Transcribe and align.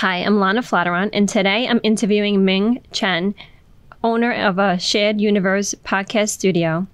Hi, 0.00 0.16
I'm 0.16 0.40
Lana 0.40 0.62
Flatteron, 0.62 1.10
and 1.12 1.28
today 1.28 1.68
I'm 1.68 1.78
interviewing 1.82 2.42
Ming 2.42 2.82
Chen, 2.90 3.34
owner 4.02 4.32
of 4.32 4.58
a 4.58 4.78
Shared 4.78 5.20
Universe 5.20 5.74
podcast 5.84 6.30
studio 6.30 6.86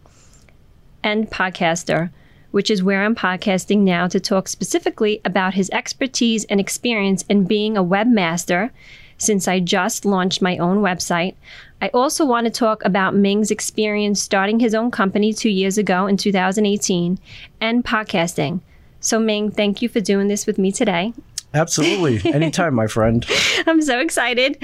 and 1.05 1.31
podcaster, 1.31 2.11
which 2.51 2.69
is 2.69 2.83
where 2.83 3.05
I'm 3.05 3.15
podcasting 3.15 3.83
now 3.83 4.09
to 4.09 4.19
talk 4.19 4.49
specifically 4.49 5.21
about 5.25 5.55
his 5.55 5.71
expertise 5.71 6.47
and 6.47 6.59
experience 6.59 7.23
in 7.29 7.45
being 7.45 7.77
a 7.77 7.85
webmaster 7.85 8.71
since 9.19 9.47
I 9.47 9.61
just 9.61 10.05
launched 10.05 10.43
my 10.43 10.59
own 10.59 10.79
website. 10.79 11.37
I 11.81 11.91
also 11.95 12.27
want 12.27 12.47
to 12.47 12.51
talk 12.51 12.85
about 12.85 13.15
Ming's 13.15 13.53
experience 13.53 14.21
starting 14.21 14.59
his 14.59 14.75
own 14.75 14.91
company 14.91 15.33
two 15.33 15.49
years 15.49 15.79
ago 15.79 16.09
in 16.09 16.17
2018 16.17 17.21
and 17.61 17.85
podcasting. 17.85 18.63
So, 18.99 19.21
Ming, 19.21 19.53
thank 19.53 19.81
you 19.81 19.89
for 19.89 20.01
doing 20.01 20.27
this 20.27 20.45
with 20.45 20.59
me 20.59 20.73
today. 20.73 21.13
Absolutely. 21.57 22.33
Anytime, 22.35 22.75
my 22.75 22.87
friend. 22.87 23.25
I'm 23.67 23.81
so 23.81 23.99
excited. 23.99 24.63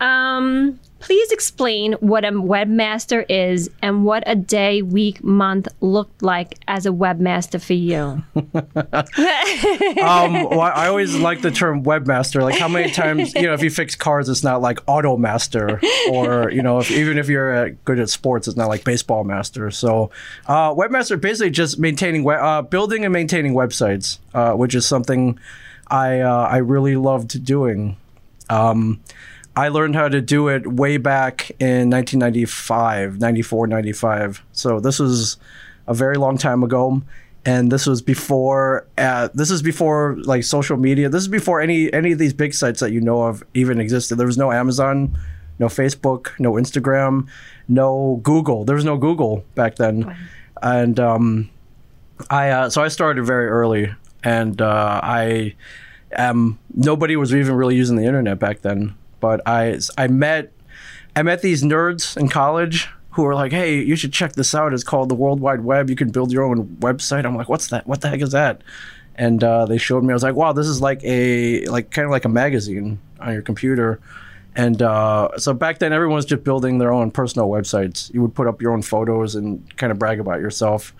Um, 0.00 0.78
please 1.04 1.30
explain 1.32 1.92
what 1.94 2.24
a 2.24 2.30
webmaster 2.30 3.26
is 3.28 3.68
and 3.82 4.04
what 4.06 4.22
a 4.26 4.34
day, 4.34 4.80
week, 4.80 5.22
month 5.22 5.68
looked 5.80 6.22
like 6.22 6.58
as 6.66 6.86
a 6.86 6.90
webmaster 6.90 7.62
for 7.62 7.74
you. 7.74 8.22
um, 10.02 10.32
well, 10.48 10.60
I 10.60 10.86
always 10.86 11.14
like 11.14 11.42
the 11.42 11.50
term 11.50 11.84
webmaster. 11.84 12.42
Like, 12.42 12.58
how 12.58 12.68
many 12.68 12.90
times, 12.90 13.34
you 13.34 13.42
know, 13.42 13.52
if 13.52 13.62
you 13.62 13.70
fix 13.70 13.94
cars, 13.94 14.30
it's 14.30 14.42
not 14.42 14.62
like 14.62 14.78
auto 14.86 15.18
master, 15.18 15.78
or, 16.10 16.50
you 16.50 16.62
know, 16.62 16.78
if, 16.78 16.90
even 16.90 17.18
if 17.18 17.28
you're 17.28 17.54
uh, 17.54 17.70
good 17.84 18.00
at 18.00 18.08
sports, 18.08 18.48
it's 18.48 18.56
not 18.56 18.68
like 18.68 18.84
baseball 18.84 19.24
master. 19.24 19.70
So, 19.70 20.10
uh, 20.46 20.74
webmaster 20.74 21.20
basically 21.20 21.50
just 21.50 21.78
maintaining, 21.78 22.26
uh, 22.26 22.62
building 22.62 23.04
and 23.04 23.12
maintaining 23.12 23.54
websites, 23.54 24.18
uh, 24.32 24.52
which 24.52 24.74
is 24.74 24.86
something 24.86 25.38
I, 25.94 26.20
uh, 26.20 26.48
I 26.50 26.56
really 26.56 26.96
loved 26.96 27.44
doing. 27.44 27.96
Um, 28.50 29.00
I 29.54 29.68
learned 29.68 29.94
how 29.94 30.08
to 30.08 30.20
do 30.20 30.48
it 30.48 30.66
way 30.66 30.96
back 30.96 31.50
in 31.60 31.88
1995, 31.88 33.20
94, 33.20 33.66
95. 33.68 34.44
So 34.50 34.80
this 34.80 34.98
was 34.98 35.36
a 35.86 35.94
very 35.94 36.16
long 36.16 36.36
time 36.36 36.64
ago. 36.64 37.00
And 37.46 37.70
this 37.70 37.86
was 37.86 38.02
before. 38.02 38.86
Uh, 38.98 39.28
this 39.34 39.52
is 39.52 39.62
before 39.62 40.16
like 40.24 40.42
social 40.42 40.76
media. 40.78 41.08
This 41.10 41.20
is 41.22 41.28
before 41.28 41.60
any 41.60 41.92
any 41.92 42.12
of 42.12 42.18
these 42.18 42.32
big 42.32 42.54
sites 42.54 42.80
that 42.80 42.90
you 42.90 43.02
know 43.02 43.22
of 43.22 43.44
even 43.52 43.78
existed. 43.78 44.16
There 44.16 44.26
was 44.26 44.38
no 44.38 44.50
Amazon, 44.50 45.16
no 45.58 45.66
Facebook, 45.66 46.30
no 46.40 46.52
Instagram, 46.54 47.28
no 47.68 48.18
Google. 48.22 48.64
There 48.64 48.76
was 48.76 48.86
no 48.86 48.96
Google 48.96 49.44
back 49.54 49.76
then, 49.76 50.06
wow. 50.06 50.14
and 50.62 50.98
um, 50.98 51.50
I 52.30 52.48
uh, 52.48 52.70
so 52.70 52.82
I 52.82 52.88
started 52.88 53.26
very 53.26 53.48
early, 53.48 53.94
and 54.22 54.62
uh, 54.62 55.00
I 55.02 55.54
um, 56.18 56.58
nobody 56.74 57.16
was 57.16 57.34
even 57.34 57.54
really 57.54 57.76
using 57.76 57.96
the 57.96 58.04
internet 58.04 58.38
back 58.38 58.60
then 58.62 58.94
but 59.24 59.40
I 59.46 59.78
I 59.96 60.06
met 60.08 60.52
I 61.16 61.22
met 61.22 61.40
these 61.40 61.62
nerds 61.62 62.14
in 62.14 62.28
college 62.28 62.90
who 63.12 63.22
were 63.22 63.34
like, 63.34 63.52
"Hey, 63.52 63.80
you 63.80 63.96
should 63.96 64.12
check 64.12 64.34
this 64.34 64.54
out. 64.54 64.74
It's 64.74 64.84
called 64.84 65.08
the 65.08 65.14
World 65.14 65.40
Wide 65.40 65.60
Web. 65.60 65.88
You 65.88 65.96
can 65.96 66.10
build 66.10 66.30
your 66.30 66.44
own 66.44 66.76
website." 66.80 67.24
I'm 67.24 67.34
like, 67.34 67.48
"What's 67.48 67.68
that? 67.68 67.86
What 67.86 68.02
the 68.02 68.10
heck 68.10 68.20
is 68.20 68.32
that?" 68.32 68.60
And 69.14 69.42
uh, 69.42 69.64
they 69.64 69.78
showed 69.78 70.04
me. 70.04 70.10
I 70.10 70.14
was 70.14 70.22
like, 70.22 70.34
"Wow, 70.34 70.52
this 70.52 70.66
is 70.66 70.82
like 70.82 71.02
a 71.04 71.64
like 71.68 71.90
kind 71.90 72.04
of 72.04 72.10
like 72.10 72.26
a 72.26 72.28
magazine 72.28 72.98
on 73.18 73.32
your 73.32 73.40
computer." 73.40 73.98
And 74.56 74.82
uh, 74.82 75.30
so 75.38 75.54
back 75.54 75.78
then, 75.78 75.94
everyone 75.94 76.16
was 76.16 76.26
just 76.26 76.44
building 76.44 76.76
their 76.76 76.92
own 76.92 77.10
personal 77.10 77.48
websites. 77.48 78.12
You 78.12 78.20
would 78.20 78.34
put 78.34 78.46
up 78.46 78.60
your 78.60 78.72
own 78.72 78.82
photos 78.82 79.36
and 79.36 79.64
kind 79.78 79.90
of 79.90 79.98
brag 79.98 80.20
about 80.20 80.40
yourself. 80.40 80.94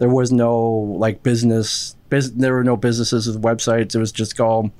There 0.00 0.08
was 0.08 0.32
no 0.32 0.58
like 0.98 1.22
business. 1.22 1.94
There 2.10 2.54
were 2.54 2.64
no 2.64 2.76
businesses 2.76 3.26
with 3.26 3.42
websites. 3.42 3.94
It 3.94 3.98
was 3.98 4.12
just 4.12 4.38
all. 4.40 4.70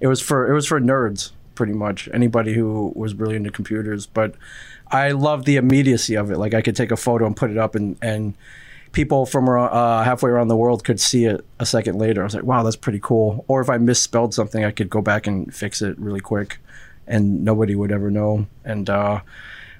It 0.00 0.06
was 0.06 0.20
for 0.20 0.50
it 0.50 0.54
was 0.54 0.66
for 0.66 0.80
nerds 0.80 1.30
pretty 1.54 1.72
much 1.72 2.08
anybody 2.12 2.52
who 2.52 2.92
was 2.96 3.14
really 3.14 3.36
into 3.36 3.50
computers. 3.50 4.06
But 4.06 4.34
I 4.88 5.12
love 5.12 5.44
the 5.44 5.56
immediacy 5.56 6.14
of 6.14 6.30
it. 6.30 6.38
Like 6.38 6.54
I 6.54 6.62
could 6.62 6.76
take 6.76 6.90
a 6.90 6.96
photo 6.96 7.26
and 7.26 7.36
put 7.36 7.50
it 7.50 7.58
up, 7.58 7.74
and 7.74 7.96
and 8.02 8.34
people 8.92 9.26
from 9.26 9.48
uh, 9.48 10.04
halfway 10.04 10.30
around 10.30 10.48
the 10.48 10.56
world 10.56 10.84
could 10.84 11.00
see 11.00 11.24
it 11.24 11.44
a 11.58 11.66
second 11.66 11.98
later. 11.98 12.22
I 12.22 12.24
was 12.24 12.34
like, 12.34 12.44
wow, 12.44 12.62
that's 12.62 12.76
pretty 12.76 13.00
cool. 13.02 13.44
Or 13.48 13.60
if 13.60 13.68
I 13.68 13.78
misspelled 13.78 14.34
something, 14.34 14.64
I 14.64 14.70
could 14.70 14.88
go 14.88 15.02
back 15.02 15.26
and 15.26 15.52
fix 15.54 15.82
it 15.82 15.98
really 15.98 16.20
quick, 16.20 16.58
and 17.06 17.44
nobody 17.44 17.74
would 17.74 17.92
ever 17.92 18.10
know. 18.10 18.46
And 18.64 18.88
uh, 18.88 19.20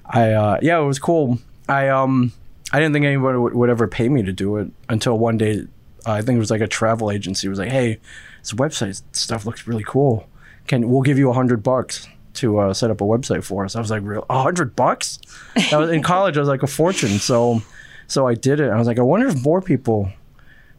I 0.05 0.31
uh, 0.31 0.59
yeah, 0.61 0.79
it 0.79 0.85
was 0.85 0.99
cool. 0.99 1.39
I 1.67 1.89
um 1.89 2.31
I 2.71 2.79
didn't 2.79 2.93
think 2.93 3.05
anybody 3.05 3.37
would, 3.37 3.53
would 3.53 3.69
ever 3.69 3.87
pay 3.87 4.09
me 4.09 4.23
to 4.23 4.33
do 4.33 4.57
it 4.57 4.69
until 4.89 5.17
one 5.17 5.37
day. 5.37 5.67
I 6.05 6.21
think 6.21 6.35
it 6.37 6.39
was 6.39 6.51
like 6.51 6.61
a 6.61 6.67
travel 6.67 7.11
agency 7.11 7.47
was 7.47 7.59
like, 7.59 7.71
hey, 7.71 7.99
this 8.41 8.53
website 8.53 9.01
stuff 9.13 9.45
looks 9.45 9.67
really 9.67 9.83
cool 9.83 10.27
can 10.67 10.89
we'll 10.89 11.01
give 11.01 11.17
you 11.17 11.29
a 11.29 11.33
hundred 11.33 11.63
bucks 11.63 12.07
to 12.35 12.59
uh, 12.59 12.73
set 12.73 12.91
up 12.91 13.01
a 13.01 13.03
website 13.03 13.43
for 13.43 13.63
us. 13.65 13.75
I 13.75 13.79
was 13.79 13.91
like, 13.91 14.01
real 14.03 14.25
a 14.29 14.41
hundred 14.41 14.75
bucks? 14.75 15.19
I 15.71 15.77
was 15.77 15.89
in 15.89 16.03
college. 16.03 16.37
I 16.37 16.39
was 16.39 16.49
like 16.49 16.63
a 16.63 16.67
fortune. 16.67 17.19
So, 17.19 17.61
so 18.07 18.27
I 18.27 18.33
did 18.33 18.59
it. 18.59 18.69
I 18.69 18.77
was 18.77 18.87
like, 18.87 18.99
I 18.99 19.03
wonder 19.03 19.27
if 19.27 19.41
more 19.43 19.61
people 19.61 20.11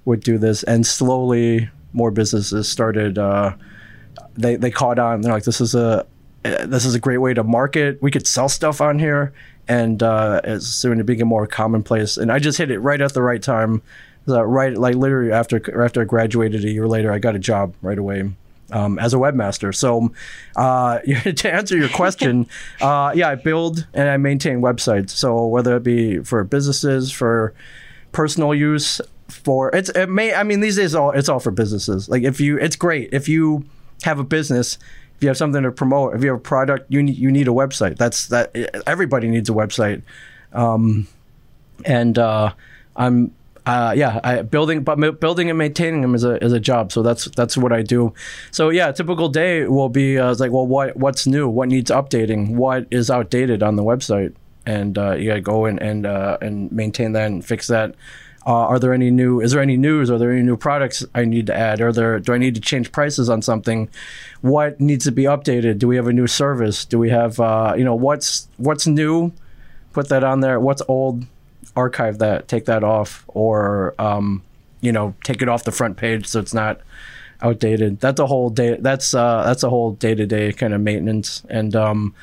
would 0.04 0.20
do 0.20 0.38
this. 0.38 0.62
And 0.64 0.86
slowly, 0.86 1.70
more 1.92 2.10
businesses 2.10 2.68
started. 2.68 3.18
Uh, 3.18 3.56
they 4.34 4.56
they 4.56 4.70
caught 4.70 4.98
on. 4.98 5.22
They're 5.22 5.32
like, 5.32 5.44
this 5.44 5.60
is 5.60 5.74
a 5.74 6.06
this 6.42 6.84
is 6.84 6.94
a 6.94 7.00
great 7.00 7.18
way 7.18 7.34
to 7.34 7.42
market. 7.42 8.00
We 8.02 8.10
could 8.10 8.26
sell 8.26 8.48
stuff 8.48 8.80
on 8.80 8.98
here, 8.98 9.32
and 9.66 10.02
uh, 10.02 10.40
it's 10.44 10.66
soon 10.66 10.98
to 10.98 11.04
become 11.04 11.28
more 11.28 11.46
commonplace. 11.46 12.16
And 12.16 12.30
I 12.30 12.38
just 12.38 12.58
hit 12.58 12.70
it 12.70 12.80
right 12.80 13.00
at 13.00 13.14
the 13.14 13.22
right 13.22 13.42
time. 13.42 13.82
Right, 14.26 14.76
like 14.76 14.96
literally 14.96 15.32
after 15.32 15.84
after 15.84 16.02
I 16.02 16.04
graduated 16.04 16.64
a 16.64 16.70
year 16.70 16.88
later, 16.88 17.12
I 17.12 17.18
got 17.18 17.34
a 17.34 17.38
job 17.38 17.74
right 17.82 17.98
away 17.98 18.30
um, 18.72 18.98
as 18.98 19.14
a 19.14 19.16
webmaster. 19.16 19.74
So, 19.74 20.12
uh, 20.56 20.98
to 21.32 21.52
answer 21.52 21.76
your 21.76 21.88
question, 21.88 22.48
uh, 22.80 23.12
yeah, 23.14 23.28
I 23.28 23.34
build 23.34 23.86
and 23.94 24.08
I 24.08 24.16
maintain 24.16 24.60
websites. 24.60 25.10
So 25.10 25.46
whether 25.46 25.76
it 25.76 25.82
be 25.82 26.18
for 26.20 26.42
businesses, 26.44 27.10
for 27.10 27.54
personal 28.12 28.54
use, 28.54 29.00
for 29.28 29.74
it's 29.74 29.90
it 29.90 30.08
may 30.08 30.32
I 30.34 30.44
mean 30.44 30.60
these 30.60 30.76
days 30.76 30.94
all 30.94 31.10
it's 31.10 31.28
all 31.28 31.40
for 31.40 31.50
businesses. 31.50 32.08
Like 32.08 32.22
if 32.22 32.40
you, 32.40 32.58
it's 32.58 32.76
great 32.76 33.10
if 33.12 33.28
you 33.28 33.64
have 34.02 34.18
a 34.18 34.24
business. 34.24 34.78
If 35.16 35.22
you 35.22 35.28
have 35.28 35.38
something 35.38 35.62
to 35.62 35.72
promote, 35.72 36.14
if 36.14 36.22
you 36.22 36.28
have 36.28 36.36
a 36.36 36.42
product, 36.42 36.92
you 36.92 37.02
need, 37.02 37.16
you 37.16 37.30
need 37.32 37.48
a 37.48 37.50
website. 37.50 37.96
That's 37.96 38.26
that. 38.26 38.54
Everybody 38.86 39.28
needs 39.28 39.48
a 39.48 39.54
website, 39.54 40.02
um, 40.52 41.08
and 41.86 42.18
uh, 42.18 42.52
I'm 42.96 43.32
uh, 43.66 43.92
yeah, 43.96 44.20
I, 44.22 44.42
building 44.42 44.84
but 44.84 45.20
building 45.20 45.50
and 45.50 45.58
maintaining 45.58 46.00
them 46.00 46.14
is 46.14 46.22
a 46.22 46.42
is 46.42 46.52
a 46.52 46.60
job. 46.60 46.92
So 46.92 47.02
that's 47.02 47.24
that's 47.36 47.56
what 47.56 47.72
I 47.72 47.82
do. 47.82 48.14
So 48.52 48.70
yeah, 48.70 48.92
typical 48.92 49.28
day 49.28 49.66
will 49.66 49.88
be 49.88 50.18
uh, 50.18 50.36
like, 50.38 50.52
well, 50.52 50.66
what 50.66 50.96
what's 50.96 51.26
new? 51.26 51.48
What 51.48 51.68
needs 51.68 51.90
updating? 51.90 52.54
What 52.54 52.86
is 52.92 53.10
outdated 53.10 53.64
on 53.64 53.74
the 53.74 53.82
website? 53.82 54.34
And 54.66 54.96
uh, 54.96 55.14
you 55.14 55.26
gotta 55.26 55.40
go 55.40 55.66
in 55.66 55.80
and 55.80 56.06
uh, 56.06 56.38
and 56.40 56.70
maintain 56.70 57.12
that 57.12 57.26
and 57.26 57.44
fix 57.44 57.66
that. 57.66 57.96
Uh, 58.46 58.52
are 58.52 58.78
there 58.78 58.92
any 58.92 59.10
new? 59.10 59.40
Is 59.40 59.50
there 59.50 59.60
any 59.60 59.76
news? 59.76 60.08
Are 60.12 60.18
there 60.18 60.30
any 60.30 60.42
new 60.42 60.56
products 60.56 61.04
I 61.16 61.24
need 61.24 61.48
to 61.48 61.56
add? 61.56 61.80
Are 61.80 61.92
there? 61.92 62.20
Do 62.20 62.32
I 62.32 62.38
need 62.38 62.54
to 62.54 62.60
change 62.60 62.92
prices 62.92 63.28
on 63.28 63.42
something? 63.42 63.88
What 64.42 64.80
needs 64.80 65.04
to 65.06 65.12
be 65.12 65.24
updated? 65.24 65.78
Do 65.80 65.88
we 65.88 65.96
have 65.96 66.06
a 66.06 66.12
new 66.12 66.28
service? 66.28 66.84
Do 66.84 67.00
we 67.00 67.10
have 67.10 67.40
uh, 67.40 67.74
you 67.76 67.82
know 67.82 67.96
what's 67.96 68.46
what's 68.58 68.86
new? 68.86 69.32
Put 69.92 70.08
that 70.10 70.22
on 70.22 70.38
there. 70.38 70.60
What's 70.60 70.82
old? 70.86 71.26
Archive 71.76 72.18
that, 72.18 72.48
take 72.48 72.64
that 72.64 72.82
off, 72.82 73.24
or 73.28 73.94
um, 73.98 74.42
you 74.80 74.92
know, 74.92 75.14
take 75.24 75.42
it 75.42 75.48
off 75.48 75.64
the 75.64 75.72
front 75.72 75.96
page 75.96 76.26
so 76.26 76.40
it's 76.40 76.54
not 76.54 76.80
outdated. 77.42 78.00
That's 78.00 78.20
a 78.20 78.26
whole 78.26 78.50
day. 78.50 78.76
That's 78.80 79.14
uh, 79.14 79.44
that's 79.44 79.62
a 79.62 79.70
whole 79.70 79.92
day 79.92 80.14
to 80.14 80.26
day 80.26 80.52
kind 80.52 80.74
of 80.74 80.80
maintenance. 80.80 81.42
And 81.48 81.74
um, 81.76 82.14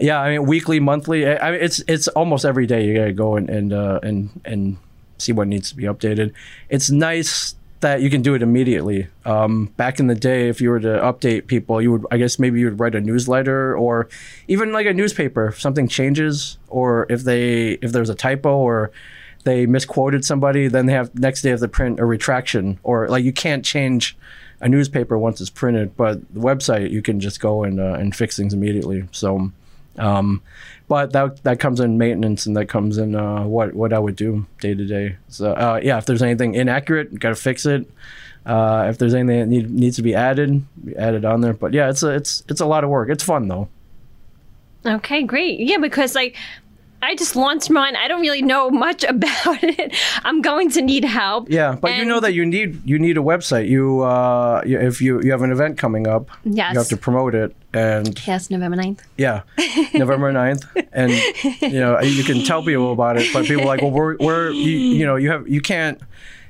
yeah, 0.00 0.20
I 0.20 0.30
mean, 0.30 0.46
weekly, 0.46 0.80
monthly. 0.80 1.26
I 1.26 1.52
mean, 1.52 1.60
it's 1.60 1.82
it's 1.88 2.08
almost 2.08 2.44
every 2.44 2.66
day 2.66 2.86
you 2.86 2.94
gotta 2.94 3.12
go 3.12 3.36
and 3.36 3.50
and 3.50 3.72
uh, 3.72 4.00
and 4.02 4.40
and 4.44 4.76
see 5.18 5.32
what 5.32 5.48
needs 5.48 5.70
to 5.70 5.76
be 5.76 5.84
updated. 5.84 6.32
It's 6.68 6.90
nice 6.90 7.54
that 7.82 8.00
you 8.00 8.08
can 8.08 8.22
do 8.22 8.34
it 8.34 8.42
immediately. 8.42 9.08
Um, 9.24 9.66
back 9.76 10.00
in 10.00 10.06
the 10.06 10.14
day, 10.14 10.48
if 10.48 10.60
you 10.60 10.70
were 10.70 10.80
to 10.80 10.88
update 11.00 11.48
people, 11.48 11.82
you 11.82 11.92
would, 11.92 12.06
I 12.12 12.16
guess, 12.16 12.38
maybe 12.38 12.60
you 12.60 12.66
would 12.66 12.80
write 12.80 12.94
a 12.94 13.00
newsletter 13.00 13.76
or 13.76 14.08
even 14.48 14.72
like 14.72 14.86
a 14.86 14.94
newspaper. 14.94 15.48
If 15.48 15.60
something 15.60 15.88
changes, 15.88 16.58
or 16.68 17.06
if 17.10 17.24
they 17.24 17.72
if 17.82 17.92
there's 17.92 18.08
a 18.08 18.14
typo 18.14 18.56
or 18.56 18.92
they 19.44 19.66
misquoted 19.66 20.24
somebody, 20.24 20.68
then 20.68 20.86
they 20.86 20.92
have 20.92 21.12
next 21.18 21.42
day 21.42 21.50
have 21.50 21.60
to 21.60 21.68
print 21.68 21.98
a 21.98 22.04
retraction 22.04 22.78
or 22.84 23.08
like 23.08 23.24
you 23.24 23.32
can't 23.32 23.64
change 23.64 24.16
a 24.60 24.68
newspaper 24.68 25.18
once 25.18 25.40
it's 25.40 25.50
printed, 25.50 25.96
but 25.96 26.20
the 26.32 26.40
website 26.40 26.90
you 26.90 27.02
can 27.02 27.18
just 27.18 27.40
go 27.40 27.64
and 27.64 27.80
uh, 27.80 27.94
and 27.94 28.14
fix 28.16 28.36
things 28.36 28.54
immediately. 28.54 29.06
So. 29.12 29.52
Um, 29.98 30.40
but 30.92 31.14
that 31.14 31.42
that 31.44 31.58
comes 31.58 31.80
in 31.80 31.96
maintenance 31.96 32.44
and 32.44 32.54
that 32.54 32.66
comes 32.66 32.98
in 32.98 33.16
uh, 33.16 33.44
what 33.44 33.72
what 33.72 33.94
I 33.94 33.98
would 33.98 34.14
do 34.14 34.44
day 34.60 34.74
to 34.74 34.84
day. 34.84 35.16
So 35.28 35.52
uh, 35.52 35.80
yeah, 35.82 35.96
if 35.96 36.04
there's 36.04 36.20
anything 36.20 36.54
inaccurate, 36.54 37.18
got 37.18 37.30
to 37.30 37.34
fix 37.34 37.64
it. 37.64 37.90
Uh, 38.44 38.88
if 38.90 38.98
there's 38.98 39.14
anything 39.14 39.40
that 39.40 39.46
need, 39.46 39.70
needs 39.70 39.96
to 39.96 40.02
be 40.02 40.14
added, 40.14 40.62
be 40.84 40.94
added 40.94 41.24
on 41.24 41.40
there. 41.40 41.54
But 41.54 41.72
yeah, 41.72 41.88
it's 41.88 42.02
a, 42.02 42.10
it's 42.10 42.44
it's 42.46 42.60
a 42.60 42.66
lot 42.66 42.84
of 42.84 42.90
work. 42.90 43.08
It's 43.08 43.24
fun 43.24 43.48
though. 43.48 43.70
Okay, 44.84 45.22
great. 45.22 45.60
Yeah, 45.60 45.78
because 45.78 46.14
like 46.14 46.36
I 47.04 47.16
just 47.16 47.34
launched 47.34 47.68
mine. 47.68 47.96
I 47.96 48.06
don't 48.06 48.20
really 48.20 48.42
know 48.42 48.70
much 48.70 49.02
about 49.08 49.62
it. 49.62 49.94
I'm 50.24 50.40
going 50.40 50.70
to 50.70 50.82
need 50.82 51.04
help. 51.04 51.50
Yeah, 51.50 51.76
but 51.80 51.96
you 51.96 52.04
know 52.04 52.20
that 52.20 52.32
you 52.34 52.46
need 52.46 52.80
you 52.88 52.98
need 52.98 53.18
a 53.18 53.20
website. 53.20 53.68
You 53.68 54.02
uh, 54.02 54.62
you- 54.64 54.78
if 54.78 55.02
you 55.02 55.20
you 55.22 55.32
have 55.32 55.42
an 55.42 55.50
event 55.50 55.78
coming 55.78 56.06
up, 56.06 56.30
Yes. 56.44 56.72
you 56.74 56.78
have 56.78 56.88
to 56.88 56.96
promote 56.96 57.34
it, 57.34 57.54
and 57.74 58.24
Yes, 58.26 58.50
November 58.50 58.76
9th. 58.76 59.00
yeah, 59.18 59.42
November 59.94 60.32
9th. 60.32 60.64
and 60.92 61.10
you 61.60 61.80
know 61.80 62.00
you 62.00 62.22
can 62.24 62.44
tell 62.44 62.62
people 62.62 62.92
about 62.92 63.16
it, 63.18 63.32
but 63.32 63.44
people 63.46 63.64
are 63.64 63.66
like, 63.66 63.82
well, 63.82 63.90
we're 63.90 64.16
we're 64.18 64.50
you, 64.50 64.78
you 65.00 65.04
know 65.06 65.16
you 65.16 65.30
have 65.30 65.48
you 65.48 65.60
can't. 65.60 66.00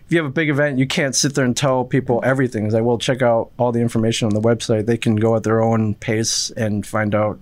If 0.07 0.13
you 0.17 0.19
have 0.19 0.27
a 0.31 0.35
big 0.35 0.51
event, 0.51 0.79
you 0.79 0.87
can't 0.87 1.15
sit 1.15 1.35
there 1.35 1.45
and 1.47 1.57
tell 1.57 1.85
people 1.87 2.21
everything. 2.23 2.67
It's 2.67 2.75
like, 2.75 2.85
well, 2.85 2.99
check 2.99 3.23
out 3.23 3.51
all 3.59 3.73
the 3.73 3.81
information 3.81 4.27
on 4.27 4.35
the 4.35 4.43
website. 4.43 4.85
They 4.85 4.99
can 4.99 5.17
go 5.17 5.35
at 5.37 5.43
their 5.43 5.63
own 5.63 5.95
pace 5.95 6.51
and 6.51 6.87
find 6.87 7.15
out 7.15 7.41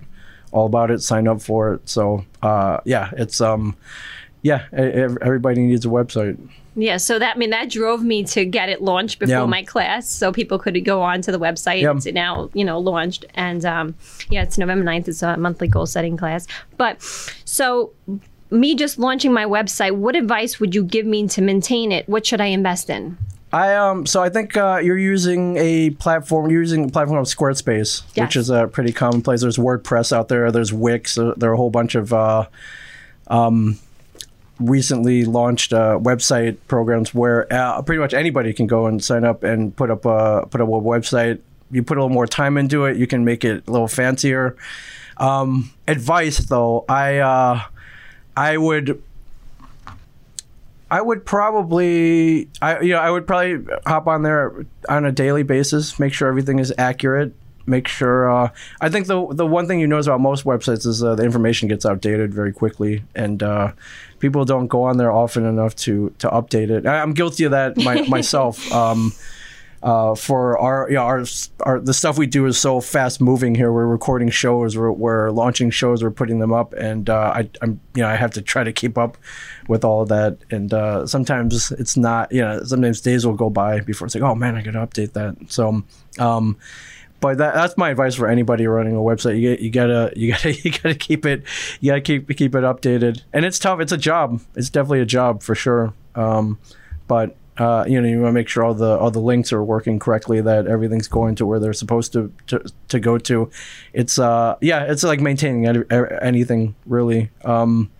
all 0.53 0.67
about 0.67 0.89
it, 0.89 1.01
sign 1.01 1.27
up 1.27 1.41
for 1.41 1.73
it. 1.73 1.89
So, 1.89 2.23
uh, 2.41 2.79
yeah, 2.85 3.11
it's 3.17 3.41
um, 3.41 3.75
yeah, 4.41 4.65
everybody 4.73 5.61
needs 5.61 5.85
a 5.85 5.89
website. 5.89 6.37
Yeah, 6.75 6.97
so 6.97 7.19
that 7.19 7.35
I 7.35 7.39
mean 7.39 7.49
that 7.49 7.69
drove 7.69 8.01
me 8.03 8.23
to 8.25 8.45
get 8.45 8.69
it 8.69 8.81
launched 8.81 9.19
before 9.19 9.35
Yeah. 9.35 9.45
my 9.45 9.63
class, 9.63 10.07
so 10.09 10.31
people 10.31 10.57
could 10.57 10.83
go 10.85 11.01
on 11.01 11.21
to 11.23 11.31
the 11.31 11.39
website. 11.39 11.81
Yeah. 11.81 11.93
It's 11.95 12.05
now 12.05 12.49
you 12.53 12.63
know 12.63 12.79
launched, 12.79 13.25
and 13.35 13.65
um, 13.65 13.95
yeah, 14.29 14.43
it's 14.43 14.57
November 14.57 14.85
9th. 14.85 15.07
It's 15.09 15.21
a 15.21 15.35
monthly 15.37 15.67
goal 15.67 15.85
setting 15.85 16.15
class. 16.17 16.47
But 16.77 17.01
so 17.45 17.91
me 18.49 18.75
just 18.75 18.99
launching 18.99 19.33
my 19.33 19.45
website, 19.45 19.95
what 19.95 20.15
advice 20.15 20.59
would 20.59 20.73
you 20.75 20.83
give 20.83 21.05
me 21.05 21.27
to 21.27 21.41
maintain 21.41 21.91
it? 21.91 22.07
What 22.07 22.25
should 22.25 22.41
I 22.41 22.47
invest 22.47 22.89
in? 22.89 23.17
I 23.53 23.75
um 23.75 24.05
so 24.05 24.21
I 24.23 24.29
think 24.29 24.55
uh, 24.55 24.79
you're 24.83 24.97
using 24.97 25.57
a 25.57 25.89
platform 25.91 26.49
you're 26.49 26.61
using 26.61 26.85
a 26.85 26.89
platform 26.89 27.19
of 27.19 27.25
Squarespace, 27.25 28.03
Yes. 28.15 28.27
which 28.27 28.35
is 28.37 28.49
a 28.49 28.67
pretty 28.67 28.93
commonplace. 28.93 29.41
There's 29.41 29.57
WordPress 29.57 30.13
out 30.15 30.29
there. 30.29 30.51
There's 30.51 30.71
Wix. 30.71 31.17
uh, 31.17 31.33
There 31.37 31.49
are 31.49 31.53
a 31.53 31.57
whole 31.57 31.69
bunch 31.69 31.95
of 31.95 32.13
uh, 32.13 32.45
um, 33.27 33.77
recently 34.59 35.25
launched 35.25 35.73
uh, 35.73 35.97
website 36.01 36.57
programs 36.67 37.13
where 37.13 37.51
uh, 37.51 37.81
pretty 37.81 37.99
much 37.99 38.13
anybody 38.13 38.53
can 38.53 38.67
go 38.67 38.85
and 38.85 39.03
sign 39.03 39.25
up 39.25 39.43
and 39.43 39.75
put 39.75 39.89
up 39.91 40.05
a 40.05 40.45
put 40.49 40.61
up 40.61 40.67
a 40.67 40.71
website. 40.71 41.39
You 41.71 41.83
put 41.83 41.97
a 41.97 42.01
little 42.01 42.13
more 42.13 42.27
time 42.27 42.57
into 42.57 42.85
it, 42.85 42.97
you 42.97 43.07
can 43.07 43.23
make 43.25 43.43
it 43.45 43.67
a 43.67 43.71
little 43.71 43.87
fancier. 43.87 44.55
Um, 45.17 45.71
advice 45.87 46.37
though, 46.39 46.85
I 46.87 47.17
uh, 47.17 47.61
I 48.35 48.57
would 48.57 49.01
I 50.91 51.01
would 51.01 51.25
probably, 51.25 52.49
I 52.61 52.81
you 52.81 52.89
know, 52.89 52.99
I 52.99 53.09
would 53.09 53.25
probably 53.25 53.65
hop 53.87 54.07
on 54.07 54.23
there 54.23 54.65
on 54.89 55.05
a 55.05 55.11
daily 55.11 55.43
basis, 55.43 55.97
make 55.97 56.13
sure 56.13 56.27
everything 56.27 56.59
is 56.59 56.73
accurate, 56.77 57.33
make 57.65 57.87
sure. 57.87 58.29
Uh, 58.29 58.49
I 58.81 58.89
think 58.89 59.07
the 59.07 59.25
the 59.33 59.47
one 59.47 59.67
thing 59.67 59.79
you 59.79 59.87
notice 59.87 60.07
about 60.07 60.19
most 60.19 60.43
websites 60.43 60.85
is 60.85 61.01
uh, 61.01 61.15
the 61.15 61.23
information 61.23 61.69
gets 61.69 61.85
outdated 61.85 62.33
very 62.33 62.51
quickly, 62.51 63.03
and 63.15 63.41
uh, 63.41 63.71
people 64.19 64.43
don't 64.43 64.67
go 64.67 64.83
on 64.83 64.97
there 64.97 65.13
often 65.13 65.45
enough 65.45 65.77
to 65.77 66.13
to 66.19 66.27
update 66.29 66.69
it. 66.69 66.85
I, 66.85 67.01
I'm 67.01 67.13
guilty 67.13 67.45
of 67.45 67.51
that 67.51 67.77
my, 67.77 68.01
myself. 68.09 68.69
Um, 68.73 69.13
uh, 69.83 70.13
for 70.13 70.57
our, 70.59 70.87
you 70.89 70.95
know, 70.95 71.01
our, 71.01 71.23
our, 71.61 71.79
the 71.79 71.93
stuff 71.93 72.17
we 72.17 72.27
do 72.27 72.45
is 72.45 72.59
so 72.59 72.81
fast 72.81 73.19
moving 73.19 73.55
here. 73.55 73.71
We're 73.71 73.87
recording 73.87 74.29
shows, 74.29 74.77
we're, 74.77 74.91
we're 74.91 75.31
launching 75.31 75.71
shows, 75.71 76.03
we're 76.03 76.11
putting 76.11 76.39
them 76.39 76.53
up, 76.53 76.73
and 76.73 77.09
uh, 77.09 77.33
I, 77.35 77.49
I'm, 77.61 77.79
you 77.95 78.03
know, 78.03 78.07
I 78.07 78.15
have 78.15 78.31
to 78.31 78.41
try 78.41 78.63
to 78.63 78.71
keep 78.71 78.97
up 78.97 79.17
with 79.67 79.83
all 79.83 80.03
of 80.03 80.09
that. 80.09 80.37
And 80.51 80.73
uh, 80.73 81.07
sometimes 81.07 81.71
it's 81.71 81.97
not, 81.97 82.31
you 82.31 82.41
know, 82.41 82.63
sometimes 82.63 83.01
days 83.01 83.25
will 83.25 83.33
go 83.33 83.49
by 83.49 83.79
before 83.79 84.05
it's 84.05 84.15
like, 84.15 84.23
oh 84.23 84.35
man, 84.35 84.55
I 84.55 84.61
got 84.61 84.71
to 84.71 84.85
update 84.85 85.13
that. 85.13 85.35
So, 85.51 85.83
um, 86.19 86.57
but 87.19 87.37
that, 87.37 87.53
that's 87.53 87.77
my 87.77 87.91
advice 87.91 88.15
for 88.15 88.27
anybody 88.27 88.67
running 88.67 88.95
a 88.95 88.99
website. 88.99 89.39
You, 89.39 89.57
you 89.59 89.71
gotta, 89.71 90.11
you 90.17 90.31
gotta, 90.31 90.53
you 90.53 90.71
gotta 90.71 90.95
keep 90.95 91.25
it, 91.25 91.43
you 91.79 91.91
gotta 91.91 92.01
keep 92.01 92.27
keep 92.35 92.53
it 92.53 92.63
updated. 92.63 93.23
And 93.33 93.45
it's 93.45 93.57
tough. 93.57 93.79
It's 93.79 93.91
a 93.91 93.97
job. 93.97 94.41
It's 94.55 94.69
definitely 94.69 95.01
a 95.01 95.05
job 95.05 95.41
for 95.41 95.55
sure. 95.55 95.93
Um, 96.13 96.59
but 97.07 97.35
uh, 97.57 97.85
you 97.87 98.01
know, 98.01 98.07
you 98.07 98.19
want 98.21 98.29
to 98.29 98.33
make 98.33 98.47
sure 98.47 98.63
all 98.63 98.73
the 98.73 98.97
all 98.97 99.11
the 99.11 99.19
links 99.19 99.51
are 99.51 99.63
working 99.63 99.99
correctly, 99.99 100.41
that 100.41 100.67
everything's 100.67 101.07
going 101.07 101.35
to 101.35 101.45
where 101.45 101.59
they're 101.59 101.73
supposed 101.73 102.13
to 102.13 102.31
to, 102.47 102.63
to 102.87 102.99
go 102.99 103.17
to. 103.17 103.49
It's 103.93 104.17
uh, 104.17 104.55
yeah, 104.61 104.83
it's 104.83 105.03
like 105.03 105.19
maintaining 105.19 105.67
any, 105.67 105.83
anything 106.21 106.75
really. 106.85 107.29
Um, 107.43 107.91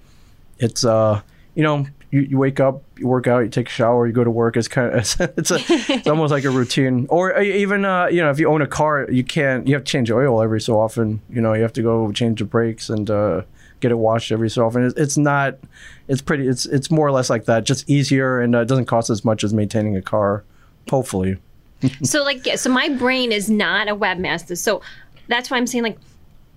it's 0.58 0.86
uh, 0.86 1.22
you 1.54 1.64
know, 1.64 1.86
you, 2.12 2.22
you 2.22 2.38
wake 2.38 2.60
up, 2.60 2.84
you 2.98 3.08
work 3.08 3.28
out, 3.28 3.40
you 3.40 3.50
take 3.50 3.68
a 3.68 3.72
shower, 3.72 4.08
you 4.08 4.14
go 4.14 4.24
to 4.24 4.32
work. 4.32 4.56
It's 4.56 4.68
kind 4.68 4.94
of 4.94 4.96
it's 5.00 5.20
it's, 5.20 5.52
a, 5.52 5.60
it's 5.94 6.08
almost 6.08 6.32
like 6.32 6.46
a 6.46 6.50
routine. 6.50 7.08
Or 7.10 7.36
uh, 7.38 7.42
even 7.42 7.84
uh, 7.84 8.08
you 8.08 8.22
know, 8.22 8.30
if 8.30 8.40
you 8.40 8.50
own 8.50 8.62
a 8.62 8.68
car, 8.68 9.08
you 9.12 9.24
can't 9.24 9.68
you 9.68 9.74
have 9.76 9.84
to 9.84 9.92
change 9.92 10.10
oil 10.12 10.42
every 10.42 10.62
so 10.62 10.80
often. 10.80 11.22
You 11.30 11.42
know, 11.42 11.54
you 11.54 11.62
have 11.62 11.74
to 11.74 11.82
go 11.82 12.12
change 12.12 12.40
the 12.40 12.46
brakes 12.46 12.90
and 12.90 13.10
uh, 13.10 13.42
get 13.82 13.92
it 13.92 13.98
washed 13.98 14.32
every 14.32 14.50
so 14.50 14.66
often. 14.66 14.86
It's, 14.86 14.96
it's 14.98 15.18
not. 15.18 15.58
It's 16.08 16.22
pretty. 16.22 16.48
It's 16.48 16.66
it's 16.66 16.90
more 16.90 17.08
or 17.08 17.12
less 17.12 17.30
like 17.30 17.46
that. 17.46 17.66
Just 17.66 17.90
easier 17.90 18.40
and 18.40 18.56
uh, 18.56 18.60
it 18.60 18.68
doesn't 18.68 18.86
cost 18.86 19.10
as 19.10 19.26
much 19.26 19.44
as 19.44 19.54
maintaining 19.54 19.98
a 19.98 20.02
car. 20.02 20.44
Hopefully. 20.90 21.38
so 22.04 22.24
like 22.24 22.46
so 22.56 22.70
my 22.70 22.90
brain 22.90 23.32
is 23.32 23.50
not 23.50 23.88
a 23.88 23.96
webmaster 23.96 24.58
so 24.58 24.82
that's 25.28 25.50
why 25.50 25.58
i'm 25.58 25.68
saying 25.68 25.84
like 25.84 25.98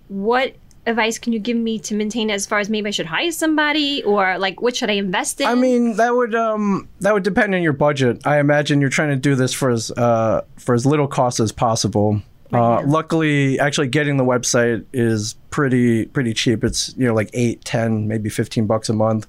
what 0.08 0.54
advice 0.86 1.18
can 1.18 1.32
you 1.32 1.38
give 1.38 1.56
me 1.56 1.78
to 1.78 1.94
maintain 1.94 2.30
as 2.30 2.44
far 2.46 2.58
as 2.58 2.68
maybe 2.68 2.88
i 2.88 2.90
should 2.90 3.06
hire 3.06 3.32
somebody 3.32 4.02
or 4.02 4.36
like 4.38 4.60
what 4.60 4.76
should 4.76 4.90
i 4.90 4.94
invest 4.94 5.40
in 5.40 5.46
I 5.46 5.54
mean, 5.54 5.96
that 5.96 6.14
would 6.14 6.34
um 6.34 6.88
that 7.00 7.14
would 7.14 7.22
depend 7.22 7.54
on 7.54 7.62
your 7.62 7.72
budget. 7.72 8.26
I 8.26 8.38
imagine 8.38 8.80
you're 8.80 8.90
trying 8.90 9.10
to 9.10 9.16
do 9.16 9.34
this 9.34 9.54
for 9.54 9.70
as 9.70 9.90
uh 9.92 10.42
for 10.56 10.74
as 10.74 10.84
little 10.84 11.08
cost 11.08 11.40
as 11.40 11.52
possible. 11.52 12.20
Uh, 12.52 12.82
luckily, 12.87 13.58
actually 13.58 13.88
getting 13.88 14.17
the 14.17 14.25
website 14.25 14.85
is 14.93 15.35
pretty 15.50 16.06
pretty 16.06 16.35
cheap. 16.35 16.62
It's 16.62 16.94
you 16.96 17.06
know 17.06 17.14
like 17.14 17.31
eight, 17.32 17.64
ten, 17.64 18.06
maybe 18.06 18.29
fifteen 18.29 18.67
bucks 18.67 18.88
a 18.88 18.93
month. 18.93 19.26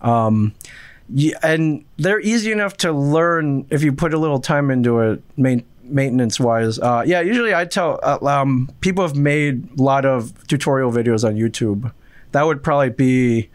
Um, 0.00 0.54
yeah, 1.08 1.36
and 1.42 1.84
they're 1.96 2.20
easy 2.20 2.50
enough 2.50 2.76
to 2.78 2.92
learn 2.92 3.66
if 3.70 3.82
you 3.82 3.92
put 3.92 4.14
a 4.14 4.18
little 4.18 4.40
time 4.40 4.70
into 4.70 5.00
it. 5.00 5.22
Main, 5.36 5.64
maintenance 5.82 6.40
wise, 6.40 6.78
uh, 6.78 7.04
yeah. 7.06 7.20
Usually, 7.20 7.54
I 7.54 7.64
tell 7.64 8.00
uh, 8.02 8.18
um, 8.22 8.70
people 8.80 9.06
have 9.06 9.16
made 9.16 9.78
a 9.78 9.82
lot 9.82 10.04
of 10.04 10.46
tutorial 10.46 10.90
videos 10.90 11.26
on 11.26 11.36
YouTube. 11.36 11.92
That 12.32 12.46
would 12.46 12.62
probably 12.62 12.90
be 12.90 13.50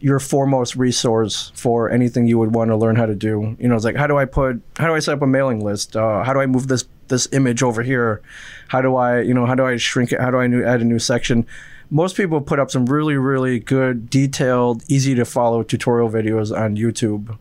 your 0.00 0.20
foremost 0.20 0.76
resource 0.76 1.50
for 1.54 1.90
anything 1.90 2.26
you 2.26 2.38
would 2.38 2.54
want 2.54 2.70
to 2.70 2.76
learn 2.76 2.96
how 2.96 3.06
to 3.06 3.14
do. 3.14 3.56
You 3.58 3.68
know, 3.68 3.74
it's 3.74 3.84
like 3.84 3.96
how 3.96 4.06
do 4.06 4.16
I 4.16 4.24
put 4.24 4.62
how 4.76 4.86
do 4.86 4.94
I 4.94 5.00
set 5.00 5.14
up 5.14 5.22
a 5.22 5.26
mailing 5.26 5.64
list? 5.64 5.96
Uh, 5.96 6.22
how 6.22 6.32
do 6.32 6.40
I 6.40 6.46
move 6.46 6.68
this 6.68 6.84
this 7.08 7.28
image 7.32 7.62
over 7.62 7.82
here? 7.82 8.20
How 8.68 8.80
do 8.80 8.96
I 8.96 9.20
you 9.20 9.34
know 9.34 9.46
how 9.46 9.54
do 9.54 9.64
I 9.64 9.76
shrink 9.76 10.12
it? 10.12 10.20
How 10.20 10.30
do 10.30 10.38
I 10.38 10.46
new, 10.46 10.64
add 10.64 10.80
a 10.80 10.84
new 10.84 10.98
section? 10.98 11.46
Most 11.90 12.16
people 12.16 12.40
put 12.40 12.58
up 12.58 12.70
some 12.70 12.86
really 12.86 13.16
really 13.16 13.58
good, 13.58 14.10
detailed, 14.10 14.82
easy 14.88 15.14
to 15.14 15.24
follow 15.24 15.62
tutorial 15.62 16.10
videos 16.10 16.56
on 16.56 16.76
YouTube, 16.76 17.38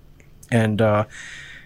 and 0.52 0.82
uh, 0.82 1.06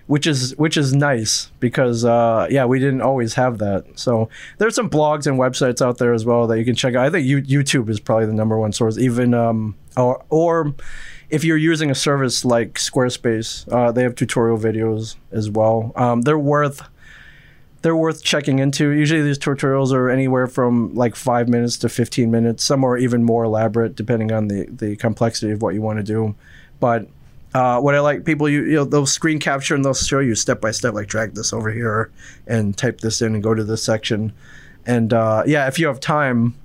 which 0.07 0.27
is 0.27 0.55
which 0.57 0.75
is 0.75 0.93
nice 0.93 1.51
because 1.61 2.03
uh, 2.03 2.45
yeah, 2.49 2.65
we 2.65 2.79
didn't 2.79 3.01
always 3.01 3.35
have 3.35 3.59
that. 3.59 3.85
So 3.97 4.29
there's 4.57 4.75
some 4.75 4.89
blogs 4.89 5.25
and 5.25 5.39
websites 5.39 5.81
out 5.81 5.99
there 5.99 6.13
as 6.13 6.25
well 6.25 6.47
that 6.47 6.59
you 6.59 6.65
can 6.65 6.75
check 6.75 6.95
out. 6.95 7.05
I 7.05 7.09
think 7.09 7.25
you, 7.25 7.41
YouTube 7.41 7.87
is 7.89 7.99
probably 7.99 8.25
the 8.25 8.33
number 8.33 8.57
one 8.59 8.73
source. 8.73 8.97
Even 8.97 9.33
um, 9.33 9.75
or 9.95 10.21
or 10.29 10.75
if 11.29 11.45
you're 11.45 11.55
using 11.55 11.89
a 11.89 11.95
service 11.95 12.43
like 12.43 12.73
Squarespace, 12.73 13.71
uh, 13.71 13.93
they 13.93 14.03
have 14.03 14.15
tutorial 14.15 14.57
videos 14.57 15.15
as 15.31 15.49
well. 15.49 15.93
Um, 15.95 16.23
they're 16.23 16.37
worth 16.37 16.81
they're 17.81 17.95
worth 17.95 18.23
checking 18.23 18.59
into. 18.59 18.89
Usually 18.89 19.21
these 19.21 19.39
tutorials 19.39 19.91
are 19.91 20.09
anywhere 20.09 20.47
from 20.47 20.93
like 20.93 21.15
five 21.15 21.49
minutes 21.49 21.77
to 21.77 21.89
15 21.89 22.29
minutes. 22.29 22.63
Some 22.63 22.83
are 22.83 22.97
even 22.97 23.23
more 23.23 23.43
elaborate 23.43 23.95
depending 23.95 24.31
on 24.31 24.47
the, 24.47 24.65
the 24.65 24.95
complexity 24.97 25.51
of 25.51 25.61
what 25.61 25.73
you 25.73 25.81
want 25.81 25.97
to 25.97 26.03
do. 26.03 26.35
But 26.79 27.07
uh, 27.53 27.79
what 27.81 27.95
I 27.95 27.99
like, 27.99 28.23
people, 28.23 28.47
you, 28.47 28.63
you 28.63 28.75
know, 28.75 28.83
they'll 28.85 29.05
screen 29.05 29.39
capture 29.39 29.75
and 29.75 29.83
they'll 29.83 29.93
show 29.93 30.19
you 30.19 30.35
step 30.35 30.61
by 30.61 30.71
step, 30.71 30.93
like 30.93 31.07
drag 31.07 31.33
this 31.33 31.53
over 31.53 31.71
here 31.71 32.11
and 32.47 32.77
type 32.77 33.01
this 33.01 33.21
in 33.21 33.33
and 33.33 33.43
go 33.43 33.53
to 33.53 33.63
this 33.63 33.83
section. 33.83 34.31
And 34.85 35.13
uh, 35.13 35.43
yeah, 35.45 35.67
if 35.67 35.79
you 35.79 35.87
have 35.87 35.99
time, 35.99 36.55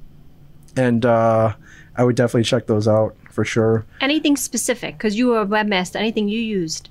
and 0.76 1.04
uh, 1.04 1.54
I 1.96 2.04
would 2.04 2.16
definitely 2.16 2.44
check 2.44 2.66
those 2.66 2.87
out 2.87 3.16
for 3.30 3.44
sure. 3.44 3.85
anything 4.00 4.37
specific 4.37 4.96
because 4.96 5.16
you 5.16 5.26
were 5.28 5.42
a 5.42 5.46
webmaster 5.46 5.96
anything 5.96 6.26
you 6.26 6.40
used 6.40 6.88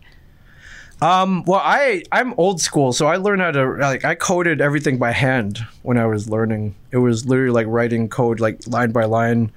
Um, 1.02 1.44
well, 1.46 1.62
I 1.64 2.04
I'm 2.12 2.34
old 2.38 2.62
school, 2.62 2.94
so 2.94 3.08
I 3.08 3.18
learned 3.18 3.42
how 3.42 3.52
to 3.52 3.66
like 3.74 4.06
I 4.06 4.16
coded 4.16 4.62
everything 4.62 4.98
by 4.98 5.12
hand 5.12 5.60
when 5.84 5.98
I 5.98 6.06
was 6.06 6.30
learning. 6.30 6.76
It 6.92 6.98
was 6.98 7.26
literally 7.26 7.52
like 7.52 7.68
writing 7.68 8.08
code 8.08 8.40
like 8.40 8.66
line 8.68 8.92
by 8.92 9.06
line. 9.06 9.52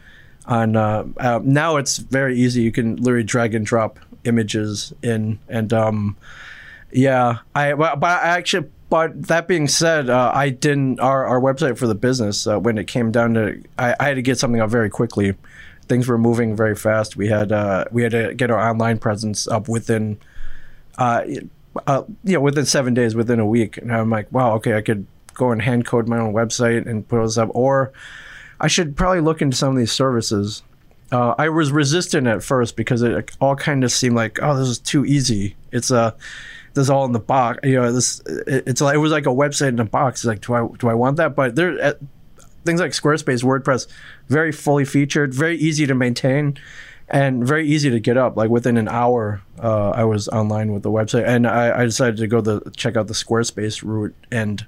On 0.47 0.77
uh, 0.77 1.05
uh, 1.19 1.41
now 1.45 1.77
it's 1.77 1.99
very 1.99 2.37
easy. 2.37 2.63
You 2.63 2.73
can 2.73 2.97
literally 2.97 3.25
drag 3.25 3.55
and 3.55 3.65
drop 3.65 3.99
images 4.25 4.93
in, 5.03 5.39
and 5.49 5.73
um, 5.73 6.17
yeah, 6.91 7.39
I 7.55 7.75
but, 7.75 8.03
I 8.03 8.37
actually. 8.37 8.69
But 8.91 9.29
that 9.29 9.47
being 9.47 9.69
said, 9.69 10.09
uh, 10.09 10.33
I 10.35 10.49
didn't 10.49 10.99
our, 10.99 11.27
our 11.27 11.39
website 11.39 11.77
for 11.77 11.87
the 11.87 11.95
business 11.95 12.47
uh, 12.47 12.59
when 12.59 12.79
it 12.79 12.87
came 12.87 13.13
down 13.13 13.35
to 13.35 13.63
I, 13.79 13.95
I 14.01 14.09
had 14.09 14.15
to 14.15 14.23
get 14.23 14.39
something 14.39 14.63
up 14.63 14.71
very 14.71 14.89
quickly. 14.89 15.35
Things 15.89 16.09
were 16.09 16.17
moving 16.17 16.57
very 16.57 16.75
fast. 16.75 17.15
We 17.15 17.29
had 17.29 17.53
uh, 17.53 17.85
we 17.93 18.03
had 18.03 18.13
to 18.13 18.33
get 18.35 18.51
our 18.51 18.59
online 18.59 18.99
presence 18.99 19.47
up 19.47 19.69
within 19.69 20.19
uh, 20.99 21.23
uh, 21.87 22.03
you 22.25 22.35
know, 22.35 22.41
within 22.41 22.67
seven 22.67 22.93
days, 22.93 23.15
within 23.15 23.41
a 23.41 23.47
week. 23.47 23.79
And 23.79 23.95
I'm 23.95 24.11
like, 24.11 24.31
wow, 24.31 24.55
okay, 24.57 24.75
I 24.75 24.83
could 24.83 25.07
go 25.35 25.51
and 25.53 25.63
hand 25.63 25.87
code 25.87 26.09
my 26.09 26.19
own 26.19 26.35
website 26.35 26.87
and 26.87 27.07
put 27.09 27.17
those 27.17 27.39
up. 27.39 27.49
Or 27.55 27.93
I 28.61 28.69
should 28.69 28.97
probably 28.97 29.21
look 29.21 29.41
into 29.41 29.57
some 29.57 29.71
of 29.71 29.77
these 29.77 29.93
services. 29.93 30.63
uh, 31.11 31.35
I 31.39 31.49
was 31.49 31.73
resistant 31.73 32.27
at 32.27 32.43
first 32.43 32.77
because 32.77 33.03
it 33.03 33.31
all 33.41 33.57
kind 33.57 33.85
of 33.85 33.93
seemed 33.93 34.17
like, 34.17 34.39
oh, 34.43 34.57
this 34.59 34.69
is 34.69 34.79
too 34.79 35.05
easy. 35.05 35.57
It's 35.73 35.91
a 35.91 35.99
uh, 35.99 36.11
this 36.75 36.91
all 36.91 37.05
in 37.05 37.13
the 37.13 37.19
box. 37.19 37.61
You 37.65 37.81
know, 37.81 37.93
this 37.93 38.21
it, 38.27 38.65
it's 38.67 38.81
like 38.81 38.95
it 38.95 38.99
was 38.99 39.13
like 39.13 39.27
a 39.27 39.31
website 39.31 39.69
in 39.69 39.79
a 39.79 39.85
box. 39.85 40.21
It's 40.21 40.27
like, 40.27 40.41
do 40.41 40.55
I 40.55 40.67
do 40.79 40.89
I 40.89 40.95
want 40.95 41.17
that? 41.17 41.35
But 41.35 41.57
there, 41.57 41.83
uh, 41.83 41.95
things 42.65 42.81
like 42.81 42.93
Squarespace, 42.93 43.43
WordPress, 43.43 43.87
very 44.29 44.53
fully 44.53 44.85
featured, 44.85 45.33
very 45.33 45.57
easy 45.57 45.87
to 45.87 45.95
maintain, 45.95 46.59
and 47.11 47.47
very 47.47 47.67
easy 47.67 47.91
to 47.91 48.01
get 48.01 48.17
up. 48.17 48.37
Like 48.37 48.51
within 48.51 48.77
an 48.77 48.89
hour, 48.89 49.43
uh, 49.63 49.91
I 49.91 50.05
was 50.05 50.29
online 50.29 50.73
with 50.73 50.83
the 50.83 50.91
website, 50.91 51.27
and 51.27 51.47
I, 51.47 51.81
I, 51.81 51.85
decided 51.85 52.19
to 52.19 52.27
go 52.27 52.41
the 52.41 52.71
check 52.77 52.97
out 52.97 53.07
the 53.07 53.15
Squarespace 53.15 53.83
route. 53.83 54.15
And 54.31 54.67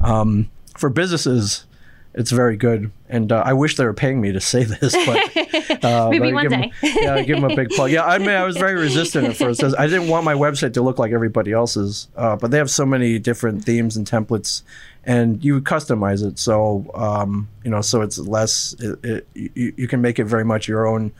um, 0.00 0.50
for 0.76 0.88
businesses, 0.88 1.66
it's 2.14 2.30
very 2.30 2.56
good. 2.56 2.90
And 3.08 3.32
uh, 3.32 3.42
I 3.44 3.52
wish 3.52 3.76
they 3.76 3.84
were 3.84 3.94
paying 3.94 4.20
me 4.20 4.32
to 4.32 4.40
say 4.40 4.64
this, 4.64 4.94
but 5.06 5.84
uh, 5.84 6.08
maybe 6.10 6.32
one 6.32 6.48
day. 6.48 6.72
Them, 6.80 6.96
yeah, 7.00 7.22
give 7.22 7.40
them 7.40 7.50
a 7.50 7.54
big 7.54 7.70
plug. 7.70 7.90
Yeah, 7.90 8.04
I 8.04 8.18
mean, 8.18 8.30
I 8.30 8.44
was 8.44 8.56
very 8.56 8.74
resistant 8.74 9.26
at 9.28 9.36
first. 9.36 9.62
I 9.62 9.86
didn't 9.86 10.08
want 10.08 10.24
my 10.24 10.34
website 10.34 10.74
to 10.74 10.82
look 10.82 10.98
like 10.98 11.12
everybody 11.12 11.52
else's, 11.52 12.08
uh, 12.16 12.36
but 12.36 12.50
they 12.50 12.58
have 12.58 12.70
so 12.70 12.84
many 12.84 13.18
different 13.18 13.64
themes 13.64 13.96
and 13.96 14.06
templates, 14.06 14.62
and 15.04 15.42
you 15.44 15.60
customize 15.60 16.26
it. 16.26 16.38
So 16.38 16.90
um, 16.94 17.48
you 17.64 17.70
know, 17.70 17.80
so 17.80 18.02
it's 18.02 18.18
less. 18.18 18.74
It, 18.78 19.04
it, 19.04 19.28
you, 19.34 19.72
you, 19.76 19.88
can 19.88 20.00
make 20.00 20.18
it 20.18 20.24
very 20.24 20.44
much 20.44 20.68
your 20.68 20.86
own. 20.86 21.12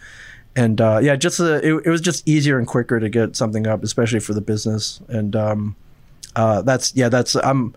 And 0.54 0.80
uh, 0.80 1.00
yeah, 1.02 1.16
just 1.16 1.40
uh, 1.40 1.60
it, 1.62 1.72
it, 1.86 1.88
was 1.88 2.00
just 2.00 2.28
easier 2.28 2.58
and 2.58 2.66
quicker 2.66 3.00
to 3.00 3.08
get 3.08 3.36
something 3.36 3.66
up, 3.66 3.82
especially 3.82 4.20
for 4.20 4.34
the 4.34 4.42
business. 4.42 5.00
And 5.08 5.34
um, 5.34 5.76
uh, 6.36 6.62
that's 6.62 6.94
yeah, 6.94 7.08
that's 7.08 7.34
I'm 7.36 7.74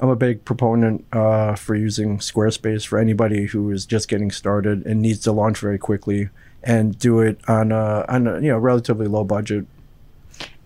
I'm 0.00 0.10
a 0.10 0.16
big 0.16 0.44
proponent 0.44 1.06
uh, 1.12 1.54
for 1.54 1.74
using 1.74 2.18
Squarespace 2.18 2.86
for 2.86 2.98
anybody 2.98 3.46
who 3.46 3.70
is 3.70 3.86
just 3.86 4.08
getting 4.08 4.30
started 4.30 4.84
and 4.86 5.00
needs 5.00 5.20
to 5.20 5.32
launch 5.32 5.58
very 5.58 5.78
quickly 5.78 6.28
and 6.62 6.98
do 6.98 7.20
it 7.20 7.40
on 7.48 7.72
a, 7.72 8.04
on 8.08 8.26
a 8.26 8.34
you 8.40 8.48
know 8.48 8.58
relatively 8.58 9.06
low 9.06 9.24
budget. 9.24 9.66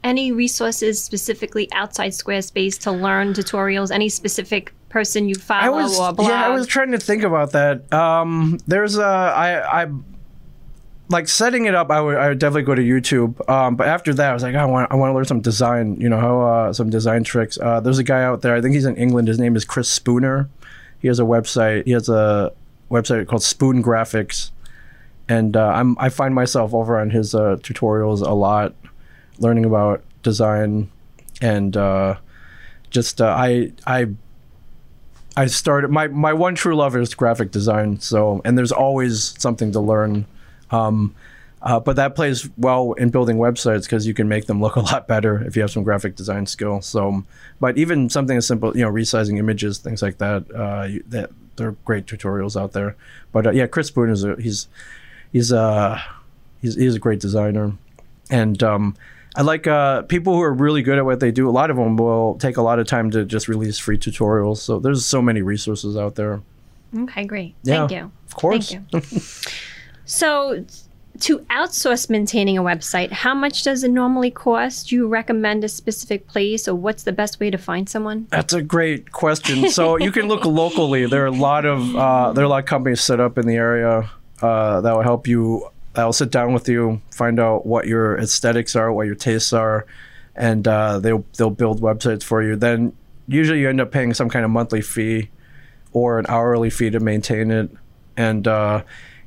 Any 0.04 0.32
resources 0.32 1.02
specifically 1.02 1.68
outside 1.72 2.10
Squarespace 2.10 2.78
to 2.80 2.90
learn 2.90 3.34
tutorials? 3.34 3.92
Any 3.92 4.08
specific 4.08 4.74
person 4.88 5.28
you 5.28 5.36
follow 5.36 5.62
I 5.62 5.82
was, 5.82 5.98
or 5.98 6.12
blog? 6.12 6.28
Yeah, 6.28 6.44
I 6.44 6.48
was 6.48 6.66
trying 6.66 6.90
to 6.90 6.98
think 6.98 7.22
about 7.22 7.52
that. 7.52 7.92
Um, 7.92 8.58
there's 8.66 8.98
a 8.98 9.04
I 9.04 9.82
I 9.82 9.86
like 11.08 11.28
setting 11.28 11.66
it 11.66 11.74
up, 11.74 11.90
I 11.90 12.00
would, 12.00 12.16
I 12.16 12.28
would 12.28 12.38
definitely 12.38 12.62
go 12.62 12.74
to 12.74 12.82
YouTube. 12.82 13.48
Um, 13.48 13.76
but 13.76 13.86
after 13.86 14.14
that, 14.14 14.30
I 14.30 14.34
was 14.34 14.42
like, 14.42 14.54
I 14.54 14.64
want 14.64 14.90
I 14.90 14.96
want 14.96 15.10
to 15.10 15.14
learn 15.14 15.24
some 15.24 15.40
design. 15.40 16.00
You 16.00 16.08
know, 16.08 16.18
how 16.18 16.40
uh, 16.40 16.72
some 16.72 16.90
design 16.90 17.24
tricks. 17.24 17.58
Uh, 17.60 17.80
there's 17.80 17.98
a 17.98 18.04
guy 18.04 18.22
out 18.22 18.42
there. 18.42 18.54
I 18.54 18.60
think 18.60 18.74
he's 18.74 18.84
in 18.84 18.96
England. 18.96 19.28
His 19.28 19.38
name 19.38 19.56
is 19.56 19.64
Chris 19.64 19.88
Spooner. 19.88 20.48
He 21.00 21.08
has 21.08 21.18
a 21.18 21.24
website. 21.24 21.84
He 21.84 21.92
has 21.92 22.08
a 22.08 22.52
website 22.90 23.26
called 23.26 23.42
Spoon 23.42 23.82
Graphics, 23.82 24.50
and 25.28 25.56
uh, 25.56 25.68
I'm 25.68 25.96
I 25.98 26.08
find 26.08 26.34
myself 26.34 26.72
over 26.74 26.98
on 26.98 27.10
his 27.10 27.34
uh, 27.34 27.56
tutorials 27.60 28.20
a 28.20 28.32
lot, 28.32 28.74
learning 29.38 29.64
about 29.64 30.02
design, 30.22 30.90
and 31.40 31.76
uh, 31.76 32.16
just 32.90 33.20
uh, 33.20 33.26
I 33.26 33.72
I 33.86 34.06
I 35.36 35.46
started 35.46 35.90
my 35.90 36.08
my 36.08 36.32
one 36.32 36.54
true 36.54 36.76
love 36.76 36.96
is 36.96 37.14
graphic 37.14 37.50
design. 37.50 38.00
So 38.00 38.40
and 38.44 38.56
there's 38.56 38.72
always 38.72 39.34
something 39.38 39.72
to 39.72 39.80
learn 39.80 40.26
um, 40.72 41.14
uh, 41.62 41.78
but 41.78 41.96
that 41.96 42.16
plays 42.16 42.50
well 42.56 42.92
in 42.94 43.10
building 43.10 43.36
websites 43.36 43.84
because 43.84 44.06
you 44.06 44.14
can 44.14 44.28
make 44.28 44.46
them 44.46 44.60
look 44.60 44.76
a 44.76 44.80
lot 44.80 45.06
better 45.06 45.42
if 45.44 45.54
you 45.54 45.62
have 45.62 45.70
some 45.70 45.84
graphic 45.84 46.16
design 46.16 46.46
skill. 46.46 46.80
So, 46.82 47.24
but 47.60 47.78
even 47.78 48.10
something 48.10 48.36
as 48.36 48.46
simple, 48.46 48.76
you 48.76 48.84
know, 48.84 48.90
resizing 48.90 49.38
images, 49.38 49.78
things 49.78 50.02
like 50.02 50.18
that, 50.18 50.44
uh, 50.54 50.84
you, 50.84 51.04
that 51.08 51.30
there 51.56 51.68
are 51.68 51.76
great 51.84 52.06
tutorials 52.06 52.60
out 52.60 52.72
there. 52.72 52.96
But 53.30 53.46
uh, 53.46 53.50
yeah, 53.50 53.66
Chris 53.66 53.88
Spoon 53.88 54.10
is 54.10 54.24
a, 54.24 54.36
he's 54.36 54.68
he's 55.32 55.52
a 55.52 55.60
uh, 55.60 56.00
he's 56.60 56.74
he's 56.74 56.96
a 56.96 56.98
great 56.98 57.20
designer, 57.20 57.72
and 58.30 58.60
um, 58.62 58.96
I 59.36 59.42
like 59.42 59.66
uh, 59.66 60.02
people 60.02 60.34
who 60.34 60.42
are 60.42 60.52
really 60.52 60.82
good 60.82 60.98
at 60.98 61.04
what 61.04 61.20
they 61.20 61.30
do. 61.30 61.48
A 61.48 61.52
lot 61.52 61.70
of 61.70 61.76
them 61.76 61.96
will 61.96 62.34
take 62.38 62.56
a 62.56 62.62
lot 62.62 62.78
of 62.78 62.86
time 62.86 63.10
to 63.12 63.24
just 63.24 63.48
release 63.48 63.78
free 63.78 63.98
tutorials. 63.98 64.58
So 64.58 64.78
there's 64.78 65.04
so 65.04 65.22
many 65.22 65.42
resources 65.42 65.96
out 65.96 66.16
there. 66.16 66.42
Okay, 66.94 67.24
great. 67.24 67.54
Yeah, 67.62 67.86
Thank 67.86 67.92
you. 67.92 68.12
Of 68.26 68.34
course. 68.34 68.72
Thank 68.72 69.12
you. 69.12 69.20
So, 70.12 70.62
to 71.20 71.38
outsource 71.48 72.10
maintaining 72.10 72.58
a 72.58 72.62
website, 72.62 73.12
how 73.12 73.34
much 73.34 73.62
does 73.62 73.82
it 73.82 73.90
normally 73.90 74.30
cost? 74.30 74.90
Do 74.90 74.96
you 74.96 75.08
recommend 75.08 75.64
a 75.64 75.70
specific 75.70 76.26
place, 76.26 76.68
or 76.68 76.74
what's 76.74 77.04
the 77.04 77.12
best 77.12 77.40
way 77.40 77.48
to 77.48 77.56
find 77.56 77.88
someone? 77.88 78.26
That's 78.28 78.52
a 78.52 78.60
great 78.60 79.12
question. 79.12 79.70
So 79.70 79.96
you 79.96 80.12
can 80.12 80.28
look 80.28 80.44
locally. 80.44 81.06
There 81.06 81.22
are 81.22 81.28
a 81.28 81.30
lot 81.30 81.64
of 81.64 81.96
uh, 81.96 82.34
there 82.34 82.44
are 82.44 82.46
a 82.46 82.50
lot 82.50 82.58
of 82.58 82.66
companies 82.66 83.00
set 83.00 83.20
up 83.20 83.38
in 83.38 83.46
the 83.46 83.54
area 83.54 84.10
uh, 84.42 84.82
that 84.82 84.94
will 84.94 85.02
help 85.02 85.26
you. 85.26 85.70
That 85.94 86.04
will 86.04 86.12
sit 86.12 86.30
down 86.30 86.52
with 86.52 86.68
you, 86.68 87.00
find 87.10 87.40
out 87.40 87.64
what 87.64 87.86
your 87.86 88.18
aesthetics 88.18 88.76
are, 88.76 88.92
what 88.92 89.06
your 89.06 89.14
tastes 89.14 89.54
are, 89.54 89.86
and 90.36 90.68
uh, 90.68 90.98
they'll 90.98 91.24
they'll 91.38 91.48
build 91.48 91.80
websites 91.80 92.22
for 92.22 92.42
you. 92.42 92.54
Then 92.54 92.92
usually 93.28 93.60
you 93.60 93.68
end 93.70 93.80
up 93.80 93.90
paying 93.90 94.12
some 94.12 94.28
kind 94.28 94.44
of 94.44 94.50
monthly 94.50 94.82
fee 94.82 95.30
or 95.94 96.18
an 96.18 96.26
hourly 96.28 96.68
fee 96.68 96.90
to 96.90 97.00
maintain 97.00 97.50
it, 97.50 97.70
and 98.14 98.46
uh, 98.46 98.82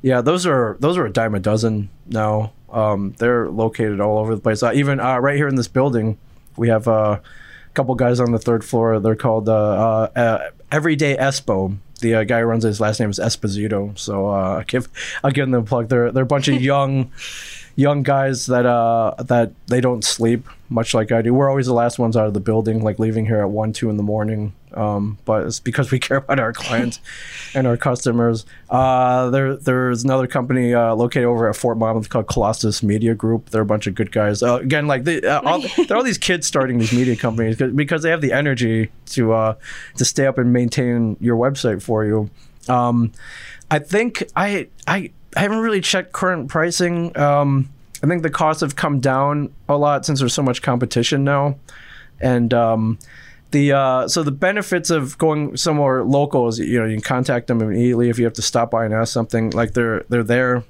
yeah, 0.06 0.20
those 0.20 0.46
are 0.46 0.76
those 0.78 0.96
are 0.96 1.04
a 1.04 1.12
dime 1.12 1.34
a 1.34 1.40
dozen 1.40 1.90
now. 2.06 2.52
Um, 2.70 3.16
they're 3.18 3.50
located 3.50 4.00
all 4.00 4.18
over 4.18 4.36
the 4.36 4.40
place. 4.40 4.62
Uh, 4.62 4.70
even 4.72 5.00
uh, 5.00 5.18
right 5.18 5.34
here 5.34 5.48
in 5.48 5.56
this 5.56 5.66
building, 5.66 6.16
we 6.56 6.68
have 6.68 6.86
uh, 6.86 7.18
a 7.18 7.74
couple 7.74 7.92
guys 7.96 8.20
on 8.20 8.30
the 8.30 8.38
third 8.38 8.64
floor. 8.64 9.00
They're 9.00 9.16
called 9.16 9.48
uh, 9.48 10.08
uh, 10.14 10.50
Everyday 10.70 11.16
Espo. 11.16 11.76
The 12.02 12.14
uh, 12.14 12.22
guy 12.22 12.38
who 12.38 12.46
runs 12.46 12.64
it, 12.64 12.68
his 12.68 12.80
last 12.80 13.00
name 13.00 13.10
is 13.10 13.18
Esposito. 13.18 13.98
So 13.98 14.28
I 14.28 14.62
give 14.62 14.88
I'll 15.24 15.32
give 15.32 15.50
them 15.50 15.60
a 15.60 15.66
plug. 15.66 15.88
They're 15.88 16.12
they're 16.12 16.22
a 16.22 16.26
bunch 16.26 16.46
of 16.46 16.62
young 16.62 17.10
young 17.76 18.02
guys 18.02 18.46
that 18.46 18.66
uh 18.66 19.14
that 19.18 19.52
they 19.66 19.80
don't 19.80 20.04
sleep 20.04 20.48
much 20.68 20.94
like 20.94 21.12
I 21.12 21.22
do. 21.22 21.32
We're 21.32 21.48
always 21.48 21.66
the 21.66 21.74
last 21.74 21.98
ones 21.98 22.16
out 22.16 22.26
of 22.26 22.34
the 22.34 22.40
building, 22.40 22.82
like 22.82 22.98
leaving 22.98 23.26
here 23.26 23.40
at 23.40 23.50
one, 23.50 23.72
two 23.72 23.88
in 23.88 23.96
the 23.96 24.02
morning. 24.02 24.52
Um, 24.74 25.18
but 25.24 25.46
it's 25.46 25.60
because 25.60 25.90
we 25.90 25.98
care 26.00 26.18
about 26.18 26.40
our 26.40 26.52
clients 26.52 27.00
and 27.54 27.66
our 27.66 27.76
customers. 27.76 28.46
Uh, 28.68 29.30
there, 29.30 29.56
there's 29.56 30.04
another 30.04 30.26
company 30.26 30.74
uh, 30.74 30.94
located 30.94 31.24
over 31.24 31.48
at 31.48 31.56
Fort 31.56 31.78
Monmouth 31.78 32.08
called 32.08 32.26
Colossus 32.26 32.82
Media 32.82 33.14
Group. 33.14 33.50
They're 33.50 33.62
a 33.62 33.66
bunch 33.66 33.86
of 33.86 33.94
good 33.94 34.10
guys. 34.10 34.42
Uh, 34.42 34.56
again, 34.56 34.86
like 34.86 35.04
they, 35.04 35.22
uh, 35.22 35.40
all, 35.42 35.62
they're 35.86 35.96
all 35.96 36.02
these 36.02 36.18
kids 36.18 36.46
starting 36.46 36.78
these 36.78 36.92
media 36.92 37.16
companies 37.16 37.56
because 37.56 38.02
they 38.02 38.10
have 38.10 38.20
the 38.20 38.32
energy 38.32 38.90
to 39.06 39.32
uh, 39.32 39.54
to 39.96 40.04
stay 40.04 40.26
up 40.26 40.38
and 40.38 40.52
maintain 40.52 41.16
your 41.20 41.36
website 41.36 41.80
for 41.82 42.04
you. 42.04 42.28
Um, 42.68 43.12
I 43.70 43.78
think 43.78 44.24
I 44.34 44.68
I 44.86 45.10
I 45.36 45.40
haven't 45.40 45.58
really 45.58 45.80
checked 45.80 46.12
current 46.12 46.48
pricing. 46.48 47.16
Um, 47.16 47.68
I 48.02 48.06
think 48.06 48.22
the 48.22 48.30
costs 48.30 48.60
have 48.60 48.76
come 48.76 49.00
down 49.00 49.52
a 49.68 49.76
lot 49.76 50.06
since 50.06 50.20
there's 50.20 50.34
so 50.34 50.42
much 50.42 50.62
competition 50.62 51.24
now, 51.24 51.56
and 52.20 52.52
um, 52.54 52.98
the 53.50 53.72
uh, 53.72 54.08
so 54.08 54.22
the 54.22 54.32
benefits 54.32 54.90
of 54.90 55.18
going 55.18 55.56
somewhere 55.56 56.04
local 56.04 56.48
is 56.48 56.58
you 56.58 56.78
know 56.78 56.86
you 56.86 56.96
can 56.96 57.02
contact 57.02 57.46
them 57.46 57.60
immediately 57.60 58.08
if 58.08 58.18
you 58.18 58.24
have 58.24 58.34
to 58.34 58.42
stop 58.42 58.70
by 58.70 58.84
and 58.84 58.94
ask 58.94 59.12
something 59.12 59.50
like 59.50 59.72
they're 59.72 60.04
they're 60.08 60.22
there, 60.22 60.64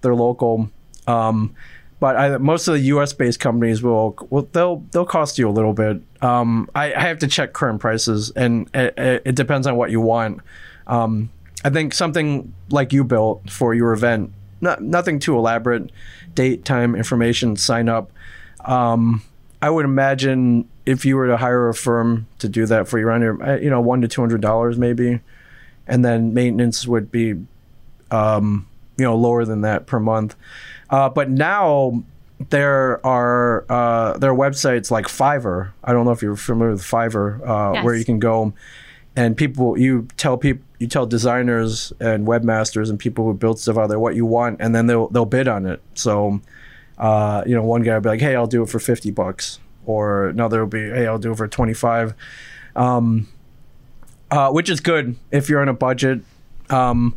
they're 0.00 0.14
local. 0.14 0.70
Um, 1.06 1.54
but 2.00 2.16
I, 2.16 2.36
most 2.38 2.68
of 2.68 2.74
the 2.74 2.80
U.S. 2.80 3.12
based 3.12 3.40
companies 3.40 3.82
will, 3.82 4.16
will 4.30 4.48
they'll 4.52 4.84
they'll 4.92 5.06
cost 5.06 5.38
you 5.38 5.48
a 5.48 5.50
little 5.50 5.72
bit. 5.72 6.00
Um, 6.22 6.70
I, 6.74 6.94
I, 6.94 7.00
have 7.00 7.18
to 7.20 7.26
check 7.26 7.52
current 7.52 7.80
prices, 7.80 8.30
and 8.36 8.70
it, 8.74 9.22
it 9.24 9.34
depends 9.34 9.66
on 9.66 9.76
what 9.76 9.90
you 9.90 10.00
want. 10.00 10.40
Um, 10.88 11.30
I 11.64 11.70
think 11.70 11.92
something 11.92 12.52
like 12.70 12.92
you 12.92 13.04
built 13.04 13.50
for 13.50 13.74
your 13.74 13.92
event, 13.92 14.32
not, 14.60 14.82
nothing 14.82 15.18
too 15.18 15.36
elaborate, 15.36 15.90
date, 16.34 16.64
time, 16.64 16.94
information, 16.94 17.56
sign 17.56 17.88
up. 17.88 18.12
Um, 18.64 19.22
I 19.60 19.70
would 19.70 19.84
imagine 19.84 20.68
if 20.86 21.04
you 21.04 21.16
were 21.16 21.26
to 21.26 21.36
hire 21.36 21.68
a 21.68 21.74
firm 21.74 22.26
to 22.38 22.48
do 22.48 22.64
that 22.66 22.88
for 22.88 22.98
you 22.98 23.06
around 23.06 23.22
here, 23.22 23.42
uh, 23.42 23.56
you 23.56 23.70
know, 23.70 23.80
one 23.80 24.00
to 24.02 24.08
two 24.08 24.20
hundred 24.20 24.40
dollars 24.40 24.78
maybe, 24.78 25.20
and 25.86 26.04
then 26.04 26.32
maintenance 26.32 26.86
would 26.86 27.10
be, 27.10 27.34
um, 28.10 28.66
you 28.96 29.04
know, 29.04 29.16
lower 29.16 29.44
than 29.44 29.62
that 29.62 29.86
per 29.86 29.98
month. 29.98 30.36
Uh, 30.90 31.08
but 31.08 31.28
now 31.28 32.02
there 32.50 33.04
are 33.04 33.64
uh, 33.68 34.16
there 34.18 34.30
are 34.30 34.36
websites 34.36 34.90
like 34.90 35.06
Fiverr. 35.06 35.72
I 35.82 35.92
don't 35.92 36.04
know 36.04 36.12
if 36.12 36.22
you're 36.22 36.36
familiar 36.36 36.72
with 36.72 36.82
Fiverr, 36.82 37.40
uh, 37.46 37.72
yes. 37.74 37.84
where 37.84 37.94
you 37.96 38.04
can 38.04 38.20
go 38.20 38.54
and 39.16 39.36
people 39.36 39.76
you 39.76 40.06
tell 40.16 40.36
people 40.36 40.64
you 40.78 40.86
tell 40.86 41.06
designers 41.06 41.92
and 42.00 42.26
webmasters 42.26 42.88
and 42.88 42.98
people 42.98 43.24
who 43.24 43.34
build 43.34 43.58
stuff 43.58 43.76
out 43.76 43.88
there 43.88 43.98
what 43.98 44.14
you 44.14 44.24
want 44.24 44.60
and 44.60 44.74
then 44.74 44.86
they'll 44.86 45.08
they'll 45.08 45.24
bid 45.24 45.48
on 45.48 45.66
it. 45.66 45.82
So 45.94 46.40
uh, 46.96 47.42
you 47.46 47.54
know 47.54 47.62
one 47.62 47.82
guy 47.82 47.94
will 47.94 48.00
be 48.00 48.08
like 48.08 48.20
hey 48.20 48.34
i'll 48.34 48.46
do 48.46 48.62
it 48.62 48.68
for 48.68 48.78
50 48.78 49.10
bucks. 49.10 49.58
Or 49.86 50.28
another 50.28 50.60
will 50.60 50.68
be 50.68 50.88
hey 50.90 51.06
i'll 51.06 51.18
do 51.18 51.32
it 51.32 51.36
for 51.36 51.48
25 51.48 52.14
um, 52.76 53.28
uh, 54.30 54.50
which 54.50 54.68
is 54.68 54.80
good 54.80 55.16
if 55.30 55.48
you're 55.48 55.60
on 55.60 55.68
a 55.68 55.74
budget. 55.74 56.20
Um, 56.70 57.16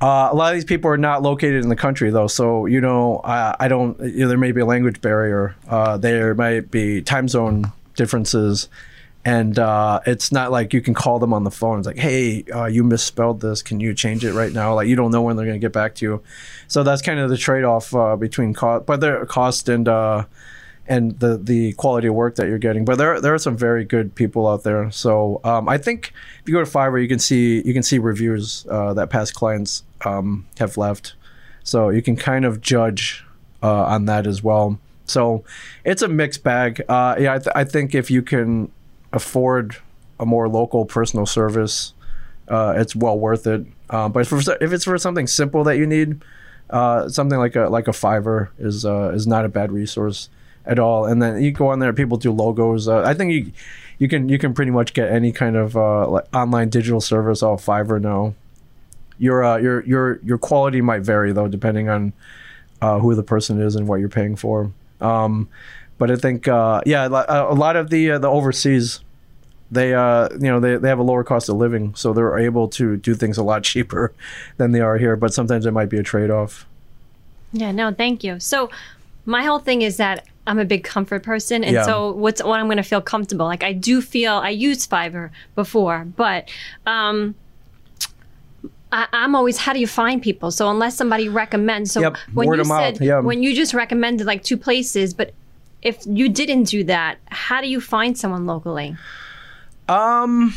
uh, 0.00 0.28
a 0.30 0.34
lot 0.34 0.52
of 0.52 0.56
these 0.56 0.64
people 0.64 0.90
are 0.90 0.98
not 0.98 1.22
located 1.22 1.62
in 1.64 1.68
the 1.68 1.76
country 1.76 2.10
though. 2.10 2.28
So 2.28 2.66
you 2.66 2.80
know 2.80 3.20
i, 3.24 3.56
I 3.60 3.68
don't 3.68 3.98
you 4.00 4.20
know, 4.20 4.28
there 4.28 4.38
may 4.38 4.52
be 4.52 4.62
a 4.62 4.66
language 4.66 5.00
barrier. 5.02 5.54
Uh, 5.68 5.98
there 5.98 6.34
might 6.34 6.70
be 6.70 7.02
time 7.02 7.28
zone 7.28 7.72
differences 7.94 8.68
and 9.26 9.58
uh, 9.58 9.98
it's 10.06 10.30
not 10.30 10.52
like 10.52 10.72
you 10.72 10.80
can 10.80 10.94
call 10.94 11.18
them 11.18 11.34
on 11.34 11.42
the 11.42 11.50
phone. 11.50 11.78
It's 11.78 11.86
like, 11.88 11.98
hey, 11.98 12.44
uh, 12.54 12.66
you 12.66 12.84
misspelled 12.84 13.40
this. 13.40 13.60
Can 13.60 13.80
you 13.80 13.92
change 13.92 14.24
it 14.24 14.34
right 14.34 14.52
now? 14.52 14.72
Like 14.76 14.86
you 14.86 14.94
don't 14.94 15.10
know 15.10 15.20
when 15.20 15.34
they're 15.34 15.44
going 15.44 15.58
to 15.58 15.64
get 15.64 15.72
back 15.72 15.96
to 15.96 16.04
you. 16.04 16.22
So 16.68 16.84
that's 16.84 17.02
kind 17.02 17.18
of 17.18 17.28
the 17.28 17.36
trade 17.36 17.64
off 17.64 17.92
uh, 17.92 18.14
between 18.14 18.54
cost, 18.54 18.86
but 18.86 19.00
their 19.00 19.26
cost 19.26 19.68
and 19.68 19.88
uh, 19.88 20.26
and 20.86 21.18
the 21.18 21.38
the 21.38 21.72
quality 21.72 22.06
of 22.06 22.14
work 22.14 22.36
that 22.36 22.46
you're 22.46 22.58
getting. 22.58 22.84
But 22.84 22.98
there 22.98 23.20
there 23.20 23.34
are 23.34 23.38
some 23.38 23.56
very 23.56 23.84
good 23.84 24.14
people 24.14 24.46
out 24.46 24.62
there. 24.62 24.92
So 24.92 25.40
um, 25.42 25.68
I 25.68 25.76
think 25.76 26.12
if 26.40 26.48
you 26.48 26.54
go 26.54 26.64
to 26.64 26.70
Fiverr, 26.70 27.02
you 27.02 27.08
can 27.08 27.18
see 27.18 27.60
you 27.64 27.74
can 27.74 27.82
see 27.82 27.98
reviews 27.98 28.64
uh, 28.70 28.94
that 28.94 29.10
past 29.10 29.34
clients 29.34 29.82
um, 30.04 30.46
have 30.60 30.76
left. 30.76 31.16
So 31.64 31.88
you 31.88 32.00
can 32.00 32.14
kind 32.14 32.44
of 32.44 32.60
judge 32.60 33.24
uh, 33.60 33.86
on 33.86 34.04
that 34.04 34.28
as 34.28 34.44
well. 34.44 34.78
So 35.06 35.42
it's 35.84 36.02
a 36.02 36.08
mixed 36.08 36.44
bag. 36.44 36.84
Yeah, 36.88 37.34
I, 37.34 37.38
th- 37.38 37.52
I 37.56 37.64
think 37.64 37.92
if 37.92 38.08
you 38.08 38.22
can 38.22 38.70
afford 39.12 39.76
a 40.18 40.26
more 40.26 40.48
local 40.48 40.84
personal 40.84 41.26
service, 41.26 41.94
uh, 42.48 42.74
it's 42.76 42.94
well 42.94 43.18
worth 43.18 43.46
it. 43.46 43.66
Um, 43.90 44.12
but 44.12 44.20
if, 44.20 44.28
for, 44.28 44.40
if 44.60 44.72
it's 44.72 44.84
for 44.84 44.98
something 44.98 45.26
simple 45.26 45.64
that 45.64 45.76
you 45.76 45.86
need, 45.86 46.22
uh, 46.70 47.08
something 47.08 47.38
like 47.38 47.54
a 47.54 47.68
like 47.68 47.86
a 47.88 47.92
Fiverr 47.92 48.48
is 48.58 48.84
uh, 48.84 49.12
is 49.14 49.26
not 49.26 49.44
a 49.44 49.48
bad 49.48 49.70
resource 49.70 50.28
at 50.64 50.78
all. 50.78 51.04
And 51.04 51.22
then 51.22 51.42
you 51.42 51.52
go 51.52 51.68
on 51.68 51.78
there, 51.78 51.92
people 51.92 52.16
do 52.16 52.32
logos. 52.32 52.88
Uh, 52.88 53.02
I 53.02 53.14
think 53.14 53.32
you 53.32 53.52
you 53.98 54.08
can 54.08 54.28
you 54.28 54.38
can 54.38 54.52
pretty 54.52 54.72
much 54.72 54.92
get 54.92 55.10
any 55.10 55.32
kind 55.32 55.56
of 55.56 55.76
uh, 55.76 56.08
like 56.08 56.24
online 56.34 56.68
digital 56.68 57.00
service 57.00 57.42
off 57.42 57.64
Fiverr 57.64 58.00
now. 58.00 58.34
Your 59.18 59.58
your 59.60 59.84
your 59.84 60.20
your 60.24 60.38
quality 60.38 60.80
might 60.80 61.02
vary 61.02 61.32
though, 61.32 61.48
depending 61.48 61.88
on 61.88 62.12
who 62.82 63.14
the 63.14 63.22
person 63.22 63.60
is 63.60 63.74
and 63.76 63.88
what 63.88 64.00
you're 64.00 64.08
paying 64.08 64.36
for. 64.36 64.72
Um, 65.00 65.48
but 65.98 66.10
I 66.10 66.16
think 66.16 66.48
uh, 66.48 66.80
yeah, 66.86 67.06
a 67.06 67.54
lot 67.54 67.76
of 67.76 67.90
the 67.90 68.12
uh, 68.12 68.18
the 68.18 68.28
overseas 68.28 69.00
they 69.70 69.94
uh 69.94 70.28
you 70.32 70.46
know 70.46 70.60
they, 70.60 70.76
they 70.76 70.88
have 70.88 70.98
a 70.98 71.02
lower 71.02 71.24
cost 71.24 71.48
of 71.48 71.56
living 71.56 71.94
so 71.96 72.12
they're 72.12 72.38
able 72.38 72.68
to 72.68 72.96
do 72.96 73.14
things 73.14 73.36
a 73.36 73.42
lot 73.42 73.62
cheaper 73.70 74.12
than 74.58 74.72
they 74.72 74.80
are 74.80 74.96
here 74.96 75.16
but 75.16 75.34
sometimes 75.34 75.66
it 75.66 75.72
might 75.72 75.88
be 75.88 75.98
a 75.98 76.02
trade-off 76.02 76.66
yeah 77.52 77.72
no 77.72 77.92
thank 77.92 78.22
you 78.22 78.38
so 78.38 78.70
my 79.24 79.42
whole 79.42 79.58
thing 79.58 79.82
is 79.82 79.96
that 79.96 80.24
i'm 80.46 80.58
a 80.60 80.64
big 80.64 80.84
comfort 80.84 81.22
person 81.24 81.64
and 81.64 81.74
Yeah. 81.74 81.82
so 81.84 82.12
what's 82.12 82.42
what 82.42 82.60
i'm 82.60 82.66
going 82.66 82.76
to 82.76 82.82
feel 82.84 83.00
comfortable 83.00 83.46
like 83.46 83.64
i 83.64 83.72
do 83.72 84.00
feel 84.00 84.34
i 84.34 84.50
used 84.50 84.88
fiverr 84.88 85.30
before 85.56 86.04
but 86.16 86.48
um 86.86 87.34
I, 88.92 89.08
I'm 89.12 89.34
always 89.34 89.58
how 89.58 89.72
do 89.72 89.80
you 89.80 89.88
find 89.88 90.22
people? 90.22 90.52
So 90.52 90.70
unless 90.70 90.96
somebody 90.96 91.28
recommends, 91.28 91.90
so 91.90 92.00
Yep, 92.02 92.16
when 92.34 92.46
word 92.46 92.58
you 92.58 92.64
said 92.64 93.00
yeah. 93.00 93.18
when 93.18 93.42
you 93.42 93.52
just 93.52 93.74
recommended 93.74 94.28
like 94.28 94.44
two 94.44 94.56
places, 94.56 95.12
but 95.12 95.34
if 95.82 96.04
you 96.06 96.28
didn't 96.28 96.64
do 96.64 96.84
that, 96.84 97.18
how 97.26 97.60
do 97.60 97.68
you 97.68 97.80
find 97.80 98.16
someone 98.16 98.46
locally? 98.46 98.96
Um, 99.88 100.54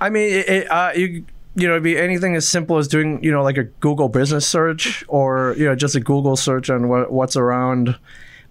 I 0.00 0.10
mean, 0.10 0.32
it, 0.32 0.48
it, 0.48 0.70
uh, 0.70 0.92
you 0.94 1.24
you 1.58 1.66
know, 1.66 1.74
it'd 1.74 1.82
be 1.82 1.98
anything 1.98 2.36
as 2.36 2.48
simple 2.48 2.78
as 2.78 2.86
doing 2.86 3.22
you 3.22 3.32
know 3.32 3.42
like 3.42 3.58
a 3.58 3.64
Google 3.64 4.08
business 4.08 4.46
search 4.46 5.04
or 5.08 5.54
you 5.58 5.64
know 5.64 5.74
just 5.74 5.96
a 5.96 6.00
Google 6.00 6.36
search 6.36 6.70
on 6.70 6.88
what, 6.88 7.12
what's 7.12 7.36
around. 7.36 7.98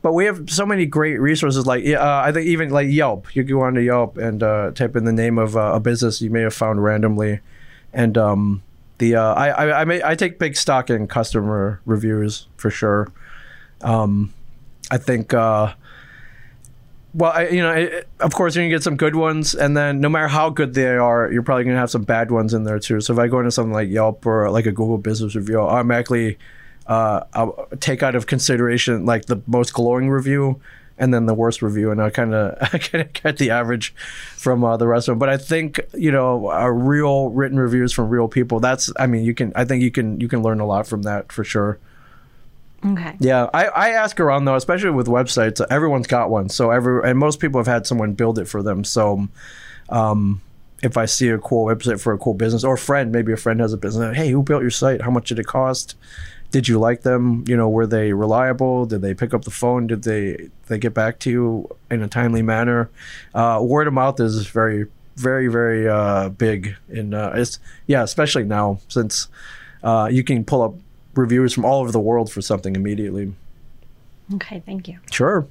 But 0.01 0.13
we 0.13 0.25
have 0.25 0.49
so 0.49 0.65
many 0.65 0.85
great 0.85 1.19
resources. 1.19 1.65
Like 1.65 1.85
uh, 1.87 2.21
I 2.23 2.31
think 2.31 2.47
even 2.47 2.69
like 2.69 2.89
Yelp, 2.89 3.33
you 3.35 3.43
go 3.43 3.61
onto 3.61 3.79
Yelp 3.79 4.17
and 4.17 4.43
uh, 4.43 4.71
type 4.71 4.95
in 4.95 5.05
the 5.05 5.13
name 5.13 5.37
of 5.37 5.55
uh, 5.55 5.71
a 5.73 5.79
business 5.79 6.21
you 6.21 6.29
may 6.29 6.41
have 6.41 6.53
found 6.53 6.83
randomly, 6.83 7.39
and 7.93 8.17
um, 8.17 8.61
the 8.97 9.15
uh, 9.15 9.33
I 9.33 9.47
I 9.49 9.81
I, 9.81 9.85
may, 9.85 10.03
I 10.03 10.15
take 10.15 10.37
big 10.37 10.57
stock 10.57 10.89
in 10.89 11.07
customer 11.07 11.79
reviews 11.85 12.47
for 12.57 12.69
sure. 12.69 13.11
Um, 13.81 14.33
I 14.91 14.97
think. 14.97 15.33
Uh, 15.33 15.73
well, 17.13 17.31
I, 17.31 17.47
you 17.47 17.61
know, 17.61 17.71
it, 17.71 18.07
of 18.19 18.33
course, 18.33 18.55
you're 18.55 18.63
gonna 18.63 18.73
get 18.73 18.83
some 18.83 18.95
good 18.95 19.15
ones, 19.15 19.55
and 19.55 19.75
then 19.75 19.99
no 20.01 20.09
matter 20.09 20.27
how 20.27 20.49
good 20.49 20.73
they 20.73 20.97
are, 20.97 21.31
you're 21.31 21.41
probably 21.41 21.63
gonna 21.63 21.77
have 21.77 21.89
some 21.89 22.03
bad 22.03 22.29
ones 22.31 22.53
in 22.53 22.63
there 22.63 22.79
too. 22.79 23.01
So 23.01 23.13
if 23.13 23.19
I 23.19 23.27
go 23.27 23.39
into 23.39 23.51
something 23.51 23.73
like 23.73 23.89
Yelp 23.89 24.25
or 24.25 24.49
like 24.51 24.65
a 24.65 24.71
Google 24.71 24.97
Business 24.97 25.35
Review, 25.35 25.59
I'll 25.59 25.67
automatically 25.67 26.37
uh, 26.85 27.23
I'll 27.33 27.67
take 27.79 28.03
out 28.03 28.15
of 28.15 28.27
consideration 28.27 29.05
like 29.05 29.25
the 29.25 29.41
most 29.47 29.73
glowing 29.73 30.09
review 30.09 30.61
and 30.99 31.13
then 31.13 31.27
the 31.27 31.33
worst 31.33 31.61
review, 31.61 31.91
and 31.91 32.01
I 32.01 32.09
kind 32.09 32.33
of 32.33 32.91
get 32.91 33.37
the 33.37 33.51
average 33.51 33.93
from 34.35 34.63
uh, 34.63 34.77
the 34.77 34.87
rest 34.87 35.07
of 35.07 35.13
them. 35.13 35.19
But 35.19 35.29
I 35.29 35.37
think 35.37 35.79
you 35.93 36.11
know, 36.11 36.51
real 36.69 37.29
written 37.29 37.59
reviews 37.59 37.93
from 37.93 38.09
real 38.09 38.27
people. 38.27 38.59
That's 38.59 38.91
I 38.99 39.07
mean, 39.07 39.23
you 39.23 39.33
can 39.33 39.51
I 39.55 39.65
think 39.65 39.83
you 39.83 39.91
can 39.91 40.19
you 40.19 40.27
can 40.27 40.41
learn 40.41 40.59
a 40.59 40.65
lot 40.65 40.87
from 40.87 41.03
that 41.03 41.31
for 41.31 41.43
sure. 41.43 41.79
Okay. 42.85 43.15
Yeah, 43.19 43.49
I, 43.53 43.65
I 43.65 43.89
ask 43.89 44.19
around 44.19 44.45
though, 44.45 44.55
especially 44.55 44.91
with 44.91 45.07
websites. 45.07 45.65
Everyone's 45.69 46.07
got 46.07 46.29
one, 46.29 46.49
so 46.49 46.71
every 46.71 47.09
and 47.09 47.17
most 47.17 47.39
people 47.39 47.59
have 47.59 47.67
had 47.67 47.87
someone 47.87 48.13
build 48.13 48.37
it 48.37 48.45
for 48.45 48.61
them. 48.61 48.83
So, 48.83 49.27
um, 49.89 50.41
if 50.83 50.95
I 50.95 51.05
see 51.05 51.29
a 51.29 51.39
cool 51.39 51.65
website 51.65 51.99
for 51.99 52.13
a 52.13 52.17
cool 52.17 52.35
business 52.35 52.63
or 52.63 52.75
a 52.75 52.77
friend, 52.77 53.11
maybe 53.11 53.33
a 53.33 53.37
friend 53.37 53.59
has 53.59 53.73
a 53.73 53.77
business. 53.77 54.15
Hey, 54.15 54.29
who 54.29 54.43
built 54.43 54.61
your 54.61 54.71
site? 54.71 55.01
How 55.01 55.09
much 55.09 55.29
did 55.29 55.39
it 55.39 55.47
cost? 55.47 55.95
Did 56.51 56.67
you 56.67 56.79
like 56.79 57.01
them? 57.01 57.43
You 57.47 57.57
know, 57.57 57.67
were 57.67 57.87
they 57.87 58.13
reliable? 58.13 58.85
Did 58.85 59.01
they 59.01 59.13
pick 59.13 59.33
up 59.33 59.43
the 59.43 59.51
phone? 59.51 59.87
Did 59.87 60.03
they 60.03 60.49
they 60.67 60.77
get 60.77 60.93
back 60.93 61.19
to 61.19 61.31
you 61.31 61.69
in 61.89 62.03
a 62.03 62.07
timely 62.07 62.43
manner? 62.43 62.89
Uh, 63.33 63.59
word 63.61 63.87
of 63.87 63.93
mouth 63.93 64.19
is 64.19 64.47
very 64.47 64.85
very 65.15 65.47
very 65.47 65.89
uh, 65.89 66.29
big 66.29 66.75
in 66.89 67.13
uh, 67.13 67.33
it's 67.35 67.59
yeah, 67.87 68.03
especially 68.03 68.43
now 68.43 68.79
since 68.87 69.27
uh, 69.83 70.07
you 70.11 70.23
can 70.23 70.45
pull 70.45 70.61
up 70.61 70.75
reviews 71.17 71.53
from 71.53 71.65
all 71.65 71.81
over 71.81 71.91
the 71.91 71.99
world 71.99 72.31
for 72.31 72.41
something 72.41 72.75
immediately. 72.75 73.33
Okay. 74.35 74.61
Thank 74.65 74.87
you. 74.87 74.99
Sure. 75.11 75.47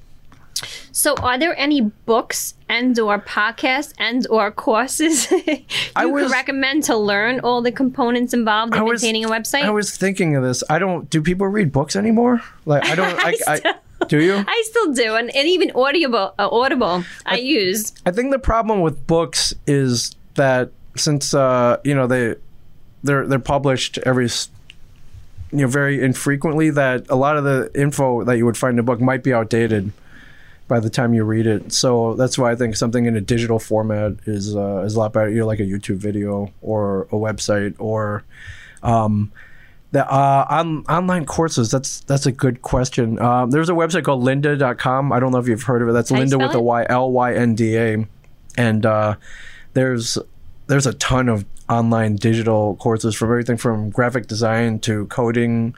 So, 0.91 1.15
are 1.17 1.39
there 1.39 1.55
any 1.59 1.83
books 1.83 2.55
and 2.69 2.99
or 2.99 3.19
podcasts 3.21 3.93
and 3.99 4.27
or 4.31 4.51
courses 4.51 5.31
you 5.47 5.65
I 5.95 6.07
was- 6.07 6.25
could 6.25 6.33
recommend 6.33 6.85
to 6.85 6.97
learn 6.97 7.41
all 7.41 7.61
the 7.61 7.71
components 7.73 8.33
involved 8.33 8.75
in 8.75 8.83
was- 8.85 9.03
maintaining 9.03 9.27
a 9.27 9.29
website? 9.29 9.65
I 9.65 9.71
was 9.71 9.95
thinking 9.97 10.35
of 10.35 10.43
this. 10.43 10.65
I 10.71 10.79
don't. 10.79 11.11
Do 11.11 11.21
people 11.21 11.47
read 11.47 11.73
books 11.73 11.95
anymore? 11.95 12.41
Like 12.65 12.87
I 12.87 12.95
don't. 12.95 13.19
I, 13.25 13.35
I, 13.47 13.75
do 14.09 14.23
you? 14.23 14.43
I 14.47 14.63
still 14.67 14.95
do, 14.95 15.15
and, 15.17 15.35
and 15.37 15.47
even 15.47 15.73
Audible, 15.75 16.35
uh, 16.39 16.49
Audible, 16.51 17.05
I, 17.27 17.37
use. 17.37 17.93
I 18.07 18.11
think 18.11 18.31
the 18.33 18.39
problem 18.39 18.81
with 18.81 19.07
books 19.07 19.53
is 19.67 20.17
that 20.37 20.71
since 20.97 21.35
uh, 21.35 21.79
you 21.85 21.95
know 21.95 22.07
they 22.07 22.35
they're 23.03 23.27
they're 23.27 23.39
published 23.39 23.99
every 24.07 24.31
you 25.53 25.59
know 25.59 25.67
very 25.67 26.03
infrequently 26.03 26.71
that 26.71 27.07
a 27.09 27.17
lot 27.17 27.37
of 27.37 27.45
the 27.45 27.71
info 27.75 28.25
that 28.25 28.37
you 28.37 28.45
would 28.45 28.57
find 28.57 28.75
in 28.75 28.79
a 28.79 28.83
book 28.83 29.01
might 29.01 29.23
be 29.23 29.33
outdated 29.33 29.93
by 30.69 30.81
the 30.81 30.91
time 30.91 31.15
you 31.15 31.25
read 31.25 31.47
it. 31.47 31.73
So 31.73 32.15
that's 32.15 32.37
why 32.37 32.51
I 32.51 32.57
think 32.57 32.77
something 32.77 33.07
in 33.07 33.17
a 33.17 33.21
digital 33.21 33.59
format 33.59 34.15
is 34.27 34.57
uh, 34.57 34.83
is 34.85 34.95
a 34.95 34.99
lot 34.99 35.13
better. 35.13 35.31
You 35.31 35.41
know, 35.41 35.47
like 35.47 35.61
a 35.61 35.65
YouTube 35.65 35.97
video 35.97 36.53
or 36.63 37.03
a 37.05 37.17
website 37.17 37.75
or 37.79 38.25
um, 38.83 39.33
the 39.93 40.11
uh, 40.11 40.47
on, 40.49 40.85
online 40.87 41.25
courses. 41.25 41.71
That's 41.71 42.01
that's 42.01 42.27
a 42.27 42.33
good 42.33 42.63
question. 42.63 43.19
Um, 43.21 43.51
there's 43.51 43.69
a 43.69 43.73
website 43.73 44.05
called 44.05 44.25
Lynda.com. 44.25 45.13
I 45.13 45.21
don't 45.21 45.33
know 45.33 45.39
if 45.39 45.49
you've 45.49 45.63
heard 45.63 45.83
of 45.83 45.89
it. 45.89 45.93
That's 45.93 46.11
How 46.11 46.19
Linda 46.19 46.39
with 46.39 46.55
a 46.55 46.59
it? 46.59 46.63
Y 46.63 46.87
L 46.89 47.13
Y 47.13 47.35
N 47.35 47.55
D 47.55 47.77
A, 47.77 48.07
and 48.57 48.85
uh, 48.85 49.17
there's 49.75 50.19
there's 50.67 50.87
a 50.87 50.95
ton 50.95 51.29
of 51.29 51.45
online 51.69 52.17
digital 52.17 52.77
courses 52.77 53.15
from 53.15 53.31
everything 53.31 53.57
from 53.57 53.91
graphic 53.91 54.27
design 54.27 54.79
to 54.81 55.07
coding 55.07 55.75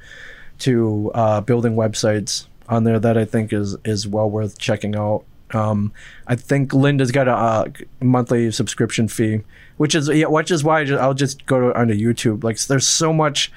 to 0.59 1.11
uh, 1.15 1.41
building 1.41 1.75
websites 1.77 2.47
on 2.69 2.85
there 2.85 2.99
that 2.99 3.17
I 3.17 3.25
think 3.25 3.53
is 3.53 3.77
is 3.85 4.07
well 4.07 4.31
worth 4.31 4.59
checking 4.59 4.97
out. 4.97 5.25
Um, 5.55 5.93
I 6.27 6.37
think 6.37 6.73
Lynda's 6.73 7.11
got 7.11 7.27
a 7.27 7.35
uh, 7.35 7.69
monthly 8.03 8.51
subscription 8.51 9.09
fee, 9.09 9.43
which 9.79 9.95
is 9.95 10.09
yeah, 10.09 10.27
which 10.27 10.51
is 10.51 10.63
why 10.63 10.81
I 10.81 10.85
just, 10.85 11.01
I'll 11.01 11.15
just 11.15 11.47
go 11.47 11.61
to, 11.61 11.79
onto 11.79 11.95
YouTube. 11.95 12.45
Like 12.45 12.59
there's 12.59 12.87
so 12.87 13.13
much 13.13 13.51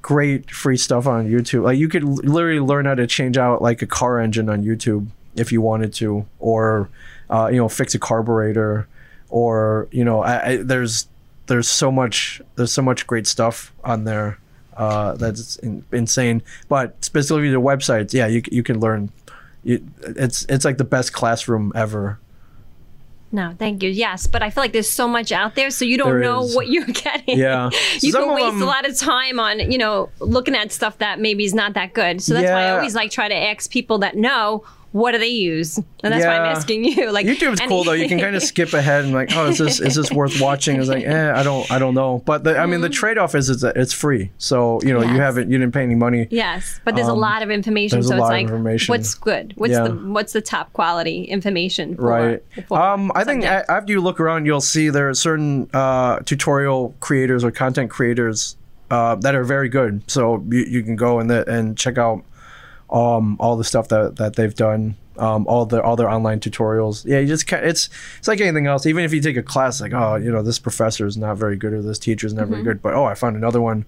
great 0.00 0.50
free 0.50 0.76
stuff 0.76 1.06
on 1.06 1.28
YouTube. 1.28 1.64
Like 1.64 1.78
you 1.78 1.88
could 1.88 2.04
literally 2.04 2.60
learn 2.60 2.86
how 2.86 2.94
to 2.94 3.06
change 3.06 3.36
out 3.36 3.62
like 3.62 3.82
a 3.82 3.86
car 3.86 4.20
engine 4.20 4.48
on 4.48 4.62
YouTube 4.62 5.08
if 5.34 5.50
you 5.50 5.60
wanted 5.60 5.92
to, 5.94 6.26
or 6.38 6.88
uh, 7.30 7.48
you 7.50 7.56
know 7.56 7.68
fix 7.68 7.94
a 7.94 7.98
carburetor, 7.98 8.86
or 9.28 9.88
you 9.90 10.04
know 10.04 10.22
I, 10.22 10.46
I, 10.46 10.56
there's 10.58 11.08
there's 11.46 11.68
so 11.68 11.90
much 11.90 12.40
there's 12.56 12.72
so 12.72 12.82
much 12.82 13.06
great 13.06 13.26
stuff 13.26 13.72
on 13.84 14.04
there 14.04 14.38
uh, 14.76 15.14
that's 15.14 15.56
in, 15.56 15.84
insane. 15.92 16.42
But 16.68 17.04
specifically 17.04 17.50
the 17.50 17.60
websites, 17.60 18.12
yeah, 18.14 18.26
you 18.26 18.42
you 18.50 18.62
can 18.62 18.80
learn. 18.80 19.10
You, 19.64 19.86
it's 20.02 20.44
it's 20.48 20.64
like 20.64 20.78
the 20.78 20.84
best 20.84 21.12
classroom 21.12 21.72
ever. 21.74 22.18
No, 23.34 23.54
thank 23.58 23.82
you. 23.82 23.88
Yes, 23.88 24.26
but 24.26 24.42
I 24.42 24.50
feel 24.50 24.62
like 24.62 24.72
there's 24.74 24.90
so 24.90 25.08
much 25.08 25.32
out 25.32 25.54
there, 25.54 25.70
so 25.70 25.86
you 25.86 25.96
don't 25.96 26.10
There 26.10 26.20
know 26.20 26.42
is. 26.44 26.54
what 26.54 26.68
you're 26.68 26.84
getting. 27.04 27.38
Yeah. 27.38 27.70
you 28.00 28.12
Some 28.12 28.24
can 28.24 28.34
waste 28.34 28.46
them- 28.58 28.62
a 28.62 28.66
lot 28.66 28.86
of 28.86 28.98
time 28.98 29.40
on 29.40 29.70
you 29.72 29.78
know 29.78 30.10
looking 30.20 30.54
at 30.54 30.70
stuff 30.70 30.98
that 30.98 31.18
maybe 31.18 31.44
is 31.44 31.54
not 31.54 31.72
that 31.74 31.94
good. 31.94 32.20
So 32.22 32.34
that's 32.34 32.50
why 32.50 32.64
I 32.64 32.70
always 32.72 32.94
like 32.94 33.10
try 33.10 33.28
to 33.28 33.34
ask 33.34 33.70
people 33.70 33.98
that 33.98 34.16
know 34.16 34.64
what 34.92 35.12
do 35.12 35.18
they 35.18 35.28
use? 35.28 35.78
And 35.78 36.12
that's 36.12 36.24
why 36.24 36.36
I'm 36.38 36.46
asking 36.56 36.84
you. 36.84 37.10
Like 37.10 37.26
YouTube's 37.26 37.60
any- 37.60 37.68
cool 37.68 37.84
though. 37.84 37.92
You 37.92 38.08
can 38.08 38.18
kind 38.20 38.36
of 38.36 38.42
skip 38.52 38.72
ahead 38.72 39.04
and 39.04 39.12
like, 39.12 39.34
oh, 39.34 39.48
is 39.48 39.58
this 39.58 39.80
is 39.80 39.94
this 39.94 40.10
worth 40.12 40.40
watching? 40.40 40.78
It's 40.78 40.88
like, 40.88 41.04
eh, 41.04 41.32
I 41.34 41.42
don't 41.42 41.70
I 41.70 41.78
don't 41.78 41.94
know. 41.94 42.22
But 42.24 42.44
the, 42.44 42.58
I 42.58 42.66
mean, 42.66 42.80
the 42.82 42.88
trade 42.88 43.18
off 43.18 43.34
is 43.34 43.48
it's 43.48 43.62
it's 43.64 43.92
free. 43.92 44.30
So 44.38 44.80
you 44.82 44.92
know, 44.92 45.00
you 45.00 45.06
Mm-hmm. 45.06 45.16
Haven't 45.16 45.50
you 45.50 45.58
didn't 45.58 45.72
pay 45.74 45.82
any 45.82 45.94
money. 45.94 46.26
Yes, 46.30 46.80
but 46.84 46.94
there's 46.94 47.08
a 47.08 47.12
lot 47.14 47.42
of 47.42 47.50
information, 47.50 47.98
Um, 47.98 48.02
so 48.04 48.14
it's 48.16 48.20
like, 48.22 48.42
information. 48.44 48.92
what's 48.92 49.14
good? 49.14 49.52
What's 49.56 49.72
Yeah. 49.72 49.84
the 49.88 49.94
what's 49.94 50.32
the 50.32 50.40
top 50.40 50.72
quality 50.72 51.24
information? 51.24 51.96
For, 51.96 52.02
Right. 52.02 52.42
for 52.68 52.78
Um, 52.80 53.12
I 53.14 53.24
think 53.24 53.44
a- 53.44 53.70
after 53.70 53.92
you 53.92 54.00
look 54.00 54.20
around, 54.20 54.46
you'll 54.46 54.60
see 54.60 54.88
there 54.90 55.08
are 55.08 55.14
certain 55.14 55.68
uh, 55.74 56.18
tutorial 56.24 56.94
creators 57.00 57.44
or 57.44 57.50
content 57.50 57.90
creators 57.90 58.56
uh, 58.90 59.14
that 59.16 59.34
are 59.34 59.44
very 59.44 59.68
good. 59.68 60.02
So 60.06 60.44
you, 60.50 60.60
you 60.64 60.82
can 60.82 60.96
go 60.96 61.18
and 61.20 61.30
the, 61.30 61.48
and 61.48 61.76
check 61.78 61.96
out 61.98 62.24
um, 62.92 63.36
all 63.40 63.56
the 63.56 63.64
stuff 63.64 63.88
that, 63.88 64.16
that 64.16 64.36
they've 64.36 64.54
done. 64.54 64.96
Um, 65.18 65.46
all 65.46 65.66
the 65.66 65.82
all 65.82 65.94
their 65.94 66.08
online 66.08 66.40
tutorials. 66.40 67.04
Yeah, 67.04 67.18
you 67.18 67.26
just 67.26 67.50
it's 67.52 67.90
it's 68.18 68.28
like 68.28 68.40
anything 68.40 68.66
else. 68.66 68.86
Even 68.86 69.04
if 69.04 69.12
you 69.12 69.20
take 69.20 69.36
a 69.36 69.42
class, 69.42 69.78
like 69.78 69.92
oh, 69.92 70.14
you 70.14 70.32
know, 70.32 70.42
this 70.42 70.58
professor 70.58 71.06
is 71.06 71.18
not 71.18 71.36
very 71.36 71.54
good 71.54 71.74
or 71.74 71.82
this 71.82 71.98
teacher 71.98 72.26
is 72.26 72.32
not 72.32 72.44
Mm-hmm. 72.44 72.52
very 72.52 72.64
good, 72.64 72.80
but 72.82 72.94
oh, 72.94 73.04
I 73.04 73.14
found 73.14 73.36
another 73.36 73.60
one 73.60 73.84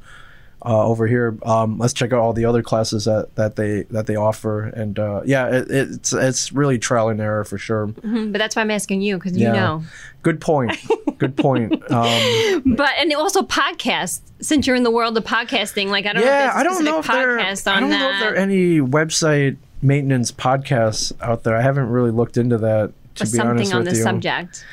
uh, 0.64 0.86
over 0.86 1.06
here. 1.06 1.36
Um, 1.42 1.78
let's 1.78 1.92
check 1.92 2.12
out 2.12 2.20
all 2.20 2.32
the 2.32 2.44
other 2.46 2.62
classes 2.62 3.04
that, 3.04 3.34
that 3.34 3.56
they 3.56 3.82
that 3.90 4.06
they 4.06 4.16
offer. 4.16 4.64
And 4.64 4.98
uh, 4.98 5.22
yeah, 5.24 5.48
it, 5.48 5.70
it's 5.70 6.12
it's 6.12 6.52
really 6.52 6.78
trial 6.78 7.08
and 7.10 7.20
error 7.20 7.44
for 7.44 7.58
sure. 7.58 7.88
Mhm, 8.04 8.32
but 8.32 8.38
that's 8.38 8.54
why 8.56 8.62
I'm 8.62 8.70
asking 8.70 9.00
you 9.02 9.16
because 9.16 9.36
you 9.36 9.50
know. 9.50 9.82
Good 10.22 10.40
point. 10.40 10.76
Good 11.18 11.36
point. 11.36 11.72
Um, 11.90 12.62
But 12.76 12.90
and 12.98 13.12
also 13.14 13.42
podcasts. 13.42 14.20
Since 14.40 14.66
you're 14.66 14.76
in 14.76 14.82
the 14.82 14.90
world 14.90 15.16
of 15.16 15.24
podcasting, 15.24 15.88
like 15.88 16.06
I 16.06 16.12
don't 16.12 16.22
know 16.22 16.28
yeah, 16.30 16.48
if 16.48 16.54
there's 16.54 16.56
I 16.56 16.62
don't 16.64 16.84
know 16.84 16.98
if 16.98 17.06
there. 17.06 17.38
I 17.40 17.80
don't 17.80 17.90
know 17.90 18.10
if 18.10 18.20
there 18.20 18.32
are 18.32 18.36
any 18.36 18.80
website 18.80 19.56
maintenance 19.82 20.32
podcasts 20.32 21.12
out 21.20 21.42
there. 21.44 21.56
I 21.56 21.62
haven't 21.62 21.88
really 21.88 22.10
looked 22.10 22.36
into 22.36 22.58
that. 22.58 22.92
To 23.16 23.22
or 23.22 23.26
be 23.26 23.30
something 23.30 23.48
honest 23.48 23.72
on 23.74 23.84
with 23.84 23.92
the 23.92 23.96
you, 23.98 24.02
subject. 24.02 24.64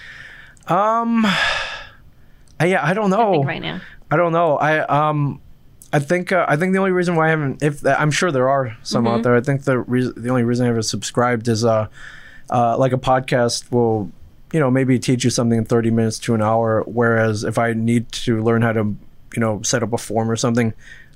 um, 0.68 1.26
I, 2.60 2.66
yeah, 2.66 2.86
I 2.86 2.94
don't 2.94 3.10
know. 3.10 3.44
right 3.44 3.62
now. 3.62 3.82
I 4.10 4.18
don't 4.18 4.32
know. 4.34 4.58
I 4.58 4.80
um, 5.10 5.41
I 5.94 6.00
think 6.00 6.32
uh, 6.32 6.46
I 6.48 6.56
think 6.56 6.74
the 6.74 6.80
only 6.80 6.92
reason 6.92 7.16
why 7.16 7.28
I 7.28 7.30
haven't, 7.32 7.62
if 7.62 7.86
I'm 7.86 8.12
sure 8.12 8.32
there 8.32 8.50
are 8.50 8.78
some 8.84 9.04
Mm-hmm. 9.06 9.14
out 9.14 9.24
there. 9.24 9.36
I 9.36 9.42
think 9.42 9.64
the 9.64 9.80
reason, 9.80 10.14
the 10.22 10.30
only 10.30 10.44
reason 10.44 10.66
I 10.66 10.68
haven't 10.68 10.84
subscribed 10.84 11.48
is 11.48 11.66
uh, 11.66 11.88
uh, 12.50 12.78
like 12.78 12.94
a 12.94 12.98
podcast 12.98 13.72
will, 13.72 14.10
you 14.54 14.60
know, 14.60 14.72
maybe 14.72 15.00
teach 15.00 15.24
you 15.24 15.30
something 15.30 15.58
in 15.58 15.66
30 15.66 15.92
minutes 15.92 16.20
to 16.20 16.34
an 16.34 16.42
hour. 16.42 16.84
Whereas 16.86 17.44
if 17.44 17.58
I 17.58 17.74
need 17.74 18.12
to 18.14 18.42
learn 18.42 18.62
how 18.62 18.72
to, 18.74 18.96
you 19.34 19.40
know, 19.40 19.62
set 19.64 19.84
up 19.84 19.92
a 19.94 19.98
form 19.98 20.30
or 20.32 20.36
something, 20.36 20.74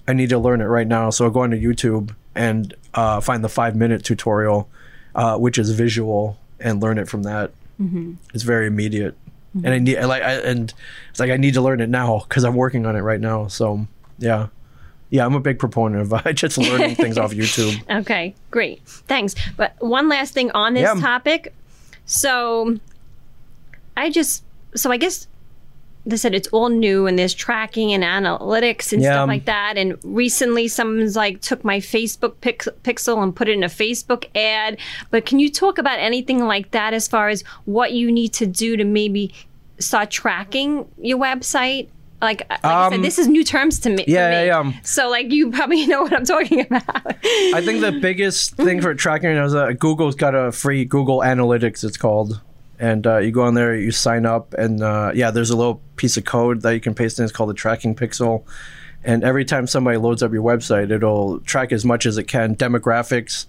I 0.08 0.14
need 0.14 0.30
to 0.30 0.40
learn 0.40 0.62
it 0.62 0.66
right 0.66 0.88
now. 0.88 1.10
So 1.10 1.26
I 1.26 1.30
go 1.30 1.42
onto 1.42 1.58
YouTube 1.58 2.14
and 2.36 2.74
uh, 2.94 3.22
find 3.22 3.44
the 3.44 3.50
five 3.50 3.76
minute 3.76 4.04
tutorial, 4.04 4.70
uh, 5.16 5.38
which 5.38 5.58
is 5.58 5.70
visual, 5.72 6.38
and 6.60 6.82
learn 6.82 6.98
it 6.98 7.08
from 7.08 7.24
that. 7.24 7.52
Mm-hmm. 7.82 8.14
It's 8.34 8.44
very 8.44 8.68
immediate, 8.68 9.16
and 9.54 9.68
I 9.68 9.80
need 9.80 10.02
like 10.04 10.22
I, 10.24 10.34
and 10.36 10.74
it's 11.10 11.20
like 11.20 11.32
I 11.32 11.38
need 11.38 11.54
to 11.56 11.62
learn 11.62 11.82
it 11.82 11.90
now 11.90 12.24
because 12.28 12.44
I'm 12.44 12.56
working 12.56 12.86
on 12.86 12.96
it 12.96 13.02
right 13.02 13.20
now. 13.20 13.48
So 13.48 13.88
yeah, 14.18 14.48
yeah, 15.16 15.26
I'm 15.26 15.36
a 15.36 15.40
big 15.40 15.58
proponent 15.60 16.02
of 16.02 16.14
uh, 16.14 16.34
just 16.44 16.58
learning 16.58 16.96
things 16.96 17.18
off 17.18 17.32
YouTube. 17.34 17.74
Okay, 18.02 18.36
great. 18.52 18.82
Thanks. 18.86 19.36
But 19.58 19.76
one 19.80 20.10
last 20.10 20.34
thing 20.34 20.52
on 20.52 20.74
this 20.74 20.84
Yeah. 20.84 21.00
topic. 21.02 21.54
So 22.06 22.78
I 23.98 24.10
just 24.10 24.44
so 24.76 24.92
I 24.92 24.98
guess 24.98 25.28
they 26.08 26.18
said 26.18 26.36
it's 26.36 26.48
all 26.50 26.70
new 26.70 27.08
and 27.08 27.18
there's 27.18 27.34
tracking 27.34 27.92
and 27.92 28.04
analytics 28.04 28.94
and 28.94 29.02
Yeah. 29.02 29.14
stuff 29.14 29.28
like 29.28 29.46
that. 29.46 29.76
And 29.78 29.98
recently 30.04 30.68
someone's 30.68 31.16
like 31.16 31.42
took 31.42 31.64
my 31.66 31.80
Facebook 31.80 32.36
pix- 32.42 32.68
pixel 32.84 33.24
and 33.24 33.36
put 33.36 33.48
it 33.50 33.54
in 33.54 33.64
a 33.64 33.68
Facebook 33.68 34.26
ad. 34.36 34.78
But 35.10 35.26
can 35.26 35.40
you 35.40 35.50
talk 35.50 35.80
about 35.80 35.98
anything 36.00 36.46
like 36.46 36.72
that 36.72 36.94
as 36.94 37.08
far 37.08 37.30
as 37.30 37.44
what 37.66 37.94
you 37.94 38.12
need 38.12 38.34
to 38.34 38.46
do 38.46 38.78
to 38.78 38.84
maybe 38.84 39.34
start 39.80 40.12
tracking 40.12 40.86
your 41.02 41.18
website? 41.18 41.88
Like, 42.22 42.50
like 42.50 42.60
I 42.64 42.90
said, 42.90 42.96
Um, 42.96 43.02
this 43.02 43.20
is 43.20 43.28
new 43.28 43.44
terms 43.44 43.80
to 43.82 43.90
me. 43.90 44.06
yeah, 44.08 44.30
me. 44.30 44.36
yeah, 44.48 44.64
yeah. 44.64 44.72
So, 44.84 45.10
like, 45.10 45.32
you 45.32 45.52
probably 45.52 45.86
know 45.88 46.02
what 46.04 46.14
I'm 46.14 46.26
talking 46.26 46.62
about. 46.62 46.84
I 46.96 47.62
think 47.64 47.82
the 47.82 48.00
biggest 48.02 48.56
thing 48.56 48.82
for 48.82 48.96
tracking 48.96 49.32
is 49.32 49.52
that 49.54 49.80
Google's 49.80 50.16
got 50.16 50.34
a 50.34 50.52
free 50.52 50.86
Google 50.86 51.20
Analytics. 51.20 51.84
It's 51.84 51.98
called, 51.98 52.42
and 52.80 53.06
uh, 53.06 53.18
you 53.18 53.32
go 53.32 53.42
on 53.44 53.54
there, 53.54 53.76
you 53.76 53.92
sign 53.92 54.26
up, 54.26 54.54
and 54.56 54.82
uh, 54.82 55.12
yeah, 55.14 55.30
there's 55.32 55.50
a 55.50 55.58
little 55.58 55.82
piece 55.98 56.18
of 56.18 56.26
code 56.26 56.62
that 56.62 56.72
you 56.74 56.80
can 56.80 56.94
paste 56.96 57.20
in. 57.20 57.26
It's 57.26 57.34
called 57.34 57.50
the 57.50 57.54
tracking 57.54 57.96
pixel, 57.96 58.44
and 59.04 59.24
every 59.24 59.46
time 59.46 59.68
somebody 59.68 59.98
loads 59.98 60.24
up 60.24 60.32
your 60.34 60.44
website, 60.44 60.92
it'll 60.92 61.40
track 61.42 61.72
as 61.72 61.86
much 61.86 62.06
as 62.06 62.18
it 62.18 62.24
can 62.26 62.56
demographics, 62.56 63.46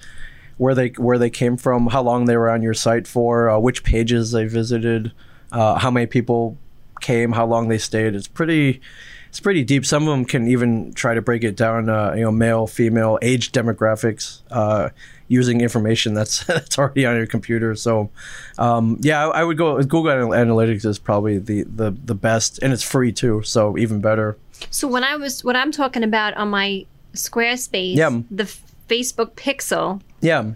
where 0.59 0.74
they 0.74 0.88
where 0.96 1.18
they 1.18 1.31
came 1.31 1.57
from, 1.57 1.87
how 1.88 2.02
long 2.02 2.24
they 2.26 2.37
were 2.37 2.50
on 2.50 2.62
your 2.62 2.74
site 2.74 3.07
for, 3.07 3.48
uh, 3.48 3.59
which 3.59 3.85
pages 3.85 4.33
they 4.33 4.44
visited, 4.46 5.12
uh, 5.52 5.76
how 5.79 5.90
many 5.90 6.07
people 6.07 6.59
came, 7.00 7.32
how 7.32 7.46
long 7.46 7.68
they 7.68 7.78
stayed. 7.78 8.14
It's 8.14 8.28
pretty. 8.28 8.80
It's 9.28 9.40
pretty 9.40 9.64
deep. 9.64 9.85
Some 9.85 10.04
of 10.04 10.09
them 10.09 10.24
can 10.24 10.48
even 10.48 10.94
try 10.94 11.12
to 11.12 11.20
break 11.20 11.44
it 11.44 11.56
down. 11.56 11.90
Uh, 11.90 12.14
you 12.14 12.22
know, 12.22 12.30
male, 12.32 12.66
female, 12.66 13.18
age 13.20 13.52
demographics, 13.52 14.40
uh, 14.50 14.88
using 15.28 15.61
information 15.61 16.14
that's 16.14 16.44
that's 16.46 16.78
already 16.78 17.04
on 17.04 17.16
your 17.16 17.26
computer. 17.26 17.74
So, 17.74 18.09
um, 18.56 18.96
yeah, 19.02 19.26
I, 19.28 19.40
I 19.40 19.44
would 19.44 19.59
go. 19.59 19.76
Google 19.82 20.04
Analytics 20.30 20.87
is 20.87 20.98
probably 20.98 21.38
the, 21.38 21.64
the 21.64 21.90
the 21.90 22.14
best, 22.14 22.61
and 22.62 22.72
it's 22.72 22.82
free 22.82 23.12
too. 23.12 23.42
So 23.42 23.76
even 23.76 24.00
better. 24.00 24.38
So 24.70 24.88
when 24.88 25.04
I 25.04 25.16
was 25.16 25.44
what 25.44 25.54
I'm 25.54 25.70
talking 25.72 26.02
about 26.02 26.32
on 26.35 26.48
my 26.48 26.87
Squarespace, 27.12 27.96
Yeah. 27.96 28.20
the 28.30 28.44
Facebook 28.88 29.32
Pixel, 29.32 30.00
Yeah. 30.22 30.52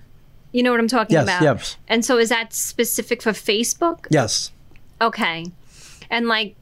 you 0.52 0.62
know 0.62 0.70
what 0.70 0.80
I'm 0.80 0.88
talking 0.88 1.14
Yes. 1.14 1.24
about. 1.24 1.42
Yes. 1.42 1.76
And 1.88 2.02
so 2.04 2.16
is 2.16 2.30
that 2.30 2.54
specific 2.54 3.20
for 3.20 3.32
Facebook? 3.32 4.06
Yes. 4.10 4.52
Okay. 5.02 5.46
And 6.10 6.28
like 6.28 6.56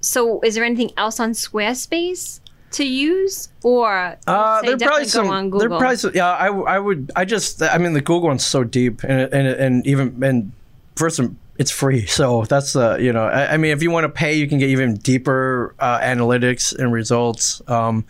so 0.00 0.40
is 0.40 0.54
there 0.54 0.64
anything 0.64 0.90
else 0.96 1.20
on 1.20 1.32
Squarespace 1.32 2.40
to 2.72 2.84
use 2.84 3.48
or 3.62 4.16
Uh, 4.26 4.62
there 4.62 4.78
probably 4.78 5.04
some. 5.06 5.28
on 5.28 5.50
There 5.50 5.68
probably 5.68 5.96
some, 5.96 6.12
yeah. 6.14 6.30
I, 6.30 6.48
I 6.48 6.78
would. 6.78 7.10
I 7.16 7.24
just. 7.24 7.62
I 7.62 7.78
mean, 7.78 7.92
the 7.92 8.00
Google 8.00 8.28
one's 8.28 8.44
so 8.44 8.64
deep, 8.64 9.02
and 9.02 9.32
and 9.32 9.46
and 9.46 9.86
even 9.86 10.22
and 10.22 10.52
first, 10.96 11.20
um, 11.20 11.38
it's 11.58 11.70
free. 11.70 12.06
So 12.20 12.44
that's 12.44 12.76
uh, 12.76 12.96
you 13.00 13.12
know. 13.12 13.24
I, 13.24 13.54
I 13.54 13.56
mean, 13.56 13.72
if 13.72 13.82
you 13.82 13.90
want 13.90 14.04
to 14.04 14.08
pay, 14.08 14.34
you 14.34 14.48
can 14.48 14.58
get 14.58 14.70
even 14.70 14.96
deeper 14.96 15.74
uh, 15.78 15.98
analytics 16.00 16.76
and 16.76 16.92
results. 16.92 17.60
Um, 17.68 18.04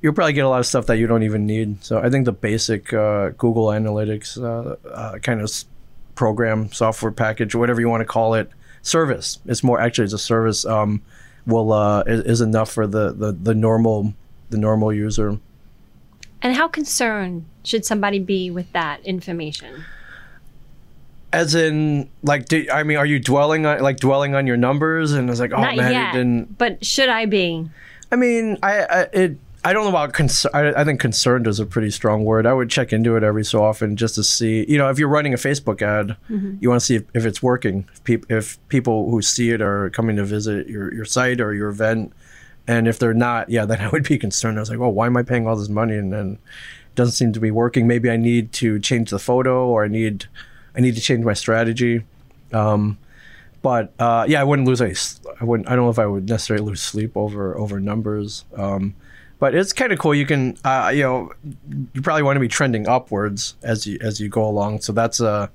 you'll 0.00 0.14
probably 0.14 0.32
get 0.32 0.44
a 0.44 0.48
lot 0.48 0.60
of 0.60 0.66
stuff 0.66 0.86
that 0.86 0.98
you 0.98 1.06
don't 1.06 1.22
even 1.22 1.46
need. 1.46 1.84
So 1.84 1.98
I 1.98 2.10
think 2.10 2.24
the 2.24 2.32
basic 2.32 2.92
uh, 2.92 3.30
Google 3.30 3.66
Analytics 3.66 4.38
uh, 4.42 4.76
uh, 4.88 5.18
kind 5.18 5.40
of 5.40 5.50
program, 6.14 6.72
software 6.72 7.12
package, 7.12 7.54
whatever 7.54 7.80
you 7.80 7.88
want 7.88 8.02
to 8.02 8.06
call 8.06 8.34
it, 8.34 8.50
service. 8.86 9.38
It's 9.46 9.62
more 9.64 9.80
actually 9.80 10.04
it's 10.04 10.14
a 10.14 10.18
service. 10.18 10.64
Um, 10.64 11.02
will 11.46 11.72
uh, 11.72 12.02
is, 12.06 12.20
is 12.24 12.40
enough 12.40 12.70
for 12.70 12.86
the, 12.86 13.12
the 13.12 13.32
the 13.32 13.54
normal 13.54 14.14
the 14.50 14.58
normal 14.58 14.92
user. 14.92 15.38
and 16.42 16.54
how 16.54 16.68
concerned 16.68 17.44
should 17.64 17.84
somebody 17.84 18.18
be 18.18 18.50
with 18.50 18.70
that 18.72 19.04
information? 19.04 19.84
As 21.32 21.54
in, 21.54 22.08
like, 22.22 22.46
do, 22.46 22.66
I 22.72 22.82
mean, 22.84 22.96
are 22.96 23.04
you 23.04 23.18
dwelling 23.18 23.66
on 23.66 23.80
like 23.80 23.98
dwelling 23.98 24.34
on 24.34 24.46
your 24.46 24.56
numbers? 24.56 25.12
And 25.12 25.28
it's 25.28 25.40
like, 25.40 25.52
oh 25.52 25.60
Not 25.60 25.76
man, 25.76 25.92
yet. 25.92 26.14
it 26.14 26.18
didn't. 26.18 26.56
But 26.56 26.84
should 26.84 27.08
I 27.08 27.26
be? 27.26 27.68
I 28.10 28.16
mean, 28.16 28.56
I, 28.62 28.78
I 28.84 29.00
it. 29.12 29.38
I 29.66 29.72
don't 29.72 29.82
know 29.82 29.90
about 29.90 30.12
concern. 30.12 30.52
I, 30.54 30.80
I 30.80 30.84
think 30.84 31.00
concerned 31.00 31.48
is 31.48 31.58
a 31.58 31.66
pretty 31.66 31.90
strong 31.90 32.24
word. 32.24 32.46
I 32.46 32.52
would 32.52 32.70
check 32.70 32.92
into 32.92 33.16
it 33.16 33.24
every 33.24 33.44
so 33.44 33.64
often 33.64 33.96
just 33.96 34.14
to 34.14 34.22
see. 34.22 34.64
You 34.68 34.78
know, 34.78 34.90
if 34.90 34.98
you're 35.00 35.08
running 35.08 35.34
a 35.34 35.36
Facebook 35.36 35.82
ad, 35.82 36.16
you 36.60 36.68
want 36.68 36.80
to 36.80 36.86
see 36.86 36.94
if, 36.94 37.04
if 37.14 37.26
it's 37.26 37.42
working. 37.42 37.88
If, 37.92 38.04
peop, 38.04 38.30
if 38.30 38.60
people 38.68 39.10
who 39.10 39.20
see 39.22 39.50
it 39.50 39.60
are 39.60 39.90
coming 39.90 40.14
to 40.18 40.24
visit 40.24 40.68
your, 40.68 40.94
your 40.94 41.04
site 41.04 41.40
or 41.40 41.52
your 41.52 41.68
event, 41.68 42.12
and 42.68 42.86
if 42.86 43.00
they're 43.00 43.12
not, 43.12 43.50
yeah, 43.50 43.64
then 43.64 43.80
I 43.84 43.88
would 43.88 44.04
be 44.04 44.18
concerned. 44.18 44.56
I 44.56 44.60
was 44.60 44.70
like, 44.70 44.78
well, 44.78 44.92
why 44.92 45.06
am 45.06 45.16
I 45.16 45.24
paying 45.24 45.48
all 45.48 45.56
this 45.56 45.68
money 45.68 45.96
and 45.96 46.12
then 46.12 46.38
it 46.90 46.94
doesn't 46.94 47.14
seem 47.14 47.32
to 47.32 47.40
be 47.40 47.50
working? 47.50 47.88
Maybe 47.88 48.08
I 48.08 48.16
need 48.16 48.52
to 48.52 48.78
change 48.78 49.10
the 49.10 49.18
photo 49.18 49.66
or 49.66 49.84
I 49.84 49.88
need 49.88 50.26
I 50.76 50.80
need 50.80 50.94
to 50.94 51.00
change 51.00 51.24
my 51.24 51.34
strategy. 51.34 52.04
Um, 52.52 52.98
but 53.62 53.92
uh, 53.98 54.26
yeah, 54.28 54.40
I 54.40 54.44
wouldn't 54.44 54.68
lose 54.68 54.80
any. 54.80 54.94
I 55.40 55.44
wouldn't. 55.44 55.68
I 55.68 55.74
don't 55.74 55.86
know 55.86 55.90
if 55.90 55.98
I 55.98 56.06
would 56.06 56.28
necessarily 56.28 56.64
lose 56.64 56.80
sleep 56.80 57.16
over 57.16 57.58
over 57.58 57.80
numbers. 57.80 58.44
Um, 58.54 58.94
but 59.38 59.54
it's 59.54 59.72
kind 59.72 59.92
of 59.92 59.98
cool. 59.98 60.14
You 60.14 60.26
can, 60.26 60.56
uh, 60.64 60.90
you 60.94 61.02
know, 61.02 61.32
you 61.94 62.02
probably 62.02 62.22
want 62.22 62.36
to 62.36 62.40
be 62.40 62.48
trending 62.48 62.88
upwards 62.88 63.54
as 63.62 63.86
you 63.86 63.98
as 64.00 64.20
you 64.20 64.28
go 64.28 64.44
along. 64.46 64.80
So 64.80 64.92
that's 64.92 65.20
a 65.20 65.50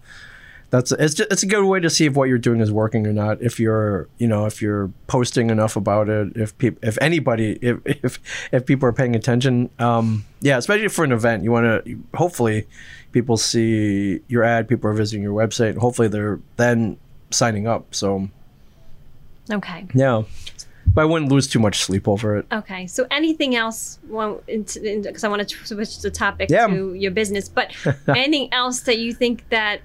that's 0.70 0.92
a, 0.94 1.04
it's 1.04 1.14
just, 1.16 1.32
it's 1.32 1.44
a 1.44 1.48
good 1.48 1.66
way 1.66 1.82
to 1.82 1.90
see 1.90 2.06
if 2.06 2.14
what 2.14 2.30
you're 2.30 2.38
doing 2.38 2.62
is 2.62 2.72
working 2.72 3.06
or 3.06 3.12
not. 3.12 3.42
If 3.42 3.60
you're 3.60 4.08
you 4.20 4.28
know 4.28 4.46
if 4.46 4.62
you're 4.62 4.92
posting 5.08 5.50
enough 5.50 5.76
about 5.76 6.08
it, 6.10 6.38
if 6.38 6.58
peop, 6.58 6.78
if 6.84 6.98
anybody 7.02 7.58
if 7.62 7.80
if 7.86 8.20
if 8.52 8.66
people 8.66 8.88
are 8.88 8.94
paying 8.94 9.16
attention, 9.16 9.70
um, 9.80 10.26
yeah, 10.42 10.58
especially 10.58 10.88
for 10.88 11.04
an 11.04 11.12
event, 11.12 11.44
you 11.44 11.52
want 11.52 11.66
to 11.86 12.00
hopefully 12.16 12.68
people 13.12 13.36
see 13.36 14.22
your 14.30 14.44
ad, 14.44 14.68
people 14.70 14.90
are 14.90 14.94
visiting 14.94 15.22
your 15.24 15.34
website, 15.34 15.72
and 15.72 15.80
hopefully 15.80 16.08
they're 16.08 16.40
then 16.56 16.98
signing 17.32 17.68
up. 17.68 17.94
So 17.94 18.30
Okay. 19.50 19.86
yeah. 19.94 20.24
But 20.94 21.02
I 21.02 21.06
wouldn't 21.06 21.32
lose 21.32 21.48
too 21.48 21.60
much 21.60 21.84
sleep 21.84 22.08
over 22.08 22.38
it. 22.38 22.46
Okay. 22.52 22.88
So 22.88 23.08
anything 23.12 23.56
else? 23.56 24.00
Because 24.08 25.24
I 25.24 25.28
want 25.28 25.48
to 25.48 25.66
switch 25.66 26.00
the 26.02 26.12
topic 26.12 26.50
Yeah. 26.50 26.68
to 26.68 26.94
your 26.94 27.12
business, 27.12 27.48
but 27.50 27.72
anything 28.08 28.50
else 28.54 28.82
that 28.82 28.98
you 29.00 29.14
think 29.14 29.48
that 29.50 29.82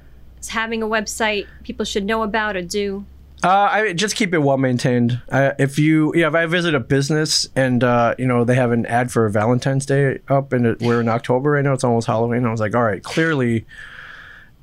having 0.48 0.82
a 0.82 0.86
website 0.86 1.46
people 1.64 1.84
should 1.84 2.04
know 2.04 2.22
about 2.22 2.56
or 2.56 2.62
do? 2.62 3.04
Uh, 3.44 3.68
I 3.70 3.92
just 3.92 4.16
keep 4.16 4.32
it 4.32 4.38
well 4.38 4.56
maintained. 4.56 5.20
If 5.30 5.78
you, 5.78 6.12
yeah, 6.16 6.28
if 6.28 6.34
I 6.34 6.46
visit 6.46 6.74
a 6.74 6.80
business 6.80 7.48
and 7.54 7.84
uh, 7.84 8.14
you 8.18 8.26
know 8.26 8.44
they 8.44 8.54
have 8.54 8.72
an 8.72 8.86
ad 8.86 9.12
for 9.12 9.28
Valentine's 9.28 9.84
Day 9.86 10.20
up, 10.28 10.52
and 10.54 10.66
it, 10.66 10.80
we're 10.80 11.00
in 11.00 11.08
October 11.08 11.50
right 11.52 11.62
now, 11.64 11.74
it's 11.74 11.84
almost 11.84 12.06
Halloween. 12.06 12.44
I 12.46 12.50
was 12.50 12.60
like, 12.60 12.74
all 12.74 12.82
right, 12.82 13.02
clearly 13.02 13.66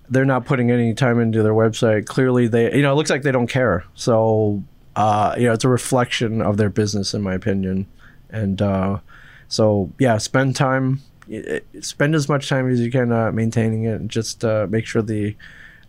they're 0.10 0.26
not 0.26 0.46
putting 0.46 0.70
any 0.72 0.94
time 0.94 1.20
into 1.20 1.44
their 1.44 1.54
website. 1.54 2.08
Clearly, 2.08 2.48
they, 2.48 2.76
you 2.76 2.82
know, 2.82 2.92
it 2.92 2.96
looks 2.96 3.10
like 3.10 3.22
they 3.22 3.32
don't 3.32 3.48
care. 3.48 3.86
So, 3.94 4.64
uh, 4.96 5.36
you 5.38 5.46
know, 5.48 5.54
it's 5.54 5.64
a 5.64 5.70
reflection 5.70 6.42
of 6.42 6.58
their 6.58 6.70
business, 6.70 7.14
in 7.14 7.22
my 7.22 7.34
opinion. 7.34 7.88
And 8.30 8.62
uh, 8.62 9.00
so, 9.48 9.92
yeah, 10.00 10.18
spend 10.18 10.56
time, 10.56 11.02
i- 11.32 11.62
spend 11.82 12.16
as 12.16 12.28
much 12.30 12.50
time 12.50 12.70
as 12.70 12.80
you 12.80 12.92
can 12.92 13.12
uh, 13.12 13.32
maintaining 13.32 13.84
it, 13.86 14.00
and 14.02 14.10
just 14.10 14.44
uh, 14.46 14.68
make 14.70 14.86
sure 14.86 15.02
the 15.02 15.36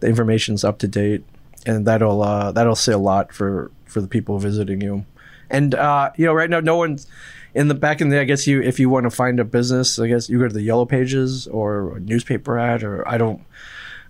the 0.00 0.06
information's 0.08 0.64
up 0.64 0.78
to 0.78 0.88
date, 0.88 1.24
and 1.66 1.86
that'll 1.86 2.22
uh, 2.22 2.52
that'll 2.52 2.74
say 2.76 2.92
a 2.92 2.98
lot 2.98 3.32
for 3.32 3.70
for 3.86 4.00
the 4.00 4.08
people 4.08 4.38
visiting 4.38 4.80
you. 4.80 5.04
And 5.50 5.74
uh, 5.74 6.10
you 6.16 6.26
know, 6.26 6.32
right 6.34 6.50
now, 6.50 6.60
no 6.60 6.76
one's 6.76 7.06
in 7.54 7.68
the 7.68 7.74
back 7.74 8.00
in 8.00 8.08
the. 8.08 8.20
I 8.20 8.24
guess 8.24 8.46
you, 8.46 8.60
if 8.62 8.78
you 8.80 8.88
want 8.90 9.04
to 9.04 9.10
find 9.10 9.38
a 9.40 9.44
business, 9.44 9.98
I 9.98 10.08
guess 10.08 10.28
you 10.28 10.38
go 10.38 10.48
to 10.48 10.54
the 10.54 10.62
yellow 10.62 10.84
pages 10.86 11.46
or 11.46 11.96
a 11.96 12.00
newspaper 12.00 12.58
ad, 12.58 12.82
or 12.82 13.06
I 13.08 13.16
don't, 13.18 13.40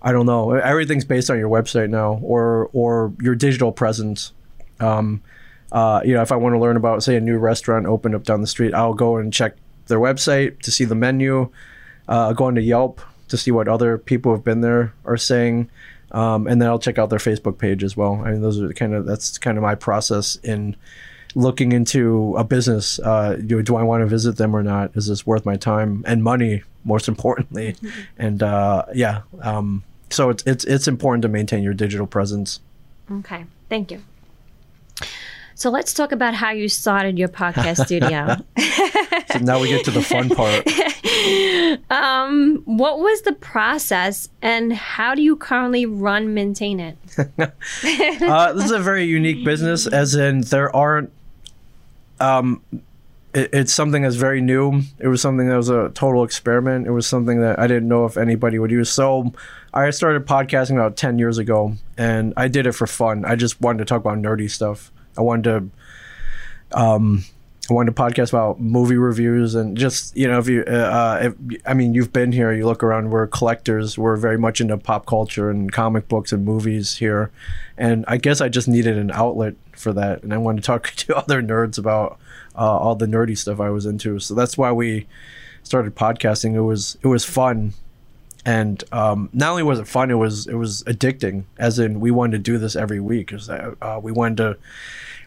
I 0.02 0.12
don't 0.12 0.26
know. 0.26 0.52
Everything's 0.52 1.04
based 1.04 1.30
on 1.30 1.38
your 1.38 1.50
website 1.50 1.90
now, 1.90 2.18
or 2.22 2.70
or 2.72 3.12
your 3.20 3.34
digital 3.34 3.72
presence. 3.72 4.32
Um, 4.84 5.22
uh, 5.72 6.00
you 6.04 6.14
know, 6.14 6.22
if 6.22 6.30
I 6.30 6.36
want 6.36 6.54
to 6.54 6.58
learn 6.58 6.76
about, 6.76 7.02
say, 7.02 7.16
a 7.16 7.20
new 7.20 7.38
restaurant 7.38 7.86
opened 7.86 8.14
up 8.14 8.24
down 8.24 8.40
the 8.40 8.46
street, 8.46 8.74
I'll 8.74 8.94
go 8.94 9.16
and 9.16 9.32
check 9.32 9.56
their 9.86 9.98
website 9.98 10.60
to 10.60 10.70
see 10.70 10.84
the 10.84 10.94
menu. 10.94 11.50
Uh, 12.08 12.28
I'll 12.28 12.34
go 12.34 12.48
into 12.48 12.62
Yelp 12.62 13.00
to 13.28 13.36
see 13.36 13.50
what 13.50 13.68
other 13.68 13.98
people 13.98 14.32
have 14.32 14.44
been 14.44 14.60
there 14.60 14.92
are 15.04 15.16
saying, 15.16 15.70
um, 16.12 16.46
and 16.46 16.60
then 16.60 16.68
I'll 16.68 16.78
check 16.78 16.98
out 16.98 17.10
their 17.10 17.18
Facebook 17.18 17.58
page 17.58 17.82
as 17.82 17.96
well. 17.96 18.22
I 18.24 18.30
mean, 18.30 18.42
those 18.42 18.60
are 18.60 18.72
kind 18.72 18.94
of 18.94 19.06
that's 19.06 19.38
kind 19.38 19.56
of 19.58 19.62
my 19.62 19.74
process 19.74 20.36
in 20.36 20.76
looking 21.34 21.72
into 21.72 22.36
a 22.36 22.44
business. 22.44 23.00
Uh, 23.00 23.36
do, 23.44 23.62
do 23.62 23.76
I 23.76 23.82
want 23.82 24.02
to 24.02 24.06
visit 24.06 24.36
them 24.36 24.54
or 24.54 24.62
not? 24.62 24.94
Is 24.94 25.08
this 25.08 25.26
worth 25.26 25.44
my 25.44 25.56
time 25.56 26.04
and 26.06 26.22
money? 26.22 26.62
Most 26.84 27.08
importantly, 27.08 27.76
and 28.18 28.42
uh, 28.42 28.84
yeah, 28.94 29.22
um, 29.40 29.82
so 30.10 30.28
it's 30.28 30.42
it's 30.46 30.64
it's 30.64 30.86
important 30.86 31.22
to 31.22 31.28
maintain 31.28 31.62
your 31.62 31.74
digital 31.74 32.06
presence. 32.06 32.60
Okay. 33.10 33.46
Thank 33.68 33.90
you. 33.90 34.02
So 35.56 35.70
let's 35.70 35.94
talk 35.94 36.12
about 36.12 36.34
how 36.34 36.50
you 36.50 36.68
started 36.68 37.18
your 37.18 37.28
podcast 37.28 37.84
studio. 37.86 38.36
So 39.32 39.38
now 39.38 39.60
we 39.60 39.68
get 39.68 39.84
to 39.84 39.90
the 39.90 40.02
fun 40.02 40.28
part. 40.28 40.66
um, 41.90 42.62
what 42.64 42.98
was 42.98 43.22
the 43.22 43.32
process 43.32 44.28
and 44.42 44.72
how 44.72 45.14
do 45.14 45.22
you 45.22 45.36
currently 45.36 45.86
run, 45.86 46.34
maintain 46.34 46.80
it? 46.80 46.98
uh, 47.38 48.52
this 48.52 48.64
is 48.64 48.70
a 48.72 48.80
very 48.80 49.04
unique 49.04 49.44
business, 49.44 49.86
as 49.86 50.14
in 50.14 50.40
there 50.42 50.74
aren't. 50.74 51.12
Um, 52.20 52.62
it, 53.34 53.50
it's 53.52 53.74
something 53.74 54.02
that's 54.02 54.16
very 54.16 54.40
new. 54.40 54.82
It 54.98 55.08
was 55.08 55.20
something 55.20 55.48
that 55.48 55.56
was 55.56 55.68
a 55.68 55.90
total 55.90 56.24
experiment. 56.24 56.86
It 56.86 56.92
was 56.92 57.06
something 57.06 57.40
that 57.40 57.58
I 57.58 57.66
didn't 57.66 57.88
know 57.88 58.06
if 58.06 58.16
anybody 58.16 58.58
would 58.58 58.70
use. 58.70 58.90
So 58.90 59.32
I 59.74 59.90
started 59.90 60.26
podcasting 60.26 60.74
about 60.76 60.96
ten 60.96 61.18
years 61.18 61.38
ago, 61.38 61.74
and 61.98 62.32
I 62.36 62.48
did 62.48 62.66
it 62.66 62.72
for 62.72 62.86
fun. 62.86 63.24
I 63.24 63.36
just 63.36 63.60
wanted 63.60 63.78
to 63.78 63.84
talk 63.84 64.00
about 64.00 64.18
nerdy 64.18 64.50
stuff. 64.50 64.90
I 65.18 65.20
wanted 65.20 65.44
to. 66.72 66.78
Um, 66.80 67.24
I 67.70 67.74
wanted 67.74 67.96
to 67.96 68.02
podcast 68.02 68.28
about 68.30 68.60
movie 68.60 68.96
reviews 68.96 69.54
and 69.54 69.76
just 69.76 70.16
you 70.16 70.28
know 70.28 70.38
if 70.38 70.48
you 70.48 70.64
uh, 70.66 70.70
uh, 70.70 71.18
if, 71.22 71.62
I 71.66 71.74
mean 71.74 71.94
you've 71.94 72.12
been 72.12 72.32
here 72.32 72.52
you 72.52 72.66
look 72.66 72.82
around 72.82 73.10
we're 73.10 73.26
collectors 73.26 73.96
we're 73.96 74.16
very 74.16 74.36
much 74.36 74.60
into 74.60 74.76
pop 74.76 75.06
culture 75.06 75.50
and 75.50 75.72
comic 75.72 76.08
books 76.08 76.32
and 76.32 76.44
movies 76.44 76.96
here. 76.96 77.30
And 77.76 78.04
I 78.06 78.18
guess 78.18 78.40
I 78.40 78.48
just 78.48 78.68
needed 78.68 78.98
an 78.98 79.10
outlet 79.10 79.54
for 79.72 79.92
that 79.94 80.22
and 80.22 80.34
I 80.34 80.38
wanted 80.38 80.62
to 80.62 80.66
talk 80.66 80.90
to 80.96 81.16
other 81.16 81.42
nerds 81.42 81.78
about 81.78 82.18
uh, 82.54 82.78
all 82.78 82.94
the 82.94 83.06
nerdy 83.06 83.36
stuff 83.36 83.60
I 83.60 83.70
was 83.70 83.86
into. 83.86 84.18
So 84.18 84.34
that's 84.34 84.58
why 84.58 84.70
we 84.72 85.06
started 85.62 85.94
podcasting. 85.94 86.54
It 86.54 86.60
was 86.60 86.98
it 87.02 87.08
was 87.08 87.24
fun 87.24 87.72
and 88.46 88.84
um, 88.92 89.28
not 89.32 89.50
only 89.50 89.62
was 89.62 89.78
it 89.78 89.88
fun 89.88 90.10
it 90.10 90.14
was 90.14 90.46
it 90.46 90.54
was 90.54 90.82
addicting 90.84 91.44
as 91.58 91.78
in 91.78 92.00
we 92.00 92.10
wanted 92.10 92.32
to 92.32 92.42
do 92.52 92.58
this 92.58 92.76
every 92.76 93.00
week 93.00 93.28
'cause, 93.28 93.48
uh, 93.48 93.74
uh, 93.80 94.00
we 94.02 94.12
wanted 94.12 94.36
to 94.36 94.56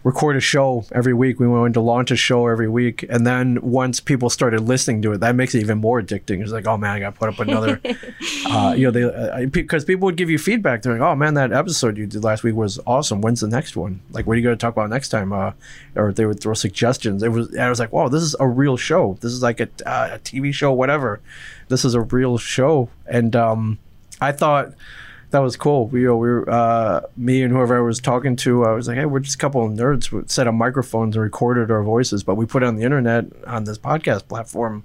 record 0.03 0.37
a 0.37 0.39
show 0.39 0.85
every 0.93 1.13
week. 1.13 1.37
We 1.39 1.47
wanted 1.47 1.73
to 1.73 1.81
launch 1.81 2.11
a 2.11 2.15
show 2.15 2.47
every 2.47 2.69
week, 2.69 3.05
and 3.09 3.27
then 3.27 3.59
once 3.61 3.99
people 3.99 4.29
started 4.29 4.61
listening 4.61 5.01
to 5.01 5.11
it, 5.11 5.19
that 5.19 5.35
makes 5.35 5.53
it 5.53 5.59
even 5.59 5.79
more 5.79 6.01
addicting. 6.01 6.41
It's 6.41 6.51
like, 6.51 6.65
oh 6.65 6.77
man, 6.77 6.91
I 6.95 6.99
got 6.99 7.13
to 7.13 7.19
put 7.19 7.29
up 7.29 7.39
another. 7.39 7.81
uh, 8.49 8.73
you 8.77 8.89
know, 8.89 8.91
they 8.91 9.03
uh, 9.03 9.47
because 9.47 9.83
people 9.83 10.05
would 10.05 10.15
give 10.15 10.29
you 10.29 10.37
feedback. 10.37 10.81
They're 10.81 10.93
like, 10.93 11.01
oh 11.01 11.15
man, 11.15 11.33
that 11.33 11.51
episode 11.51 11.97
you 11.97 12.05
did 12.05 12.23
last 12.23 12.43
week 12.43 12.55
was 12.55 12.79
awesome. 12.87 13.19
When's 13.21 13.41
the 13.41 13.47
next 13.47 13.75
one? 13.75 13.99
Like, 14.11 14.25
what 14.27 14.33
are 14.33 14.37
you 14.37 14.43
going 14.43 14.57
to 14.57 14.61
talk 14.61 14.73
about 14.73 14.89
next 14.89 15.09
time? 15.09 15.33
Uh, 15.33 15.51
or 15.95 16.13
they 16.13 16.25
would 16.25 16.39
throw 16.39 16.53
suggestions. 16.53 17.21
It 17.21 17.29
was. 17.29 17.53
I 17.57 17.69
was 17.69 17.79
like, 17.79 17.91
wow, 17.91 18.07
this 18.07 18.23
is 18.23 18.35
a 18.39 18.47
real 18.47 18.77
show. 18.77 19.17
This 19.19 19.33
is 19.33 19.41
like 19.43 19.59
a, 19.59 19.67
uh, 19.85 20.11
a 20.13 20.19
TV 20.19 20.53
show, 20.53 20.71
whatever. 20.71 21.19
This 21.69 21.85
is 21.85 21.93
a 21.93 22.01
real 22.01 22.37
show, 22.37 22.89
and 23.05 23.35
um, 23.35 23.79
I 24.21 24.31
thought 24.31 24.73
that 25.31 25.39
was 25.39 25.57
cool. 25.57 25.87
We, 25.87 26.01
you 26.01 26.07
know, 26.07 26.17
we 26.17 26.29
were, 26.29 26.49
uh, 26.49 27.01
me 27.17 27.43
and 27.43 27.51
whoever 27.51 27.77
I 27.77 27.81
was 27.81 27.99
talking 27.99 28.35
to, 28.37 28.63
I 28.63 28.71
was 28.71 28.87
like, 28.87 28.97
hey, 28.97 29.05
we're 29.05 29.19
just 29.19 29.35
a 29.35 29.37
couple 29.37 29.65
of 29.65 29.73
nerds 29.73 30.07
who 30.07 30.23
set 30.27 30.47
up 30.47 30.53
microphones 30.53 31.15
and 31.15 31.23
recorded 31.23 31.69
our 31.69 31.83
voices, 31.83 32.23
but 32.23 32.35
we 32.35 32.45
put 32.45 32.63
it 32.63 32.67
on 32.67 32.77
the 32.77 32.83
internet 32.83 33.25
on 33.45 33.65
this 33.65 33.77
podcast 33.77 34.27
platform, 34.27 34.83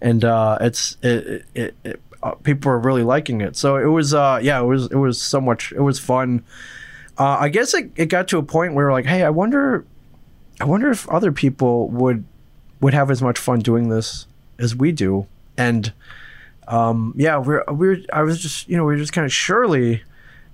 and 0.00 0.24
uh, 0.24 0.58
it's 0.60 0.96
it, 1.02 1.46
it, 1.54 1.74
it 1.84 2.02
uh, 2.22 2.32
people 2.32 2.70
are 2.70 2.78
really 2.78 3.02
liking 3.02 3.40
it. 3.40 3.56
So 3.56 3.76
it 3.76 3.86
was, 3.86 4.12
uh, 4.12 4.40
yeah, 4.42 4.60
it 4.60 4.66
was 4.66 4.86
it 4.90 4.96
was 4.96 5.20
so 5.20 5.40
much, 5.40 5.72
it 5.72 5.80
was 5.80 5.98
fun. 5.98 6.44
Uh, 7.18 7.38
I 7.40 7.48
guess 7.48 7.72
it, 7.74 7.90
it 7.96 8.06
got 8.06 8.28
to 8.28 8.38
a 8.38 8.42
point 8.42 8.74
where 8.74 8.92
like, 8.92 9.06
hey, 9.06 9.22
I 9.22 9.30
wonder, 9.30 9.86
I 10.60 10.64
wonder 10.64 10.90
if 10.90 11.08
other 11.08 11.32
people 11.32 11.88
would 11.88 12.24
would 12.80 12.94
have 12.94 13.10
as 13.10 13.22
much 13.22 13.38
fun 13.38 13.60
doing 13.60 13.88
this 13.88 14.26
as 14.58 14.76
we 14.76 14.92
do, 14.92 15.26
and 15.60 15.92
um, 16.68 17.12
yeah, 17.16 17.36
we're 17.36 17.64
we're 17.68 17.98
I 18.12 18.22
was 18.22 18.40
just 18.40 18.68
you 18.68 18.76
know 18.76 18.84
we 18.84 18.94
are 18.94 18.98
just 18.98 19.12
kind 19.12 19.24
of 19.24 19.32
surely 19.32 20.02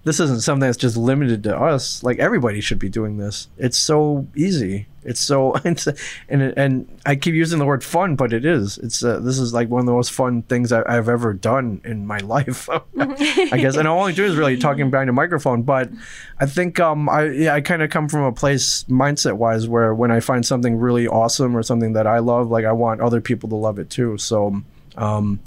this 0.06 0.20
isn't 0.20 0.40
something 0.40 0.60
that's 0.60 0.76
just 0.76 0.96
limited 0.96 1.42
to 1.42 1.56
us. 1.58 2.02
Like 2.04 2.20
everybody 2.20 2.60
should 2.60 2.78
be 2.78 2.88
doing 2.88 3.16
this. 3.16 3.48
It's 3.58 3.76
so 3.76 4.26
easy. 4.36 4.86
It's 5.02 5.20
so 5.20 5.54
it's, 5.64 5.88
and 6.28 6.42
and 6.56 7.00
I 7.04 7.16
keep 7.16 7.34
using 7.34 7.58
the 7.58 7.66
word 7.66 7.82
fun, 7.82 8.14
but 8.14 8.32
it 8.32 8.44
is. 8.44 8.78
It's 8.78 9.04
uh, 9.04 9.18
this 9.18 9.38
is 9.38 9.52
like 9.52 9.68
one 9.68 9.80
of 9.80 9.86
the 9.86 9.92
most 9.92 10.12
fun 10.12 10.42
things 10.42 10.72
I, 10.72 10.82
I've 10.86 11.08
ever 11.08 11.32
done 11.32 11.80
in 11.84 12.06
my 12.06 12.18
life. 12.34 12.68
I 12.98 13.58
guess, 13.58 13.76
and 13.76 13.86
all 13.88 14.06
I 14.06 14.12
do 14.12 14.24
is 14.24 14.36
really 14.36 14.56
talking 14.56 14.90
behind 14.90 15.10
a 15.10 15.12
microphone. 15.12 15.62
But 15.62 15.90
I 16.38 16.46
think 16.46 16.80
um 16.80 17.08
I 17.08 17.24
yeah, 17.24 17.54
I 17.54 17.60
kind 17.60 17.82
of 17.82 17.90
come 17.90 18.08
from 18.08 18.22
a 18.22 18.32
place 18.32 18.84
mindset 18.84 19.36
wise 19.36 19.68
where 19.68 19.92
when 19.92 20.10
I 20.10 20.20
find 20.20 20.46
something 20.46 20.76
really 20.76 21.06
awesome 21.06 21.56
or 21.56 21.62
something 21.62 21.94
that 21.94 22.06
I 22.06 22.20
love, 22.20 22.48
like 22.48 22.64
I 22.64 22.72
want 22.72 23.00
other 23.00 23.20
people 23.20 23.48
to 23.48 23.56
love 23.56 23.80
it 23.80 23.90
too. 23.90 24.18
So 24.18 24.62
um 24.96 25.40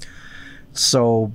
so 0.74 1.32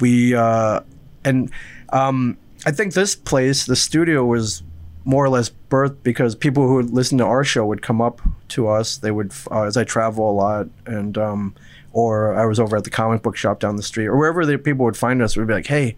we 0.00 0.34
uh 0.34 0.80
and 1.24 1.50
um 1.92 2.36
i 2.66 2.70
think 2.70 2.94
this 2.94 3.14
place 3.14 3.66
the 3.66 3.76
studio 3.76 4.24
was 4.24 4.62
more 5.04 5.24
or 5.24 5.30
less 5.30 5.50
birthed 5.70 6.02
because 6.02 6.34
people 6.34 6.68
who 6.68 6.74
would 6.74 6.90
listen 6.90 7.16
to 7.16 7.24
our 7.24 7.42
show 7.42 7.64
would 7.64 7.80
come 7.80 8.02
up 8.02 8.20
to 8.48 8.68
us. 8.68 8.98
They 8.98 9.10
would 9.10 9.32
uh, 9.50 9.62
as 9.62 9.76
i 9.78 9.84
travel 9.84 10.30
a 10.30 10.32
lot 10.32 10.68
and 10.84 11.16
um 11.16 11.54
or 11.92 12.34
i 12.34 12.44
was 12.44 12.60
over 12.60 12.76
at 12.76 12.84
the 12.84 12.90
comic 12.90 13.22
book 13.22 13.34
shop 13.34 13.58
down 13.58 13.76
the 13.76 13.82
street 13.82 14.06
or 14.06 14.18
wherever 14.18 14.44
the 14.44 14.58
people 14.58 14.84
would 14.84 14.98
find 14.98 15.22
us 15.22 15.34
would 15.34 15.46
be 15.46 15.54
like 15.54 15.66
hey 15.66 15.96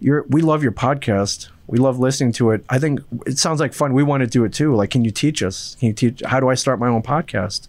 you're 0.00 0.24
we 0.28 0.42
love 0.42 0.62
your 0.62 0.72
podcast. 0.72 1.48
We 1.66 1.78
love 1.78 1.98
listening 1.98 2.32
to 2.32 2.50
it. 2.50 2.64
I 2.68 2.78
think 2.78 3.00
it 3.24 3.38
sounds 3.38 3.58
like 3.58 3.72
fun. 3.72 3.94
We 3.94 4.02
want 4.02 4.20
to 4.20 4.26
do 4.26 4.44
it 4.44 4.52
too. 4.52 4.74
Like 4.74 4.90
can 4.90 5.04
you 5.04 5.10
teach 5.10 5.42
us? 5.42 5.76
Can 5.78 5.88
you 5.88 5.94
teach 5.94 6.20
how 6.26 6.40
do 6.40 6.48
i 6.48 6.54
start 6.54 6.78
my 6.80 6.88
own 6.88 7.02
podcast? 7.02 7.68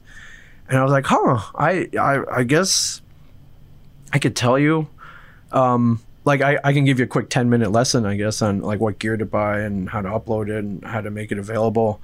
And 0.67 0.79
i 0.79 0.83
was 0.83 0.91
like 0.91 1.05
huh 1.05 1.39
i 1.55 1.87
i, 1.99 2.39
I 2.39 2.43
guess 2.43 3.01
I 4.15 4.17
could 4.17 4.33
tell 4.33 4.57
you, 4.57 4.87
um, 5.51 5.99
like 6.23 6.39
I, 6.39 6.57
I 6.63 6.71
can 6.71 6.85
give 6.85 6.99
you 6.99 7.03
a 7.03 7.07
quick 7.07 7.29
ten 7.29 7.49
minute 7.49 7.73
lesson, 7.73 8.05
I 8.05 8.15
guess, 8.15 8.41
on 8.41 8.61
like 8.61 8.79
what 8.79 8.97
gear 8.97 9.17
to 9.17 9.25
buy 9.25 9.59
and 9.59 9.89
how 9.89 10.01
to 10.01 10.07
upload 10.07 10.47
it 10.47 10.63
and 10.63 10.81
how 10.85 11.01
to 11.01 11.11
make 11.11 11.33
it 11.33 11.37
available. 11.37 11.99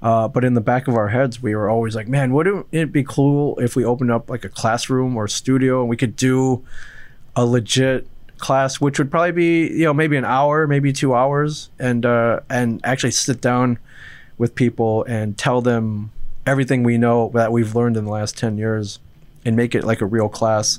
Uh, 0.00 0.28
but 0.28 0.44
in 0.44 0.54
the 0.54 0.60
back 0.60 0.86
of 0.86 0.94
our 0.94 1.08
heads, 1.08 1.42
we 1.42 1.56
were 1.56 1.68
always 1.68 1.96
like, 1.96 2.06
man, 2.06 2.32
wouldn't 2.32 2.68
it 2.70 2.92
be 2.92 3.02
cool 3.02 3.58
if 3.58 3.74
we 3.74 3.84
opened 3.84 4.12
up 4.12 4.30
like 4.30 4.44
a 4.44 4.48
classroom 4.48 5.16
or 5.16 5.26
studio 5.26 5.80
and 5.80 5.88
we 5.90 5.96
could 5.96 6.14
do 6.14 6.64
a 7.34 7.44
legit 7.44 8.06
class, 8.38 8.80
which 8.80 9.00
would 9.00 9.10
probably 9.10 9.32
be 9.32 9.66
you 9.66 9.86
know 9.86 9.92
maybe 9.92 10.16
an 10.16 10.24
hour, 10.24 10.68
maybe 10.68 10.92
two 10.92 11.16
hours, 11.16 11.70
and 11.80 12.06
uh, 12.06 12.38
and 12.48 12.80
actually 12.84 13.10
sit 13.10 13.40
down 13.40 13.76
with 14.38 14.54
people 14.54 15.02
and 15.08 15.36
tell 15.36 15.60
them 15.60 16.12
everything 16.46 16.84
we 16.84 16.96
know 16.96 17.32
that 17.34 17.50
we've 17.50 17.74
learned 17.74 17.96
in 17.96 18.04
the 18.04 18.10
last 18.12 18.38
ten 18.38 18.56
years, 18.56 19.00
and 19.44 19.56
make 19.56 19.74
it 19.74 19.82
like 19.82 20.00
a 20.00 20.06
real 20.06 20.28
class 20.28 20.78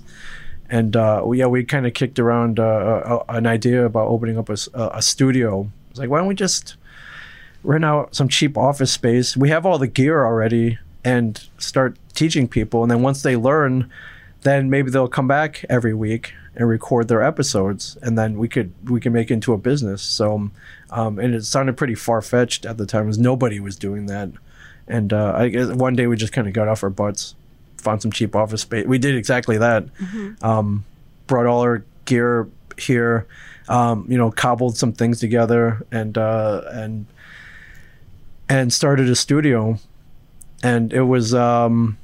and 0.70 0.96
uh, 0.96 1.24
yeah, 1.34 1.48
we 1.48 1.64
kind 1.64 1.86
of 1.88 1.94
kicked 1.94 2.20
around 2.20 2.60
uh, 2.60 2.64
uh, 2.64 3.24
an 3.30 3.46
idea 3.46 3.86
about 3.86 4.08
opening 4.08 4.38
up 4.38 4.50
a 4.50 5.02
studio. 5.02 5.70
It's 5.90 6.00
like, 6.00 6.10
why 6.10 6.20
don't 6.20 6.28
we 6.28 6.36
just 6.36 6.76
rent 7.64 7.86
out 7.86 8.16
some 8.16 8.30
cheap 8.30 8.58
office 8.58 8.92
space. 8.92 9.36
We 9.36 9.50
have 9.50 9.66
all 9.66 9.78
the 9.78 9.88
gear 9.88 10.26
already 10.26 10.78
and 11.04 11.42
start 11.58 11.98
teaching 12.14 12.48
people. 12.48 12.82
And 12.84 12.92
then 12.92 13.02
once 13.02 13.24
they 13.24 13.36
learn, 13.36 13.90
then 14.42 14.70
maybe 14.70 14.92
they'll 14.92 15.08
come 15.08 15.28
back 15.28 15.66
every 15.70 15.94
week 15.94 16.34
and 16.56 16.68
record 16.68 17.08
their 17.08 17.22
episodes, 17.22 17.98
and 18.02 18.18
then 18.18 18.38
we 18.38 18.48
could 18.48 18.74
we 18.90 19.00
can 19.00 19.14
make 19.14 19.30
into 19.30 19.54
a 19.54 19.58
business. 19.58 20.02
So, 20.02 20.50
um, 20.90 21.20
and 21.20 21.36
it 21.36 21.46
sounded 21.46 21.78
pretty 21.78 21.96
far 21.96 22.22
fetched 22.22 22.66
at 22.66 22.78
the 22.78 22.86
time, 22.86 23.04
because 23.06 23.20
nobody 23.20 23.60
was 23.60 23.76
doing 23.76 24.08
that. 24.08 24.30
And 24.88 25.14
uh, 25.14 25.34
I 25.36 25.50
guess 25.50 25.68
one 25.68 25.96
day 25.96 26.08
we 26.08 26.16
just 26.16 26.34
kind 26.34 26.48
of 26.48 26.54
got 26.54 26.68
off 26.68 26.84
our 26.84 26.90
butts, 26.90 27.36
found 27.78 28.02
some 28.02 28.12
cheap 28.12 28.36
office 28.36 28.62
space. 28.62 28.86
We 28.86 28.98
did 28.98 29.16
exactly 29.16 29.58
that. 29.58 29.86
Um, 30.42 30.86
brought 31.28 31.46
all 31.46 31.62
our 31.62 31.84
gear 32.06 32.48
here, 32.78 33.28
um, 33.68 34.06
you 34.10 34.18
know, 34.18 34.32
cobbled 34.32 34.78
some 34.78 34.94
things 34.94 35.20
together, 35.20 35.86
and 35.92 36.18
uh, 36.18 36.62
and 36.72 37.06
and 38.50 38.72
started 38.72 39.10
a 39.10 39.16
studio. 39.16 39.80
And 40.64 40.92
it 40.92 41.04
was, 41.04 41.34
um, 41.36 41.98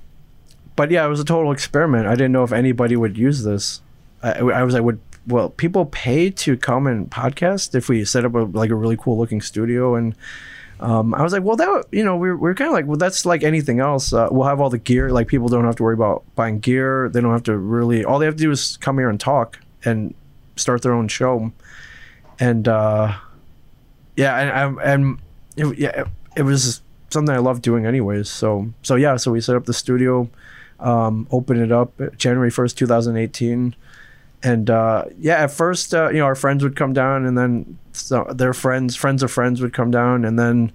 but 0.76 0.92
yeah, 0.92 1.06
it 1.06 1.10
was 1.10 1.20
a 1.20 1.26
total 1.26 1.52
experiment. 1.52 2.06
I 2.08 2.12
didn't 2.12 2.34
know 2.34 2.44
if 2.44 2.52
anybody 2.52 2.96
would 2.96 3.18
use 3.18 3.44
this. 3.44 3.82
I, 4.22 4.40
I 4.40 4.64
was 4.64 4.74
like, 4.74 4.84
would 4.84 5.00
well, 5.26 5.50
people 5.50 5.86
pay 5.86 6.30
to 6.30 6.58
come 6.58 6.86
and 6.86 7.10
podcast 7.10 7.74
if 7.76 7.90
we 7.90 8.06
set 8.06 8.26
up 8.26 8.36
a 8.36 8.40
like 8.40 8.70
a 8.70 8.76
really 8.76 8.98
cool 8.98 9.18
looking 9.18 9.42
studio 9.42 9.96
and. 9.96 10.16
Um, 10.84 11.13
I 11.13 11.24
was 11.24 11.32
like, 11.32 11.43
well, 11.43 11.56
that 11.56 11.86
you 11.93 12.04
know, 12.04 12.17
we're, 12.17 12.36
we're 12.36 12.54
kind 12.54 12.67
of 12.67 12.74
like, 12.74 12.86
well, 12.86 12.98
that's 12.98 13.26
like 13.26 13.41
anything 13.41 13.80
else. 13.80 14.12
Uh, 14.12 14.28
we'll 14.30 14.46
have 14.46 14.60
all 14.60 14.69
the 14.69 14.78
gear. 14.78 15.12
Like 15.12 15.30
people 15.30 15.48
don't 15.48 15.63
have 15.63 15.78
to 15.78 15.84
worry 15.84 15.93
about 15.93 16.26
buying 16.36 16.60
gear. 16.60 17.08
They 17.08 17.22
don't 17.22 17.32
have 17.32 17.43
to 17.43 17.58
really. 17.58 18.04
All 18.04 18.19
they 18.19 18.26
have 18.26 18.36
to 18.36 18.43
do 18.43 18.52
is 18.52 18.76
come 18.82 18.98
here 18.98 19.10
and 19.10 19.17
talk 19.17 19.60
and 19.86 20.13
start 20.58 20.82
their 20.82 20.93
own 20.93 21.08
show. 21.08 21.54
And 22.38 22.67
uh, 22.67 23.15
yeah, 24.17 24.65
and 24.65 24.80
and, 24.80 25.19
it, 25.56 25.78
yeah, 25.78 26.04
it, 26.36 26.43
was 26.43 26.82
something 27.10 27.34
I 27.34 27.39
loved 27.39 27.62
doing 27.62 27.86
anyways. 27.86 28.28
So 28.30 28.74
so 28.82 28.96
yeah, 28.96 29.15
so 29.15 29.32
we 29.32 29.39
set 29.39 29.56
up 29.56 29.63
the 29.63 29.74
studio, 29.74 30.30
um, 30.82 31.28
opened 31.32 31.62
it 31.62 31.72
up 31.72 31.93
January 32.17 32.52
first, 32.52 32.78
two 32.78 32.88
thousand 32.88 33.15
eighteen. 33.15 33.74
And 34.43 34.69
uh, 34.69 35.06
yeah, 35.17 35.43
at 35.43 35.51
first, 35.51 35.93
uh, 35.93 36.10
you 36.10 36.17
know, 36.17 36.25
our 36.25 36.36
friends 36.36 36.63
would 36.63 36.75
come 36.75 36.91
down, 36.91 37.25
and 37.25 37.38
then 37.38 37.77
their 38.34 38.53
friends, 38.53 38.95
friends 38.95 39.23
of 39.23 39.32
friends, 39.32 39.62
would 39.62 39.73
come 39.73 39.89
down, 39.89 40.25
and 40.25 40.38
then 40.38 40.73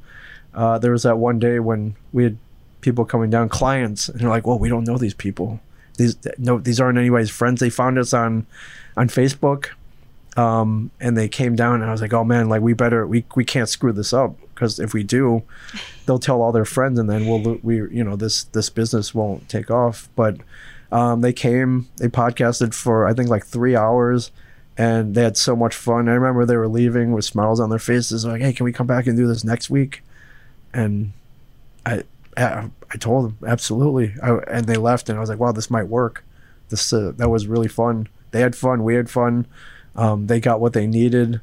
uh, 0.55 0.79
there 0.79 0.93
was 0.93 1.03
that 1.03 1.19
one 1.19 1.39
day 1.39 1.59
when 1.59 1.95
we 2.13 2.25
had 2.25 2.39
people 2.81 3.05
coming 3.05 3.29
down, 3.29 3.51
clients, 3.51 4.09
and 4.09 4.21
they're 4.21 4.29
like, 4.29 4.47
"Well, 4.47 4.59
we 4.59 4.71
don't 4.71 4.85
know 4.85 4.97
these 4.97 5.15
people. 5.15 5.61
These 5.99 6.17
no, 6.39 6.59
these 6.59 6.81
aren't 6.81 6.97
anybody's 6.97 7.31
friends. 7.31 7.61
They 7.61 7.69
found 7.69 7.99
us 7.99 8.15
on 8.15 8.47
on 8.97 9.09
Facebook, 9.09 9.69
um, 10.39 10.91
and 10.99 11.17
they 11.17 11.29
came 11.29 11.55
down, 11.55 11.83
and 11.83 11.85
I 11.85 11.93
was 11.93 12.01
like, 12.01 12.15
"Oh 12.15 12.25
man, 12.25 12.49
like 12.49 12.63
we 12.63 12.73
better 12.73 13.07
we 13.07 13.27
we 13.35 13.45
can't 13.45 13.69
screw 13.69 13.93
this 13.93 14.15
up 14.15 14.35
because 14.55 14.79
if 14.81 14.95
we 14.95 15.03
do, 15.03 15.43
they'll 16.07 16.19
tell 16.19 16.41
all 16.41 16.53
their 16.53 16.65
friends, 16.65 16.99
and 16.99 17.11
then 17.11 17.27
we'll 17.27 17.59
we 17.63 17.77
you 17.77 18.03
know 18.03 18.17
this 18.17 18.45
this 18.45 18.71
business 18.71 19.15
won't 19.15 19.49
take 19.49 19.71
off." 19.71 20.09
But 20.17 20.39
um, 20.91 21.21
they 21.21 21.33
came, 21.33 21.89
they 21.97 22.09
podcasted 22.09 22.75
for 22.75 23.07
I 23.07 23.15
think 23.15 23.29
like 23.29 23.45
three 23.45 23.77
hours, 23.77 24.31
and 24.77 25.15
they 25.15 25.23
had 25.23 25.37
so 25.37 25.55
much 25.55 25.75
fun. 25.75 26.09
I 26.09 26.13
remember 26.13 26.47
they 26.47 26.57
were 26.57 26.69
leaving 26.69 27.13
with 27.13 27.25
smiles 27.25 27.61
on 27.61 27.71
their 27.71 27.79
faces, 27.79 28.25
like, 28.25 28.41
"Hey, 28.41 28.53
can 28.53 28.65
we 28.65 28.73
come 28.73 28.87
back 28.87 29.07
and 29.07 29.17
do 29.17 29.27
this 29.27 29.45
next 29.45 29.71
week?" 29.71 30.03
And 30.73 31.13
I 31.85 32.05
I, 32.37 32.71
I 32.91 32.97
told 32.97 33.27
them 33.27 33.49
absolutely, 33.49 34.15
I, 34.23 34.39
and 34.49 34.67
they 34.67 34.77
left, 34.77 35.09
and 35.09 35.19
I 35.19 35.21
was 35.21 35.29
like, 35.29 35.39
"Wow, 35.39 35.53
this 35.53 35.71
might 35.71 35.89
work." 35.89 36.25
This 36.71 36.93
uh, 36.93 37.13
that 37.17 37.29
was 37.29 37.47
really 37.47 37.69
fun. 37.69 38.09
They 38.31 38.41
had 38.41 38.55
fun, 38.57 38.85
we 38.85 38.95
had 38.95 39.11
fun. 39.11 39.47
Um, 39.97 40.27
they 40.27 40.41
got 40.41 40.61
what 40.61 40.75
they 40.75 40.87
needed, 40.87 41.41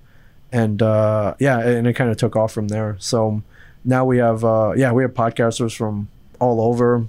and 0.51 0.81
uh, 0.81 1.35
yeah, 1.39 1.59
and 1.59 1.87
it 1.87 1.93
kind 1.93 2.09
of 2.09 2.17
took 2.17 2.35
off 2.35 2.51
from 2.51 2.69
there. 2.69 2.95
So 2.99 3.43
now 3.83 4.05
we 4.05 4.17
have 4.17 4.43
uh, 4.43 4.73
yeah 4.75 4.91
we 4.91 5.03
have 5.03 5.13
podcasters 5.13 5.75
from 5.75 6.07
all 6.39 6.61
over, 6.61 7.05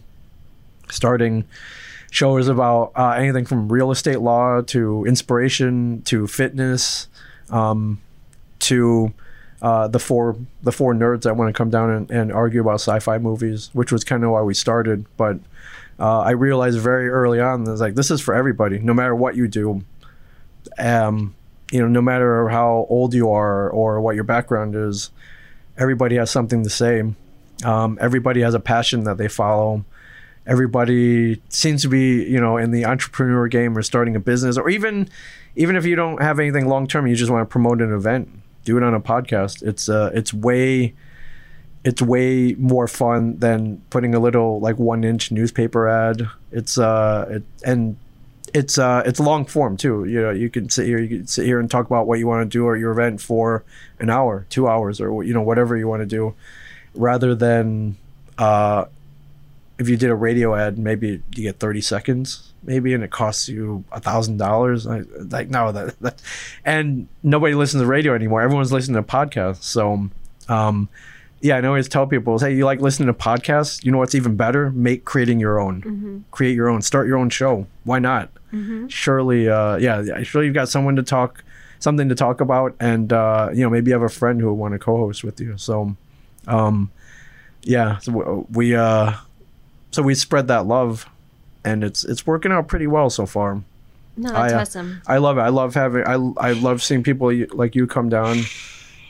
starting 0.91 1.45
shows 2.11 2.49
about 2.49 2.93
uh, 2.95 3.11
anything 3.11 3.45
from 3.45 3.69
real 3.71 3.91
estate 3.91 4.21
law 4.21 4.61
to 4.63 5.05
inspiration 5.05 6.03
to 6.03 6.27
fitness 6.27 7.09
um, 7.51 8.01
to 8.59 9.13
uh, 9.63 9.89
the 9.89 9.99
four 9.99 10.37
the 10.63 10.73
four 10.73 10.95
nerds 10.95 11.23
that 11.23 11.37
want 11.37 11.49
to 11.49 11.57
come 11.57 11.71
down 11.71 11.91
and, 11.91 12.11
and 12.11 12.33
argue 12.33 12.61
about 12.61 12.75
sci-fi 12.75 13.19
movies, 13.19 13.71
which 13.73 13.91
was 13.91 14.05
kind 14.05 14.25
of 14.25 14.31
why 14.31 14.43
we 14.43 14.55
started. 14.55 15.07
But 15.17 15.39
uh, 15.99 16.21
I 16.21 16.33
realized 16.33 16.79
very 16.79 17.09
early 17.09 17.41
on 17.41 17.65
that 17.65 17.77
like 17.77 17.95
this 17.95 18.11
is 18.11 18.21
for 18.21 18.35
everybody, 18.35 18.79
no 18.79 18.95
matter 18.95 19.15
what 19.15 19.37
you 19.37 19.49
do. 19.49 19.85
Um, 20.79 21.35
you 21.73 21.81
know, 21.81 21.89
no 21.89 22.01
matter 22.01 22.49
how 22.49 22.87
old 22.89 23.13
you 23.15 23.31
are 23.31 23.69
or 23.71 24.01
what 24.01 24.15
your 24.15 24.25
background 24.25 24.77
is, 24.77 25.11
everybody 25.77 26.17
has 26.17 26.31
something 26.31 26.63
to 26.63 26.71
say. 26.71 27.03
Um, 27.65 27.99
everybody 28.01 28.43
has 28.43 28.55
a 28.55 28.61
passion 28.61 29.05
that 29.05 29.17
they 29.17 29.29
follow 29.29 29.85
everybody 30.47 31.41
seems 31.49 31.83
to 31.83 31.89
be 31.89 32.25
you 32.25 32.41
know 32.41 32.57
in 32.57 32.71
the 32.71 32.85
entrepreneur 32.85 33.49
game 33.49 33.77
or 33.77 33.83
starting 33.83 34.17
a 34.17 34.21
business 34.21 34.57
or 34.57 34.69
even 34.69 35.09
even 35.57 35.77
if 35.77 35.85
you 35.85 35.97
don't 35.97 36.23
have 36.23 36.39
anything 36.39 36.69
long 36.69 36.87
term 36.87 37.07
you 37.07 37.17
just 37.17 37.31
want 37.31 37.43
to 37.43 37.51
promote 37.51 37.81
an 37.81 37.93
event 37.93 38.29
do 38.67 38.77
it 38.77 38.83
on 38.83 38.93
a 38.93 39.01
podcast. 39.01 39.63
It's 39.63 39.89
uh 39.89 40.11
it's 40.13 40.35
way 40.35 40.95
it's 41.85 42.03
way 42.03 42.55
more 42.59 42.89
fun 42.89 43.39
than 43.39 43.81
putting 43.89 44.15
a 44.15 44.19
little 44.19 44.61
like 44.61 44.79
one 44.79 45.05
inch 45.05 45.31
newspaper 45.31 45.89
ad. 45.89 46.29
It's 46.53 46.77
uh 46.77 47.27
it, 47.31 47.43
and 47.65 47.97
it's 48.53 48.77
uh 48.77 49.03
it's 49.07 49.21
long 49.21 49.47
form 49.47 49.79
too. 49.79 50.05
You 50.05 50.21
know 50.21 50.31
you 50.31 50.51
can 50.51 50.69
sit 50.69 50.87
here 50.87 50.99
you 50.99 51.09
can 51.09 51.27
sit 51.27 51.47
here 51.47 51.59
and 51.59 51.71
talk 51.71 51.87
about 51.87 52.07
what 52.07 52.19
you 52.19 52.27
want 52.27 52.51
to 52.51 52.59
do 52.59 52.71
at 52.71 52.79
your 52.79 52.91
event 52.91 53.23
for 53.23 53.65
an 53.99 54.11
hour 54.11 54.47
two 54.51 54.69
hours 54.69 55.01
or 55.01 55.23
you 55.23 55.33
know 55.33 55.43
whatever 55.43 55.77
you 55.77 55.89
want 55.89 56.03
to 56.03 56.07
do 56.07 56.35
rather 56.95 57.35
than 57.35 57.97
uh 58.37 58.85
if 59.79 59.89
you 59.89 59.97
did 59.97 60.11
a 60.11 60.15
radio 60.15 60.55
ad, 60.55 60.79
maybe 60.79 61.23
you 61.35 61.43
get 61.43 61.59
30 61.59 61.81
seconds, 61.83 62.53
maybe, 62.63 62.95
and 62.95 63.05
it 63.05 63.11
costs 63.11 63.49
you 63.49 63.85
a 63.93 64.01
thousand 64.01 64.39
dollars. 64.39 64.87
Like, 64.87 65.51
no, 65.51 65.71
that, 65.73 66.01
that, 66.01 66.23
and 66.65 67.09
nobody 67.23 67.55
listens 67.55 67.83
to 67.83 67.87
radio 67.87 68.15
anymore. 68.15 68.41
Everyone's 68.41 68.73
listening 68.73 69.03
to 69.03 69.03
podcasts. 69.03 69.65
So, 69.65 70.09
um, 70.49 70.89
yeah, 71.43 71.57
I 71.59 71.67
always 71.67 71.89
tell 71.89 72.07
people, 72.07 72.39
hey, 72.39 72.55
you 72.55 72.65
like 72.65 72.81
listening 72.81 73.09
to 73.09 73.13
podcasts? 73.13 73.85
You 73.85 73.93
know 73.93 73.99
what's 73.99 74.15
even 74.15 74.37
better? 74.37 74.71
Make 74.71 75.05
creating 75.05 75.39
your 75.41 75.61
own, 75.61 76.25
create 76.31 76.55
your 76.55 76.69
own, 76.69 76.81
start 76.81 77.07
your 77.07 77.19
own 77.19 77.29
show. 77.29 77.67
Why 77.85 77.99
not? 77.99 78.31
Surely, 78.89 79.49
uh, 79.51 79.77
yeah, 79.77 80.23
surely 80.23 80.47
you've 80.47 80.55
got 80.55 80.71
someone 80.71 80.97
to 80.97 81.03
talk, 81.03 81.45
something 81.79 82.09
to 82.09 82.15
talk 82.15 82.41
about, 82.41 82.75
and 82.81 83.13
uh, 83.13 83.51
you 83.53 83.63
know 83.63 83.69
maybe 83.69 83.91
you 83.91 83.93
have 83.93 84.03
a 84.03 84.09
friend 84.09 84.41
who 84.41 84.47
will 84.47 84.57
want 84.57 84.73
to 84.73 84.79
co-host 84.79 85.23
with 85.23 85.39
you. 85.39 85.59
So, 85.59 85.95
um, 86.47 86.91
yeah, 87.63 87.99
so 87.99 88.47
we. 88.51 88.75
Uh, 88.75 89.13
so 89.97 90.03
we 90.03 90.15
spread 90.15 90.47
that 90.49 90.67
love 90.67 91.09
and 91.65 91.83
it's 91.83 92.05
it's 92.05 92.27
working 92.27 92.53
out 92.53 92.69
pretty 92.69 92.87
well 92.87 93.09
so 93.09 93.25
far. 93.25 93.63
No, 94.19 94.31
that's 94.31 94.53
I, 94.53 94.57
uh, 94.57 94.61
awesome. 94.61 95.01
i 95.07 95.17
love 95.17 95.39
it. 95.39 95.41
I 95.41 95.49
love 95.49 95.75
having 95.75 96.05
i, 96.07 96.49
I 96.49 96.53
love 96.53 96.83
seeing 96.83 97.03
people 97.03 97.33
like 97.53 97.75
you 97.75 97.87
come 97.87 98.11
down 98.11 98.41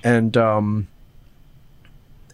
and 0.04 0.36
um 0.36 0.86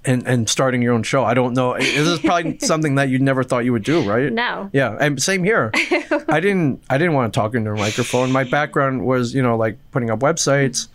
and 0.05 0.29
and 0.29 0.51
starting 0.51 0.83
your 0.83 0.93
own 0.93 1.03
show. 1.03 1.25
I 1.25 1.33
don't 1.33 1.55
know. 1.55 1.79
This 1.79 1.97
is 1.97 2.19
probably 2.19 2.59
something 2.61 2.97
that 2.97 3.09
you 3.09 3.19
never 3.19 3.43
thought 3.43 3.65
you 3.65 3.73
would 3.73 3.85
do 3.85 4.03
right? 4.03 4.31
No. 4.31 4.69
yeah 4.75 4.99
and 5.01 5.21
same 5.23 5.45
here. 5.45 5.71
I 6.29 6.39
didn't 6.39 6.83
i 6.91 6.99
didn't 6.99 7.15
want 7.15 7.33
to 7.33 7.41
talk 7.41 7.55
into 7.55 7.71
a 7.71 7.77
microphone. 7.77 8.33
My 8.33 8.45
background 8.45 9.07
was 9.07 9.35
you 9.35 9.43
know 9.43 9.57
like 9.57 9.79
putting 9.93 10.11
up 10.11 10.21
websites 10.21 10.89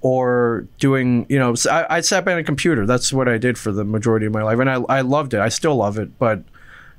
or 0.00 0.66
doing 0.80 1.24
you 1.28 1.38
know 1.38 1.54
I, 1.70 1.98
I 1.98 2.00
sat 2.00 2.24
behind 2.24 2.40
a 2.40 2.44
computer. 2.44 2.84
That's 2.84 3.12
what 3.12 3.28
i 3.28 3.38
did 3.38 3.58
for 3.58 3.70
the 3.70 3.84
majority 3.84 4.26
of 4.26 4.32
my 4.32 4.42
life 4.42 4.58
and 4.58 4.68
i, 4.68 4.74
I 4.88 5.02
loved 5.02 5.34
it. 5.34 5.40
I 5.40 5.50
still 5.50 5.76
love 5.76 5.98
it 5.98 6.18
but 6.18 6.42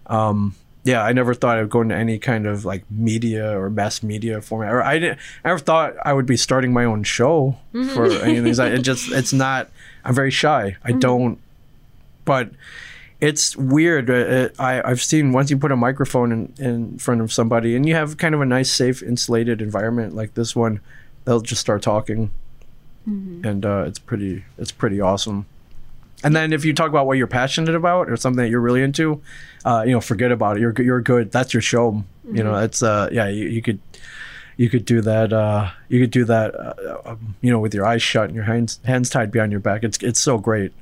um 0.08 0.56
yeah 0.84 1.04
i 1.04 1.12
never 1.14 1.34
thought 1.34 1.58
i 1.58 1.62
would 1.62 1.70
go 1.70 1.82
into 1.82 1.96
any 1.96 2.18
kind 2.18 2.46
of 2.48 2.64
like 2.66 2.84
media 2.90 3.58
or 3.60 3.70
mass 3.70 4.02
media 4.02 4.42
format. 4.42 4.74
Or 4.74 4.82
i 4.82 4.98
didn't 5.00 5.20
i 5.44 5.50
never 5.50 5.60
thought 5.60 5.94
i 6.06 6.14
would 6.14 6.26
be 6.26 6.38
starting 6.38 6.72
my 6.74 6.86
own 6.86 7.04
show 7.04 7.58
for 7.94 8.06
any 8.24 8.38
of 8.38 8.44
these. 8.46 8.60
I- 8.60 8.70
it 8.70 8.82
just 8.84 9.12
it's 9.12 9.34
not 9.34 9.70
i'm 10.06 10.16
very 10.16 10.32
shy. 10.32 10.78
I 10.84 10.92
don't 10.94 11.40
but 12.26 12.52
it's 13.20 13.56
weird. 13.58 14.10
Uh, 14.12 14.14
uh, 14.14 14.50
I, 14.60 14.82
I've 14.92 15.02
seen 15.02 15.32
once 15.32 15.50
you 15.50 15.58
put 15.58 15.72
a 15.72 15.76
microphone 15.76 16.32
in, 16.32 16.54
in 16.64 16.98
front 17.00 17.22
of 17.22 17.34
somebody 17.34 17.76
and 17.76 17.88
you 17.88 17.96
have 17.96 18.18
kind 18.18 18.36
of 18.36 18.42
a 18.42 18.46
nice, 18.46 18.70
safe, 18.72 19.02
insulated 19.02 19.60
environment 19.62 20.14
like 20.16 20.36
this 20.36 20.56
one, 20.56 20.82
they'll 21.26 21.42
just 21.42 21.60
start 21.62 21.82
talking, 21.82 22.30
and 23.08 23.66
uh, 23.66 23.86
it's 23.88 23.98
pretty 23.98 24.44
it's 24.60 24.72
pretty 24.72 25.02
awesome. 25.02 25.46
And 26.24 26.36
then 26.36 26.52
if 26.52 26.66
you 26.66 26.74
talk 26.74 26.90
about 26.90 27.06
what 27.06 27.18
you're 27.18 27.28
passionate 27.28 27.76
about 27.76 28.10
or 28.10 28.18
something 28.18 28.44
that 28.44 28.50
you're 28.50 28.62
really 28.62 28.82
into, 28.82 29.22
uh, 29.66 29.84
you 29.86 29.92
know, 29.92 30.02
forget 30.02 30.32
about 30.32 30.58
it. 30.58 30.62
You're 30.62 30.72
good- 30.74 30.86
you're 30.86 31.02
good. 31.02 31.32
That's 31.32 31.54
your 31.54 31.62
show. 31.62 32.04
You 32.32 32.44
know, 32.44 32.56
it's 32.56 32.84
uh 32.84 33.08
yeah 33.12 33.28
you, 33.28 33.48
you 33.48 33.62
could 33.62 33.80
you 34.58 34.70
could 34.70 34.84
do 34.86 35.00
that 35.02 35.32
uh 35.32 35.70
you 35.88 36.02
could 36.02 36.12
do 36.12 36.26
that 36.26 36.54
uh, 36.56 36.74
um, 37.06 37.36
you 37.42 37.52
know 37.52 37.60
with 37.60 37.74
your 37.74 37.86
eyes 37.86 38.02
shut 38.02 38.26
and 38.26 38.36
your 38.36 38.44
hands 38.44 38.80
hands 38.84 39.10
tied 39.10 39.32
behind 39.32 39.52
your 39.52 39.62
back. 39.62 39.84
It's 39.84 39.98
it's 40.04 40.20
so 40.20 40.38
great. 40.38 40.74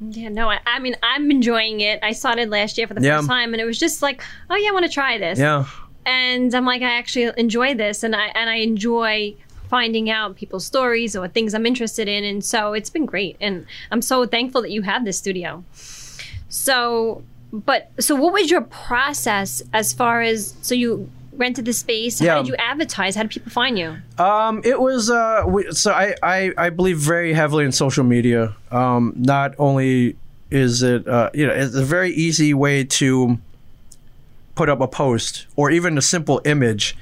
Yeah, 0.00 0.28
no, 0.30 0.48
I, 0.48 0.60
I 0.66 0.78
mean, 0.78 0.96
I'm 1.02 1.30
enjoying 1.30 1.80
it. 1.80 1.98
I 2.02 2.12
started 2.12 2.48
last 2.50 2.78
year 2.78 2.86
for 2.86 2.94
the 2.94 3.02
Yeah. 3.02 3.18
first 3.18 3.28
time, 3.28 3.52
and 3.52 3.60
it 3.60 3.66
was 3.66 3.78
just 3.78 4.00
like, 4.00 4.22
oh 4.48 4.56
yeah, 4.56 4.70
I 4.70 4.72
want 4.72 4.86
to 4.86 4.92
try 4.92 5.18
this. 5.18 5.38
Yeah. 5.38 5.66
And 6.06 6.54
I'm 6.54 6.64
like, 6.64 6.80
I 6.80 6.92
actually 6.94 7.30
enjoy 7.36 7.74
this, 7.74 8.02
and 8.02 8.14
I 8.16 8.26
and 8.34 8.48
I 8.48 8.56
enjoy 8.56 9.34
finding 9.70 10.10
out 10.10 10.36
people's 10.36 10.66
stories 10.66 11.16
or 11.16 11.28
things 11.28 11.54
I'm 11.54 11.64
interested 11.64 12.08
in. 12.08 12.24
And 12.24 12.44
so 12.44 12.72
it's 12.72 12.90
been 12.90 13.06
great. 13.06 13.36
And 13.40 13.64
I'm 13.90 14.02
so 14.02 14.26
thankful 14.26 14.60
that 14.62 14.72
you 14.72 14.82
have 14.82 15.04
this 15.04 15.16
studio. 15.16 15.64
So, 16.48 17.22
but 17.52 17.90
so 18.00 18.16
what 18.16 18.32
was 18.32 18.50
your 18.50 18.62
process 18.62 19.62
as 19.72 19.92
far 19.92 20.20
as 20.20 20.54
so 20.60 20.74
you 20.74 21.08
rented 21.36 21.64
the 21.64 21.72
space? 21.72 22.20
Yeah. 22.20 22.34
How 22.34 22.42
did 22.42 22.48
you 22.48 22.56
advertise? 22.56 23.14
How 23.14 23.22
did 23.22 23.30
people 23.30 23.52
find 23.52 23.78
you? 23.78 23.96
Um, 24.18 24.60
it 24.64 24.80
was 24.80 25.08
uh, 25.08 25.44
we, 25.46 25.70
so 25.70 25.92
I, 25.92 26.16
I 26.22 26.52
I 26.58 26.70
believe 26.70 26.98
very 26.98 27.32
heavily 27.32 27.64
in 27.64 27.72
social 27.72 28.04
media. 28.04 28.56
Um, 28.72 29.14
not 29.16 29.54
only 29.58 30.16
is 30.50 30.82
it 30.82 31.06
uh, 31.06 31.30
you 31.32 31.46
know 31.46 31.54
it's 31.54 31.76
a 31.76 31.84
very 31.84 32.10
easy 32.10 32.52
way 32.52 32.82
to 32.82 33.38
put 34.56 34.68
up 34.68 34.80
a 34.80 34.88
post 34.88 35.46
or 35.54 35.70
even 35.70 35.96
a 35.96 36.02
simple 36.02 36.42
image 36.44 36.96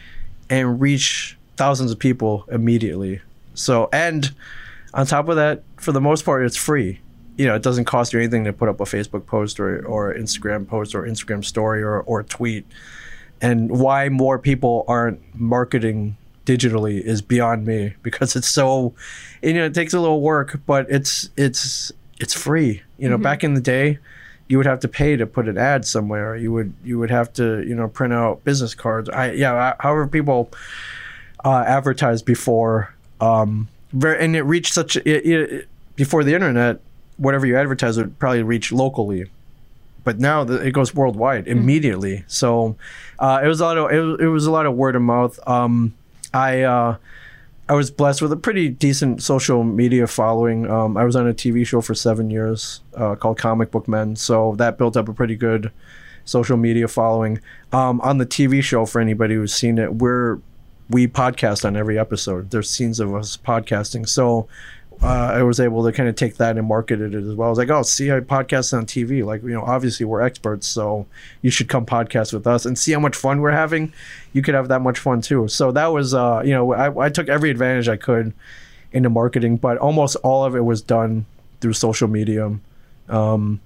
and 0.51 0.81
reach 0.81 1.38
thousands 1.59 1.91
of 1.91 1.99
people 1.99 2.47
immediately. 2.51 3.21
So 3.55 3.89
and 3.93 4.33
on 4.95 5.05
top 5.07 5.29
of 5.29 5.37
that, 5.37 5.65
for 5.77 5.93
the 5.93 6.01
most 6.01 6.25
part, 6.25 6.45
it's 6.47 6.57
free. 6.57 7.01
You 7.37 7.47
know, 7.47 7.55
it 7.55 7.63
doesn't 7.63 7.85
cost 7.85 8.13
you 8.13 8.19
anything 8.19 8.45
to 8.45 8.53
put 8.53 8.69
up 8.69 8.81
a 8.81 8.85
Facebook 8.85 9.27
post 9.27 9.61
or 9.61 9.85
or 9.85 10.15
Instagram 10.15 10.67
post 10.67 10.95
or 10.95 11.03
Instagram 11.03 11.45
story 11.45 11.83
or 11.83 12.01
or 12.01 12.23
tweet. 12.23 12.67
And 13.41 13.71
why 13.71 14.09
more 14.09 14.39
people 14.39 14.85
aren't 14.89 15.21
marketing 15.39 16.17
digitally 16.47 17.01
is 17.01 17.21
beyond 17.21 17.67
me 17.67 17.95
because 18.03 18.35
it's 18.35 18.49
so 18.49 18.95
you 19.43 19.53
know 19.53 19.67
it 19.67 19.75
takes 19.75 19.93
a 19.93 20.01
little 20.01 20.23
work 20.23 20.61
but 20.65 20.87
it's 20.89 21.31
it's 21.37 21.93
it's 22.19 22.35
free. 22.35 22.83
You 22.99 23.09
know 23.09 23.17
mm-hmm. 23.17 23.23
back 23.23 23.45
in 23.45 23.55
the 23.55 23.61
day 23.61 23.99
you 24.49 24.57
would 24.57 24.67
have 24.67 24.81
to 24.81 24.89
pay 24.89 25.15
to 25.15 25.27
put 25.27 25.47
an 25.47 25.59
ad 25.59 25.85
somewhere. 25.85 26.35
You 26.35 26.53
would 26.53 26.73
you 26.83 26.99
would 26.99 27.11
have 27.11 27.33
to 27.35 27.63
you 27.67 27.75
know 27.75 27.89
print 27.89 28.15
out 28.15 28.45
business 28.45 28.75
cards. 28.75 29.09
I 29.11 29.33
yeah 29.33 29.75
however 29.79 30.07
people 30.07 30.51
uh, 31.49 31.65
advertised 31.67 32.25
before 32.25 32.95
um 33.21 33.69
very 33.93 34.23
and 34.23 34.37
it 34.37 34.43
reached 34.43 34.73
such 34.75 34.97
it, 34.97 35.07
it, 35.07 35.69
before 35.97 36.23
the 36.23 36.35
internet 36.35 36.81
whatever 37.17 37.47
you 37.47 37.57
advertise 37.57 37.97
would 37.97 38.19
probably 38.19 38.43
reach 38.43 38.71
locally 38.71 39.27
but 40.09 40.19
now 40.19 40.43
the, 40.43 40.55
it 40.55 40.71
goes 40.71 40.95
worldwide 40.95 41.47
immediately. 41.47 42.25
So 42.29 42.77
uh, 43.19 43.43
it 43.45 43.47
was 43.47 43.61
a 43.61 43.65
lot 43.65 43.77
of 43.77 43.91
it 43.91 44.01
was, 44.01 44.21
it 44.21 44.27
was 44.27 44.47
a 44.47 44.51
lot 44.51 44.65
of 44.65 44.75
word 44.75 44.97
of 44.97 45.03
mouth. 45.03 45.39
Um, 45.47 45.95
I 46.33 46.63
uh, 46.63 46.97
I 47.69 47.75
was 47.75 47.91
blessed 47.91 48.23
with 48.23 48.33
a 48.33 48.37
pretty 48.37 48.71
decent 48.71 49.23
social 49.23 49.65
media 49.65 50.07
following. 50.07 50.71
Um, 50.71 50.97
I 50.97 51.05
was 51.05 51.15
on 51.15 51.29
a 51.29 51.35
TV 51.35 51.67
show 51.67 51.83
for 51.83 51.95
seven 51.95 52.31
years 52.31 52.81
uh, 52.97 53.17
called 53.17 53.37
Comic 53.37 53.71
Book 53.71 53.87
Men, 53.87 54.17
so 54.17 54.55
that 54.57 54.79
built 54.79 54.97
up 54.97 55.11
a 55.11 55.13
pretty 55.13 55.37
good 55.37 55.71
social 56.25 56.57
media 56.57 56.89
following. 56.89 57.43
Um, 57.73 58.01
on 58.01 58.17
the 58.17 58.25
TV 58.25 58.63
show, 58.63 58.87
for 58.87 59.03
anybody 59.03 59.35
who's 59.35 59.53
seen 59.53 59.77
it, 59.77 59.97
we're 59.97 60.39
we 60.91 61.07
podcast 61.07 61.65
on 61.65 61.77
every 61.77 61.99
episode. 61.99 62.51
There's 62.51 62.71
scenes 62.71 63.01
of 63.01 63.15
us 63.15 63.37
podcasting, 63.37 64.09
so 64.09 64.49
uh, 65.03 65.07
I 65.07 65.43
was 65.43 65.61
able 65.61 65.85
to 65.85 65.93
kind 65.93 66.09
of 66.09 66.17
take 66.17 66.37
that 66.39 66.57
and 66.57 66.67
market 66.67 67.01
it 67.01 67.15
as 67.15 67.35
well. 67.35 67.49
I 67.49 67.51
was 67.51 67.59
like, 67.59 67.71
oh, 67.71 67.83
see, 67.83 68.11
I 68.11 68.21
podcast 68.21 68.77
on 68.77 68.85
TV. 68.87 69.25
Like, 69.25 69.43
you 69.43 69.51
know, 69.51 69.63
obviously 69.63 70.07
we're 70.07 70.23
experts, 70.23 70.67
so 70.67 71.07
you 71.43 71.51
should 71.51 71.69
come 71.69 71.87
podcast 71.87 72.33
with 72.33 72.47
us 72.47 72.67
and 72.67 72.77
see 72.77 72.93
how 72.93 73.01
much 73.01 73.15
fun 73.15 73.41
we're 73.41 73.53
having. 73.53 73.93
You 74.33 74.43
could 74.43 74.55
have 74.55 74.69
that 74.69 74.81
much 74.81 74.99
fun 74.99 75.21
too. 75.21 75.47
So 75.49 75.71
that 75.73 75.89
was, 75.89 76.15
uh, 76.15 76.43
you 76.45 76.53
know, 76.53 76.73
I, 76.73 77.07
I 77.07 77.09
took 77.11 77.29
every 77.29 77.51
advantage 77.51 77.89
I 77.89 77.97
could 77.97 78.33
into 78.91 79.11
marketing, 79.11 79.59
but 79.59 79.79
almost 79.79 80.17
all 80.17 80.45
of 80.45 80.57
it 80.57 80.65
was 80.65 80.83
done 80.83 81.27
through 81.61 81.75
social 81.75 82.09
media. 82.09 82.59
Um, 83.09 83.61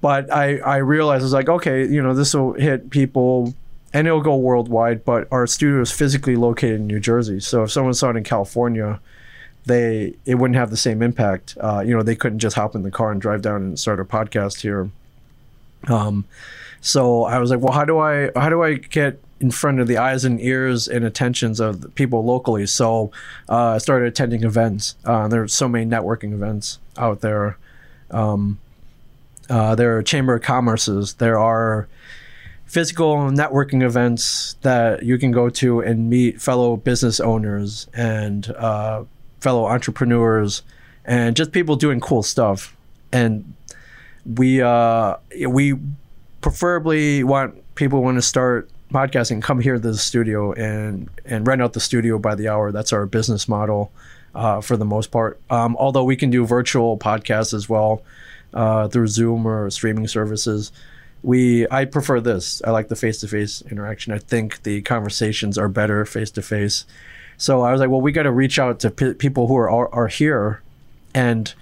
but 0.00 0.32
I, 0.32 0.58
I 0.58 0.76
realized 0.76 1.22
I 1.22 1.24
was 1.24 1.32
like, 1.32 1.48
okay, 1.48 1.86
you 1.88 2.02
know, 2.02 2.14
this 2.14 2.34
will 2.34 2.52
hit 2.52 2.90
people 2.90 3.54
and 3.92 4.06
it'll 4.06 4.20
go 4.20 4.36
worldwide, 4.36 5.04
but 5.04 5.28
our 5.30 5.46
studio 5.46 5.80
is 5.80 5.92
physically 5.92 6.36
located 6.36 6.80
in 6.80 6.86
New 6.86 7.00
Jersey. 7.00 7.40
So 7.40 7.64
if 7.64 7.70
someone 7.70 7.94
saw 7.94 8.10
it 8.10 8.16
in 8.16 8.24
California, 8.24 9.00
they 9.64 10.14
it 10.24 10.36
wouldn't 10.36 10.56
have 10.56 10.70
the 10.70 10.76
same 10.76 11.02
impact. 11.02 11.56
Uh, 11.60 11.82
you 11.84 11.94
know, 11.96 12.02
they 12.02 12.16
couldn't 12.16 12.38
just 12.38 12.56
hop 12.56 12.74
in 12.74 12.82
the 12.82 12.90
car 12.90 13.10
and 13.10 13.20
drive 13.20 13.42
down 13.42 13.62
and 13.62 13.78
start 13.78 14.00
a 14.00 14.04
podcast 14.04 14.60
here. 14.60 14.90
Um, 15.88 16.24
so 16.80 17.24
I 17.24 17.38
was 17.38 17.50
like, 17.50 17.60
well, 17.60 17.72
how 17.72 17.84
do 17.84 17.98
I 17.98 18.30
how 18.36 18.48
do 18.48 18.62
I 18.62 18.74
get 18.74 19.20
in 19.40 19.50
front 19.50 19.80
of 19.80 19.86
the 19.86 19.98
eyes 19.98 20.24
and 20.24 20.40
ears 20.40 20.88
and 20.88 21.04
attentions 21.04 21.58
of 21.60 21.94
people 21.94 22.24
locally? 22.24 22.66
So 22.66 23.10
uh, 23.48 23.74
I 23.74 23.78
started 23.78 24.06
attending 24.06 24.44
events. 24.44 24.94
Uh, 25.04 25.28
there's 25.28 25.52
so 25.52 25.68
many 25.68 25.84
networking 25.84 26.32
events 26.32 26.78
out 26.96 27.20
there. 27.20 27.58
Um, 28.10 28.58
uh, 29.50 29.74
there 29.74 29.96
are 29.96 30.02
chamber 30.02 30.34
of 30.34 30.42
commerces. 30.42 31.16
There 31.18 31.38
are 31.38 31.88
physical 32.66 33.16
networking 33.30 33.82
events 33.82 34.56
that 34.62 35.02
you 35.02 35.18
can 35.18 35.30
go 35.30 35.48
to 35.48 35.80
and 35.80 36.10
meet 36.10 36.40
fellow 36.40 36.76
business 36.76 37.20
owners 37.20 37.88
and 37.94 38.50
uh, 38.50 39.04
fellow 39.40 39.66
entrepreneurs 39.66 40.62
and 41.04 41.36
just 41.36 41.52
people 41.52 41.76
doing 41.76 42.00
cool 42.00 42.22
stuff. 42.22 42.76
And 43.12 43.54
we 44.26 44.60
uh, 44.60 45.16
we 45.48 45.74
preferably 46.40 47.22
want 47.22 47.62
people 47.76 48.02
want 48.02 48.16
to 48.16 48.22
start 48.22 48.68
podcasting 48.92 49.42
come 49.42 49.60
here 49.60 49.74
to 49.74 49.80
the 49.80 49.96
studio 49.96 50.52
and 50.52 51.08
and 51.24 51.46
rent 51.46 51.62
out 51.62 51.72
the 51.72 51.80
studio 51.80 52.18
by 52.18 52.34
the 52.34 52.48
hour. 52.48 52.72
That's 52.72 52.92
our 52.92 53.06
business 53.06 53.48
model 53.48 53.92
uh, 54.34 54.60
for 54.60 54.76
the 54.76 54.84
most 54.84 55.12
part. 55.12 55.40
Um, 55.50 55.76
although 55.78 56.04
we 56.04 56.16
can 56.16 56.30
do 56.30 56.44
virtual 56.44 56.98
podcasts 56.98 57.54
as 57.54 57.68
well 57.68 58.02
uh, 58.52 58.88
through 58.88 59.06
Zoom 59.06 59.46
or 59.46 59.70
streaming 59.70 60.08
services. 60.08 60.72
We 61.26 61.66
I 61.72 61.86
prefer 61.86 62.20
this. 62.20 62.62
I 62.64 62.70
like 62.70 62.86
the 62.86 62.94
face 62.94 63.18
to 63.18 63.26
face 63.26 63.60
interaction. 63.68 64.12
I 64.12 64.18
think 64.18 64.62
the 64.62 64.80
conversations 64.82 65.58
are 65.58 65.68
better 65.68 66.04
face 66.04 66.30
to 66.30 66.42
face. 66.42 66.86
So 67.36 67.62
I 67.62 67.72
was 67.72 67.80
like, 67.80 67.90
well, 67.90 68.00
we 68.00 68.12
got 68.12 68.22
to 68.22 68.30
reach 68.30 68.60
out 68.60 68.78
to 68.80 68.90
p- 68.90 69.14
people 69.14 69.48
who 69.48 69.56
are, 69.56 69.68
are 69.68 69.92
are 69.92 70.06
here, 70.06 70.62
and 71.14 71.52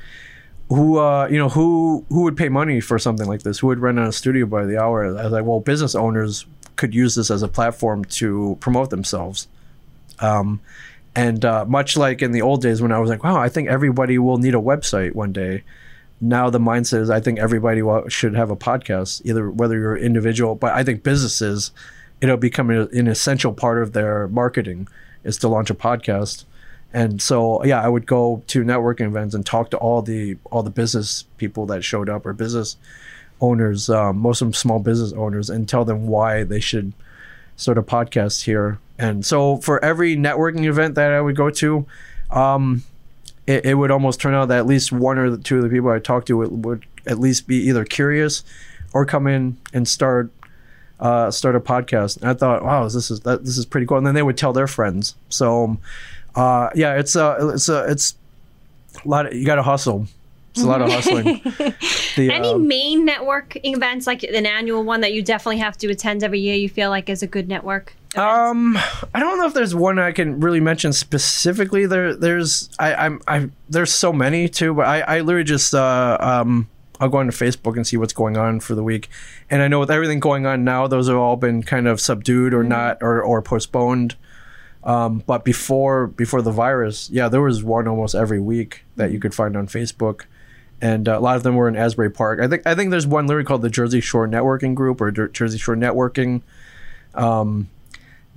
who 0.68 0.98
uh 0.98 1.28
you 1.28 1.38
know 1.38 1.48
who 1.48 2.04
who 2.10 2.24
would 2.24 2.36
pay 2.36 2.50
money 2.50 2.78
for 2.80 2.98
something 2.98 3.26
like 3.26 3.42
this? 3.42 3.60
Who 3.60 3.68
would 3.68 3.78
rent 3.78 3.98
a 3.98 4.12
studio 4.12 4.44
by 4.44 4.66
the 4.66 4.76
hour? 4.78 5.06
I 5.06 5.24
was 5.24 5.32
like, 5.32 5.46
well, 5.46 5.60
business 5.60 5.94
owners 5.94 6.44
could 6.76 6.94
use 6.94 7.14
this 7.14 7.30
as 7.30 7.42
a 7.42 7.48
platform 7.48 8.04
to 8.04 8.58
promote 8.60 8.90
themselves. 8.90 9.48
Um, 10.20 10.60
and 11.16 11.42
uh, 11.42 11.64
much 11.64 11.96
like 11.96 12.20
in 12.20 12.32
the 12.32 12.42
old 12.42 12.60
days 12.60 12.82
when 12.82 12.92
I 12.92 12.98
was 12.98 13.08
like, 13.08 13.24
wow, 13.24 13.38
I 13.38 13.48
think 13.48 13.68
everybody 13.68 14.18
will 14.18 14.36
need 14.36 14.54
a 14.54 14.58
website 14.58 15.14
one 15.14 15.32
day. 15.32 15.62
Now 16.20 16.48
the 16.50 16.60
mindset 16.60 17.00
is, 17.00 17.10
I 17.10 17.20
think 17.20 17.38
everybody 17.38 17.82
should 18.08 18.34
have 18.34 18.50
a 18.50 18.56
podcast, 18.56 19.22
either 19.24 19.50
whether 19.50 19.78
you're 19.78 19.96
an 19.96 20.02
individual, 20.02 20.54
but 20.54 20.72
I 20.72 20.82
think 20.82 21.02
businesses, 21.02 21.70
it'll 22.20 22.36
become 22.36 22.70
an 22.70 23.06
essential 23.08 23.52
part 23.52 23.82
of 23.82 23.92
their 23.92 24.28
marketing 24.28 24.88
is 25.24 25.38
to 25.38 25.48
launch 25.48 25.70
a 25.70 25.74
podcast. 25.74 26.44
And 26.92 27.20
so, 27.20 27.64
yeah, 27.64 27.82
I 27.82 27.88
would 27.88 28.06
go 28.06 28.42
to 28.46 28.62
networking 28.62 29.06
events 29.06 29.34
and 29.34 29.44
talk 29.44 29.70
to 29.70 29.76
all 29.78 30.00
the 30.00 30.36
all 30.44 30.62
the 30.62 30.70
business 30.70 31.24
people 31.38 31.66
that 31.66 31.82
showed 31.82 32.08
up 32.08 32.24
or 32.24 32.32
business 32.32 32.76
owners, 33.40 33.90
um, 33.90 34.18
most 34.18 34.40
of 34.40 34.46
them 34.46 34.54
small 34.54 34.78
business 34.78 35.12
owners, 35.12 35.50
and 35.50 35.68
tell 35.68 35.84
them 35.84 36.06
why 36.06 36.44
they 36.44 36.60
should 36.60 36.92
start 37.56 37.78
a 37.78 37.82
podcast 37.82 38.44
here. 38.44 38.78
And 38.96 39.26
so, 39.26 39.56
for 39.56 39.84
every 39.84 40.16
networking 40.16 40.64
event 40.66 40.94
that 40.94 41.10
I 41.10 41.20
would 41.20 41.34
go 41.34 41.50
to, 41.50 41.84
um, 42.30 42.84
it, 43.46 43.64
it 43.64 43.74
would 43.74 43.90
almost 43.90 44.20
turn 44.20 44.34
out 44.34 44.48
that 44.48 44.58
at 44.58 44.66
least 44.66 44.92
one 44.92 45.18
or 45.18 45.36
two 45.36 45.56
of 45.56 45.62
the 45.62 45.68
people 45.68 45.90
I 45.90 45.98
talked 45.98 46.28
to 46.28 46.36
would, 46.36 46.64
would 46.64 46.86
at 47.06 47.18
least 47.18 47.46
be 47.46 47.56
either 47.68 47.84
curious 47.84 48.42
or 48.92 49.04
come 49.04 49.26
in 49.26 49.56
and 49.72 49.86
start 49.86 50.30
uh, 51.00 51.30
start 51.30 51.56
a 51.56 51.60
podcast. 51.60 52.20
And 52.20 52.30
I 52.30 52.34
thought, 52.34 52.64
wow, 52.64 52.84
this 52.84 53.10
is 53.10 53.20
that 53.20 53.44
this 53.44 53.58
is 53.58 53.66
pretty 53.66 53.86
cool. 53.86 53.98
And 53.98 54.06
then 54.06 54.14
they 54.14 54.22
would 54.22 54.38
tell 54.38 54.52
their 54.52 54.66
friends. 54.66 55.14
So, 55.28 55.76
uh, 56.34 56.70
yeah, 56.74 56.94
it's 56.94 57.16
a 57.16 57.50
it's 57.54 57.68
a 57.68 57.84
it's 57.90 58.14
a 59.04 59.08
lot. 59.08 59.26
Of, 59.26 59.34
you 59.34 59.44
got 59.44 59.56
to 59.56 59.62
hustle. 59.62 60.06
It's 60.52 60.62
a 60.62 60.66
lot 60.68 60.82
of 60.82 60.90
hustling. 60.90 61.40
The, 62.14 62.30
Any 62.30 62.50
um, 62.50 62.68
main 62.68 63.04
networking 63.04 63.74
events, 63.74 64.06
like 64.06 64.22
an 64.22 64.46
annual 64.46 64.84
one 64.84 65.00
that 65.00 65.12
you 65.12 65.20
definitely 65.20 65.58
have 65.58 65.76
to 65.78 65.88
attend 65.88 66.22
every 66.22 66.38
year, 66.38 66.54
you 66.54 66.68
feel 66.68 66.88
like 66.88 67.08
is 67.08 67.24
a 67.24 67.26
good 67.26 67.48
network? 67.48 67.96
Um, 68.16 68.76
I 69.12 69.18
don't 69.20 69.38
know 69.38 69.46
if 69.46 69.54
there's 69.54 69.74
one 69.74 69.98
I 69.98 70.12
can 70.12 70.38
really 70.38 70.60
mention 70.60 70.92
specifically. 70.92 71.86
There, 71.86 72.14
there's 72.14 72.70
I, 72.78 72.94
I'm 72.94 73.20
I 73.26 73.50
there's 73.68 73.92
so 73.92 74.12
many 74.12 74.48
too, 74.48 74.72
but 74.74 74.86
I, 74.86 75.00
I 75.00 75.20
literally 75.20 75.44
just 75.44 75.74
uh 75.74 76.16
um 76.20 76.68
I'll 77.00 77.08
go 77.08 77.18
onto 77.18 77.32
Facebook 77.32 77.76
and 77.76 77.84
see 77.84 77.96
what's 77.96 78.12
going 78.12 78.36
on 78.36 78.60
for 78.60 78.76
the 78.76 78.84
week, 78.84 79.08
and 79.50 79.62
I 79.62 79.68
know 79.68 79.80
with 79.80 79.90
everything 79.90 80.20
going 80.20 80.46
on 80.46 80.62
now, 80.62 80.86
those 80.86 81.08
have 81.08 81.16
all 81.16 81.36
been 81.36 81.64
kind 81.64 81.88
of 81.88 82.00
subdued 82.00 82.54
or 82.54 82.62
not 82.62 82.98
or 83.02 83.20
or 83.20 83.42
postponed. 83.42 84.14
Um, 84.84 85.22
but 85.26 85.44
before 85.44 86.06
before 86.06 86.40
the 86.42 86.52
virus, 86.52 87.10
yeah, 87.10 87.28
there 87.28 87.40
was 87.40 87.64
one 87.64 87.88
almost 87.88 88.14
every 88.14 88.38
week 88.40 88.84
that 88.96 89.10
you 89.10 89.18
could 89.18 89.34
find 89.34 89.56
on 89.56 89.66
Facebook, 89.66 90.26
and 90.80 91.08
uh, 91.08 91.18
a 91.18 91.20
lot 91.20 91.36
of 91.36 91.42
them 91.42 91.56
were 91.56 91.66
in 91.66 91.74
Asbury 91.74 92.10
Park. 92.10 92.38
I 92.38 92.46
think 92.46 92.64
I 92.64 92.76
think 92.76 92.90
there's 92.92 93.06
one 93.08 93.26
literally 93.26 93.46
called 93.46 93.62
the 93.62 93.70
Jersey 93.70 94.00
Shore 94.00 94.28
Networking 94.28 94.74
Group 94.76 95.00
or 95.00 95.10
Jer- 95.10 95.28
Jersey 95.28 95.58
Shore 95.58 95.74
Networking. 95.74 96.42
Um, 97.14 97.70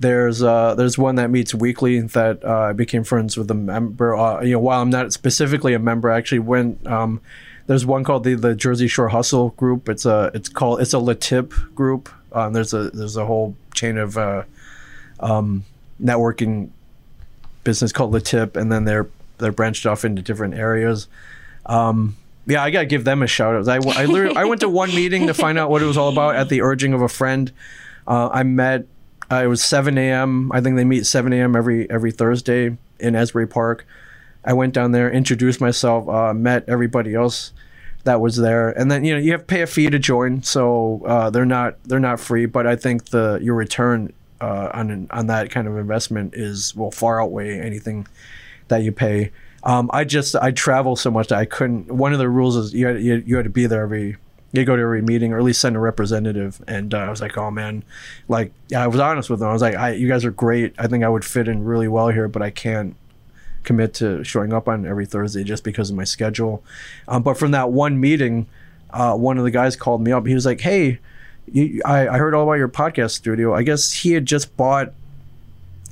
there's 0.00 0.42
uh, 0.42 0.74
there's 0.74 0.96
one 0.96 1.16
that 1.16 1.30
meets 1.30 1.54
weekly 1.54 2.00
that 2.00 2.44
uh, 2.44 2.60
I 2.70 2.72
became 2.72 3.04
friends 3.04 3.36
with 3.36 3.50
a 3.50 3.54
member. 3.54 4.16
Uh, 4.16 4.42
you 4.42 4.52
know, 4.52 4.60
while 4.60 4.80
I'm 4.80 4.90
not 4.90 5.12
specifically 5.12 5.74
a 5.74 5.78
member, 5.78 6.10
I 6.10 6.18
actually 6.18 6.40
went. 6.40 6.86
Um, 6.86 7.20
there's 7.66 7.84
one 7.84 8.04
called 8.04 8.24
the 8.24 8.34
the 8.34 8.54
Jersey 8.54 8.88
Shore 8.88 9.08
Hustle 9.08 9.50
Group. 9.50 9.88
It's 9.88 10.06
a 10.06 10.30
it's 10.34 10.48
called 10.48 10.80
it's 10.80 10.94
a 10.94 10.98
LeTip 10.98 11.74
group. 11.74 12.08
Um, 12.32 12.52
there's 12.52 12.72
a 12.72 12.90
there's 12.90 13.16
a 13.16 13.26
whole 13.26 13.56
chain 13.74 13.98
of 13.98 14.16
uh, 14.16 14.44
um, 15.20 15.64
networking 16.02 16.70
business 17.64 17.92
called 17.92 18.12
LeTip, 18.12 18.56
and 18.56 18.70
then 18.70 18.84
they're 18.84 19.08
they're 19.38 19.52
branched 19.52 19.84
off 19.86 20.04
into 20.04 20.22
different 20.22 20.54
areas. 20.54 21.08
Um, 21.66 22.16
yeah, 22.46 22.62
I 22.62 22.70
gotta 22.70 22.86
give 22.86 23.04
them 23.04 23.22
a 23.22 23.26
shout 23.26 23.54
out. 23.54 23.68
I, 23.68 24.02
I, 24.02 24.42
I 24.42 24.44
went 24.44 24.62
to 24.62 24.68
one 24.68 24.90
meeting 24.90 25.26
to 25.26 25.34
find 25.34 25.58
out 25.58 25.70
what 25.70 25.82
it 25.82 25.86
was 25.86 25.98
all 25.98 26.08
about 26.08 26.36
at 26.36 26.48
the 26.48 26.62
urging 26.62 26.94
of 26.94 27.02
a 27.02 27.08
friend. 27.08 27.52
Uh, 28.06 28.28
I 28.28 28.42
met. 28.44 28.86
Uh, 29.30 29.42
it 29.44 29.46
was 29.46 29.62
7 29.62 29.96
a.m. 29.98 30.50
I 30.52 30.60
think 30.60 30.76
they 30.76 30.84
meet 30.84 31.06
7 31.06 31.32
a.m. 31.32 31.54
every 31.54 31.88
every 31.90 32.12
Thursday 32.12 32.76
in 32.98 33.14
Asbury 33.14 33.46
Park. 33.46 33.86
I 34.44 34.52
went 34.54 34.72
down 34.72 34.92
there, 34.92 35.10
introduced 35.10 35.60
myself, 35.60 36.08
uh, 36.08 36.32
met 36.32 36.64
everybody 36.68 37.14
else 37.14 37.52
that 38.04 38.20
was 38.20 38.36
there, 38.36 38.70
and 38.70 38.90
then 38.90 39.04
you 39.04 39.12
know 39.12 39.20
you 39.20 39.32
have 39.32 39.42
to 39.42 39.46
pay 39.46 39.62
a 39.62 39.66
fee 39.66 39.90
to 39.90 39.98
join, 39.98 40.42
so 40.42 41.02
uh, 41.06 41.28
they're 41.28 41.44
not 41.44 41.76
they're 41.84 42.00
not 42.00 42.20
free. 42.20 42.46
But 42.46 42.66
I 42.66 42.76
think 42.76 43.06
the 43.06 43.38
your 43.42 43.54
return 43.54 44.12
uh, 44.40 44.70
on 44.72 45.08
on 45.10 45.26
that 45.26 45.50
kind 45.50 45.68
of 45.68 45.76
investment 45.76 46.34
is 46.34 46.74
will 46.74 46.90
far 46.90 47.20
outweigh 47.20 47.60
anything 47.60 48.06
that 48.68 48.82
you 48.82 48.92
pay. 48.92 49.32
Um, 49.64 49.90
I 49.92 50.04
just 50.04 50.36
I 50.36 50.52
travel 50.52 50.96
so 50.96 51.10
much 51.10 51.28
that 51.28 51.38
I 51.38 51.44
couldn't. 51.44 51.90
One 51.90 52.12
of 52.12 52.18
the 52.18 52.28
rules 52.28 52.56
is 52.56 52.72
you 52.72 52.86
had, 52.86 53.02
you, 53.02 53.22
you 53.26 53.36
had 53.36 53.44
to 53.44 53.50
be 53.50 53.66
there 53.66 53.82
every 53.82 54.16
you 54.52 54.64
go 54.64 54.76
to 54.76 54.82
every 54.82 55.02
meeting 55.02 55.32
or 55.32 55.38
at 55.38 55.44
least 55.44 55.60
send 55.60 55.76
a 55.76 55.78
representative. 55.78 56.62
And 56.66 56.94
uh, 56.94 56.98
I 56.98 57.10
was 57.10 57.20
like, 57.20 57.36
oh 57.36 57.50
man, 57.50 57.84
like 58.28 58.52
I 58.74 58.86
was 58.86 59.00
honest 59.00 59.28
with 59.28 59.40
them. 59.40 59.48
I 59.48 59.52
was 59.52 59.62
like, 59.62 59.74
I, 59.74 59.92
you 59.92 60.08
guys 60.08 60.24
are 60.24 60.30
great. 60.30 60.74
I 60.78 60.86
think 60.86 61.04
I 61.04 61.08
would 61.08 61.24
fit 61.24 61.48
in 61.48 61.64
really 61.64 61.88
well 61.88 62.08
here, 62.08 62.28
but 62.28 62.42
I 62.42 62.50
can't 62.50 62.96
commit 63.64 63.92
to 63.94 64.24
showing 64.24 64.52
up 64.52 64.68
on 64.68 64.86
every 64.86 65.04
Thursday 65.04 65.44
just 65.44 65.64
because 65.64 65.90
of 65.90 65.96
my 65.96 66.04
schedule. 66.04 66.64
Um, 67.06 67.22
but 67.22 67.34
from 67.34 67.50
that 67.50 67.70
one 67.70 68.00
meeting, 68.00 68.46
uh, 68.90 69.14
one 69.14 69.36
of 69.36 69.44
the 69.44 69.50
guys 69.50 69.76
called 69.76 70.00
me 70.00 70.12
up. 70.12 70.26
He 70.26 70.34
was 70.34 70.46
like, 70.46 70.60
hey, 70.60 70.98
you, 71.52 71.82
I, 71.84 72.08
I 72.08 72.18
heard 72.18 72.34
all 72.34 72.44
about 72.44 72.54
your 72.54 72.68
podcast 72.68 73.10
studio. 73.10 73.54
I 73.54 73.62
guess 73.62 73.92
he 73.92 74.12
had 74.12 74.24
just 74.24 74.56
bought 74.56 74.92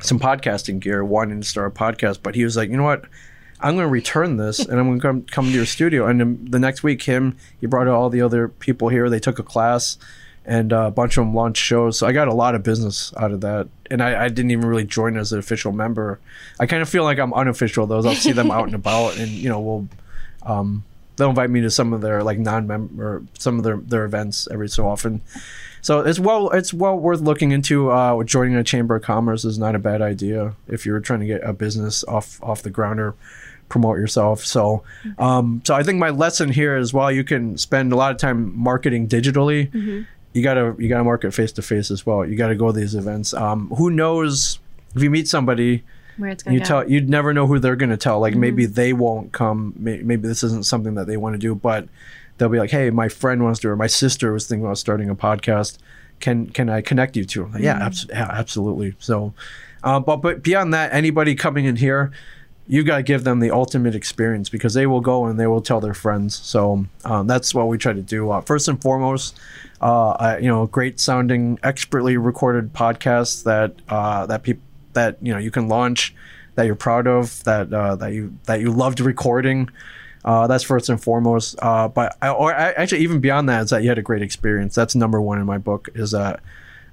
some 0.01 0.19
podcasting 0.19 0.81
gear, 0.81 1.05
wanting 1.05 1.41
to 1.41 1.47
start 1.47 1.71
a 1.71 1.79
podcast, 1.79 2.21
but 2.23 2.35
he 2.35 2.45
was 2.45 2.57
like, 2.57 2.71
you 2.71 2.77
know 2.77 2.85
what? 2.85 3.05
I'm 3.61 3.75
going 3.75 3.87
to 3.87 3.93
return 3.93 4.37
this 4.37 4.59
and 4.59 4.79
I'm 4.79 4.87
going 4.87 5.01
to 5.01 5.03
come, 5.03 5.23
come 5.23 5.45
to 5.47 5.51
your 5.53 5.67
studio. 5.67 6.07
And 6.07 6.51
the 6.51 6.59
next 6.59 6.83
week, 6.83 7.03
him, 7.03 7.37
he 7.61 7.67
brought 7.67 7.89
all 7.89 8.11
the 8.11 8.23
other 8.23 8.49
people 8.49 8.89
here. 8.89 9.09
They 9.09 9.21
took 9.21 9.39
a 9.39 9.43
class 9.43 9.97
and 10.45 10.73
uh, 10.73 10.87
a 10.87 10.91
bunch 10.91 11.17
of 11.17 11.25
them 11.25 11.35
launched 11.35 11.63
shows. 11.63 11.99
So 11.99 12.07
I 12.07 12.13
got 12.13 12.29
a 12.29 12.35
lot 12.35 12.55
of 12.55 12.63
business 12.63 13.13
out 13.17 13.33
of 13.33 13.41
that. 13.41 13.69
And 13.91 14.03
I, 14.03 14.25
I 14.25 14.29
didn't 14.29 14.51
even 14.51 14.67
really 14.67 14.85
join 14.85 15.17
as 15.17 15.33
an 15.33 15.39
official 15.39 15.73
member. 15.73 16.21
I 16.61 16.67
kind 16.67 16.83
of 16.83 16.89
feel 16.89 17.05
like 17.05 17.19
I'm 17.19 17.35
unofficial, 17.35 17.87
though. 17.87 18.07
I'll 18.07 18.15
see 18.15 18.33
them 18.33 18.51
out 18.51 18.67
and 18.67 18.75
about 18.75 19.19
and, 19.19 19.31
you 19.31 19.49
know, 19.49 19.61
we'll, 19.61 19.89
um, 20.43 20.85
they'll 21.17 21.31
invite 21.31 21.51
me 21.51 21.63
to 21.63 21.71
some 21.71 21.93
of 21.93 22.03
their 22.03 22.23
like 22.23 22.39
non-member, 22.39 23.23
some 23.39 23.59
of 23.59 23.65
their, 23.65 23.79
their 23.79 24.05
events 24.05 24.47
every 24.51 24.69
so 24.69 24.87
often. 24.87 25.23
So 25.87 26.01
it's 26.01 26.19
well 26.19 26.51
it's 26.51 26.75
well 26.75 26.99
worth 26.99 27.21
looking 27.21 27.53
into. 27.53 27.93
Uh, 27.93 28.21
joining 28.25 28.57
a 28.57 28.65
chamber 28.65 28.97
of 28.97 29.03
commerce 29.03 29.45
is 29.45 29.57
not 29.57 29.77
a 29.77 29.79
bad 29.79 30.03
idea 30.03 30.55
if 30.67 30.85
you're 30.85 30.99
trying 30.99 31.21
to 31.21 31.27
get 31.27 31.45
a 31.45 31.53
business 31.53 32.03
off 32.09 32.43
off 32.43 32.63
the 32.63 32.71
ground 32.71 32.99
or 32.99 33.15
promote 33.69 33.99
yourself. 33.99 34.45
So, 34.45 34.83
um, 35.19 35.63
so 35.65 35.75
I 35.75 35.83
think 35.83 35.99
my 35.99 36.11
lesson 36.11 36.51
here 36.51 36.77
is 36.77 36.93
while 36.93 37.11
you 37.11 37.25
can 37.25 37.59
spend 37.59 37.93
a 37.93 37.97
lot 37.97 38.13
of 38.13 38.19
time 38.19 38.57
marketing 38.57 39.09
digitally, 39.09 39.71
mm-hmm. 39.71 40.03
you 40.33 40.43
gotta 40.43 40.75
you 40.79 40.89
gotta 40.89 41.05
market 41.05 41.33
face 41.35 41.53
to 41.53 41.63
face 41.63 41.91
as 41.91 42.07
well. 42.07 42.25
You 42.25 42.37
gotta 42.37 42.55
go 42.55 42.69
to 42.69 42.73
these 42.73 42.95
events. 42.95 43.35
Um, 43.35 43.69
who 43.71 43.91
knows 43.91 44.59
if 44.95 45.03
you 45.03 45.11
meet 45.11 45.29
somebody 45.29 45.85
where 46.17 46.31
it's 46.31 46.45
you 46.47 46.59
go. 46.59 46.65
tell 46.65 46.91
you'd 46.91 47.09
never 47.09 47.33
know 47.33 47.47
who 47.47 47.59
they're 47.59 47.77
going 47.77 47.91
to 47.91 47.97
tell 47.97 48.21
like 48.21 48.33
mm-hmm. 48.33 48.41
maybe 48.41 48.67
they 48.67 48.93
won't 48.93 49.33
come 49.33 49.75
maybe 49.77 50.17
this 50.17 50.43
isn't 50.43 50.65
something 50.65 50.95
that 50.95 51.07
they 51.07 51.17
want 51.17 51.35
to 51.35 51.39
do 51.39 51.55
but 51.55 51.89
they'll 52.39 52.49
be 52.49 52.59
like 52.59 52.71
hey 52.71 52.91
my 52.91 53.09
friend 53.09 53.43
wants 53.43 53.61
to 53.61 53.69
or 53.69 53.77
my 53.77 53.87
sister 53.87 54.33
was 54.33 54.47
thinking 54.47 54.65
about 54.65 54.79
starting 54.79 55.11
a 55.11 55.15
podcast 55.15 55.79
can 56.21 56.47
can 56.47 56.71
i 56.71 56.81
connect 56.81 57.17
you 57.17 57.25
to 57.25 57.47
like, 57.47 57.63
yeah, 57.63 57.75
mm-hmm. 57.75 57.89
abso- 57.89 58.09
yeah, 58.09 58.29
absolutely 58.31 58.95
so 58.99 59.33
uh, 59.85 60.01
but 60.01 60.17
but 60.17 60.43
beyond 60.43 60.73
that 60.73 60.93
anybody 60.93 61.35
coming 61.35 61.67
in 61.67 61.77
here 61.77 62.11
you 62.69 62.83
got 62.83 62.97
to 62.97 63.03
give 63.03 63.25
them 63.25 63.41
the 63.41 63.51
ultimate 63.51 63.95
experience 63.95 64.49
because 64.49 64.75
they 64.75 64.87
will 64.87 65.01
go 65.01 65.27
and 65.27 65.39
they 65.39 65.47
will 65.47 65.61
tell 65.61 65.81
their 65.81 65.95
friends. 65.95 66.37
So 66.37 66.87
um, 67.05 67.27
that's 67.27 67.55
what 67.55 67.69
we 67.69 67.79
try 67.79 67.93
to 67.93 68.03
do. 68.03 68.31
Uh, 68.31 68.41
first 68.41 68.67
and 68.69 68.81
foremost, 68.81 69.39
uh, 69.81 70.11
I, 70.11 70.39
you 70.39 70.49
know, 70.49 70.67
great 70.67 70.99
sounding, 70.99 71.59
expertly 71.63 72.17
recorded 72.17 72.73
podcasts 72.73 73.45
that 73.45 73.75
uh, 73.89 74.27
that 74.27 74.43
people 74.43 74.63
that 74.95 75.19
you 75.21 75.33
know 75.33 75.39
you 75.39 75.51
can 75.51 75.69
launch 75.69 76.15
that 76.55 76.65
you're 76.65 76.75
proud 76.75 77.07
of 77.07 77.45
that 77.45 77.73
uh, 77.73 77.95
that 77.97 78.13
you 78.13 78.37
that 78.45 78.61
you 78.61 78.73
loved 78.73 79.01
recording. 79.01 79.71
Uh, 80.25 80.49
that's 80.49 80.65
first 80.65 80.89
and 80.89 81.01
foremost. 81.01 81.57
But 81.61 82.17
I, 82.21 82.31
or 82.31 82.53
I, 82.53 82.73
actually, 82.73 83.03
even 83.03 83.21
beyond 83.21 83.49
that, 83.49 83.63
is 83.65 83.71
that 83.71 83.83
you 83.83 83.89
had 83.89 83.99
a 83.99 84.03
great 84.03 84.23
experience. 84.23 84.75
That's 84.75 84.97
number 84.97 85.21
one 85.21 85.39
in 85.39 85.47
my 85.47 85.59
book. 85.59 85.89
Is 85.95 86.11
that 86.11 86.41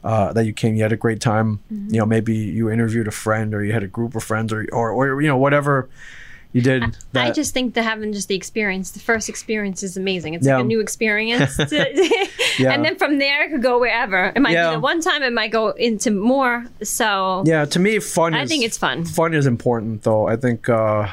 uh, 0.04 0.34
that 0.34 0.45
you 0.45 0.54
came, 0.54 0.76
you 0.76 0.84
had 0.84 0.91
a 0.91 0.97
great 0.97 1.22
time. 1.22 1.60
Mm-hmm. 1.72 1.93
You 1.93 1.99
know, 2.01 2.06
maybe 2.06 2.36
you 2.36 2.70
interviewed 2.70 3.08
a 3.08 3.12
friend, 3.12 3.54
or 3.54 3.64
you 3.64 3.74
had 3.74 3.84
a 3.84 3.88
group 3.88 4.16
of 4.16 4.24
friends, 4.24 4.51
or 4.51 4.66
or, 4.72 4.91
or 4.91 5.22
you 5.22 5.28
know 5.28 5.38
whatever 5.38 5.89
you 6.54 6.62
did. 6.62 6.84
I, 7.16 7.28
I 7.28 7.32
just 7.32 7.54
think 7.54 7.74
that 7.74 7.84
having 7.84 8.14
just 8.14 8.28
the 8.28 8.36
experience, 8.36 8.91
the 8.91 8.99
first 8.99 9.28
experience 9.28 9.82
is 9.82 9.97
amazing. 9.97 10.36
It's 10.36 10.45
yeah. 10.45 10.58
like 10.58 10.66
a 10.66 10.68
new 10.68 10.80
experience. 10.80 11.58
To, 11.74 12.30
yeah. 12.60 12.72
And 12.72 12.86
then 12.86 12.97
from 12.97 13.18
there, 13.18 13.45
it 13.45 13.49
could 13.49 13.64
go 13.64 13.80
wherever. 13.80 14.32
It 14.36 14.39
might 14.39 14.54
yeah. 14.54 14.70
be 14.70 14.76
the 14.76 14.80
one 14.80 15.01
time, 15.01 15.24
it 15.24 15.34
might 15.34 15.51
go 15.51 15.70
into 15.70 16.12
more. 16.12 16.66
So, 16.84 17.43
yeah, 17.47 17.66
to 17.66 17.80
me, 17.80 17.97
fun 17.97 18.36
I 18.36 18.43
is, 18.43 18.49
think 18.49 18.64
it's 18.64 18.78
fun. 18.78 19.06
Fun 19.06 19.34
is 19.34 19.47
important, 19.47 20.04
though. 20.04 20.28
I 20.28 20.36
think, 20.36 20.70
uh, 20.70 21.08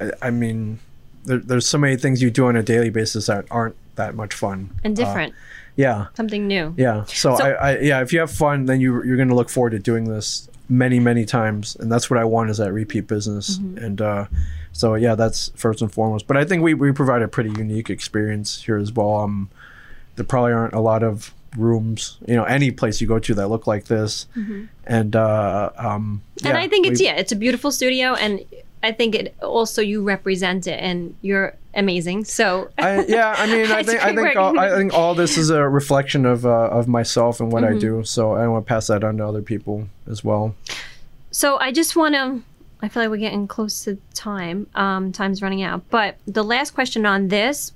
I, 0.00 0.10
I 0.22 0.30
mean, 0.30 0.78
there, 1.24 1.38
there's 1.38 1.68
so 1.68 1.76
many 1.76 1.96
things 1.96 2.22
you 2.22 2.30
do 2.30 2.46
on 2.46 2.56
a 2.56 2.62
daily 2.62 2.88
basis 2.88 3.26
that 3.26 3.44
aren't 3.50 3.76
that 3.96 4.14
much 4.14 4.32
fun 4.32 4.70
and 4.84 4.96
different. 4.96 5.32
Uh, 5.32 5.36
yeah, 5.76 6.06
something 6.14 6.46
new. 6.46 6.74
Yeah. 6.76 7.04
So, 7.04 7.36
so 7.36 7.44
I, 7.44 7.50
I, 7.50 7.78
yeah, 7.78 8.00
if 8.00 8.12
you 8.12 8.20
have 8.20 8.30
fun, 8.30 8.66
then 8.66 8.80
you 8.80 9.02
you're 9.04 9.16
going 9.16 9.28
to 9.28 9.34
look 9.34 9.50
forward 9.50 9.70
to 9.70 9.78
doing 9.78 10.04
this 10.04 10.48
many 10.68 11.00
many 11.00 11.24
times, 11.24 11.76
and 11.76 11.90
that's 11.90 12.08
what 12.08 12.18
I 12.18 12.24
want 12.24 12.50
is 12.50 12.58
that 12.58 12.72
repeat 12.72 13.06
business. 13.06 13.58
Mm-hmm. 13.58 13.84
And 13.84 14.00
uh, 14.00 14.26
so 14.72 14.94
yeah, 14.94 15.14
that's 15.14 15.50
first 15.56 15.82
and 15.82 15.92
foremost. 15.92 16.26
But 16.26 16.36
I 16.36 16.44
think 16.44 16.62
we 16.62 16.74
we 16.74 16.92
provide 16.92 17.22
a 17.22 17.28
pretty 17.28 17.50
unique 17.50 17.90
experience 17.90 18.62
here 18.62 18.76
as 18.76 18.92
well. 18.92 19.16
Um, 19.16 19.50
there 20.16 20.24
probably 20.24 20.52
aren't 20.52 20.74
a 20.74 20.80
lot 20.80 21.02
of 21.02 21.34
rooms, 21.56 22.18
you 22.26 22.34
know, 22.34 22.44
any 22.44 22.70
place 22.70 23.00
you 23.00 23.06
go 23.06 23.18
to 23.18 23.34
that 23.34 23.48
look 23.48 23.66
like 23.66 23.84
this. 23.84 24.26
Mm-hmm. 24.36 24.64
And 24.86 25.16
uh, 25.16 25.70
um, 25.76 26.22
yeah, 26.36 26.50
and 26.50 26.58
I 26.58 26.68
think 26.68 26.86
it's 26.86 27.00
yeah, 27.00 27.14
it's 27.14 27.32
a 27.32 27.36
beautiful 27.36 27.72
studio, 27.72 28.14
and 28.14 28.44
I 28.84 28.92
think 28.92 29.14
it 29.14 29.34
also 29.42 29.82
you 29.82 30.02
represent 30.02 30.66
it, 30.66 30.78
and 30.78 31.16
you're 31.22 31.56
amazing. 31.74 32.24
So 32.24 32.70
I, 32.78 33.04
yeah, 33.06 33.34
I 33.36 33.46
mean, 33.46 33.66
I 33.70 33.82
think 33.82 34.04
I 34.04 34.14
think 34.14 34.36
all, 34.36 34.58
I 34.58 34.70
think 34.70 34.92
all 34.92 35.14
this 35.14 35.36
is 35.36 35.50
a 35.50 35.66
reflection 35.68 36.26
of 36.26 36.44
uh, 36.44 36.68
of 36.68 36.86
myself 36.88 37.40
and 37.40 37.50
what 37.50 37.64
mm-hmm. 37.64 37.76
I 37.76 37.78
do. 37.78 38.04
So 38.04 38.32
I 38.32 38.46
want 38.46 38.66
to 38.66 38.68
pass 38.68 38.88
that 38.88 39.02
on 39.02 39.16
to 39.18 39.26
other 39.26 39.42
people 39.42 39.88
as 40.06 40.22
well. 40.22 40.54
So 41.30 41.56
I 41.58 41.72
just 41.72 41.96
want 41.96 42.14
to. 42.14 42.42
I 42.82 42.88
feel 42.88 43.02
like 43.02 43.10
we're 43.10 43.16
getting 43.16 43.48
close 43.48 43.84
to 43.84 43.96
time. 44.12 44.66
Um, 44.74 45.10
time's 45.10 45.40
running 45.40 45.62
out. 45.62 45.88
But 45.88 46.18
the 46.26 46.44
last 46.44 46.72
question 46.72 47.06
on 47.06 47.28
this 47.28 47.72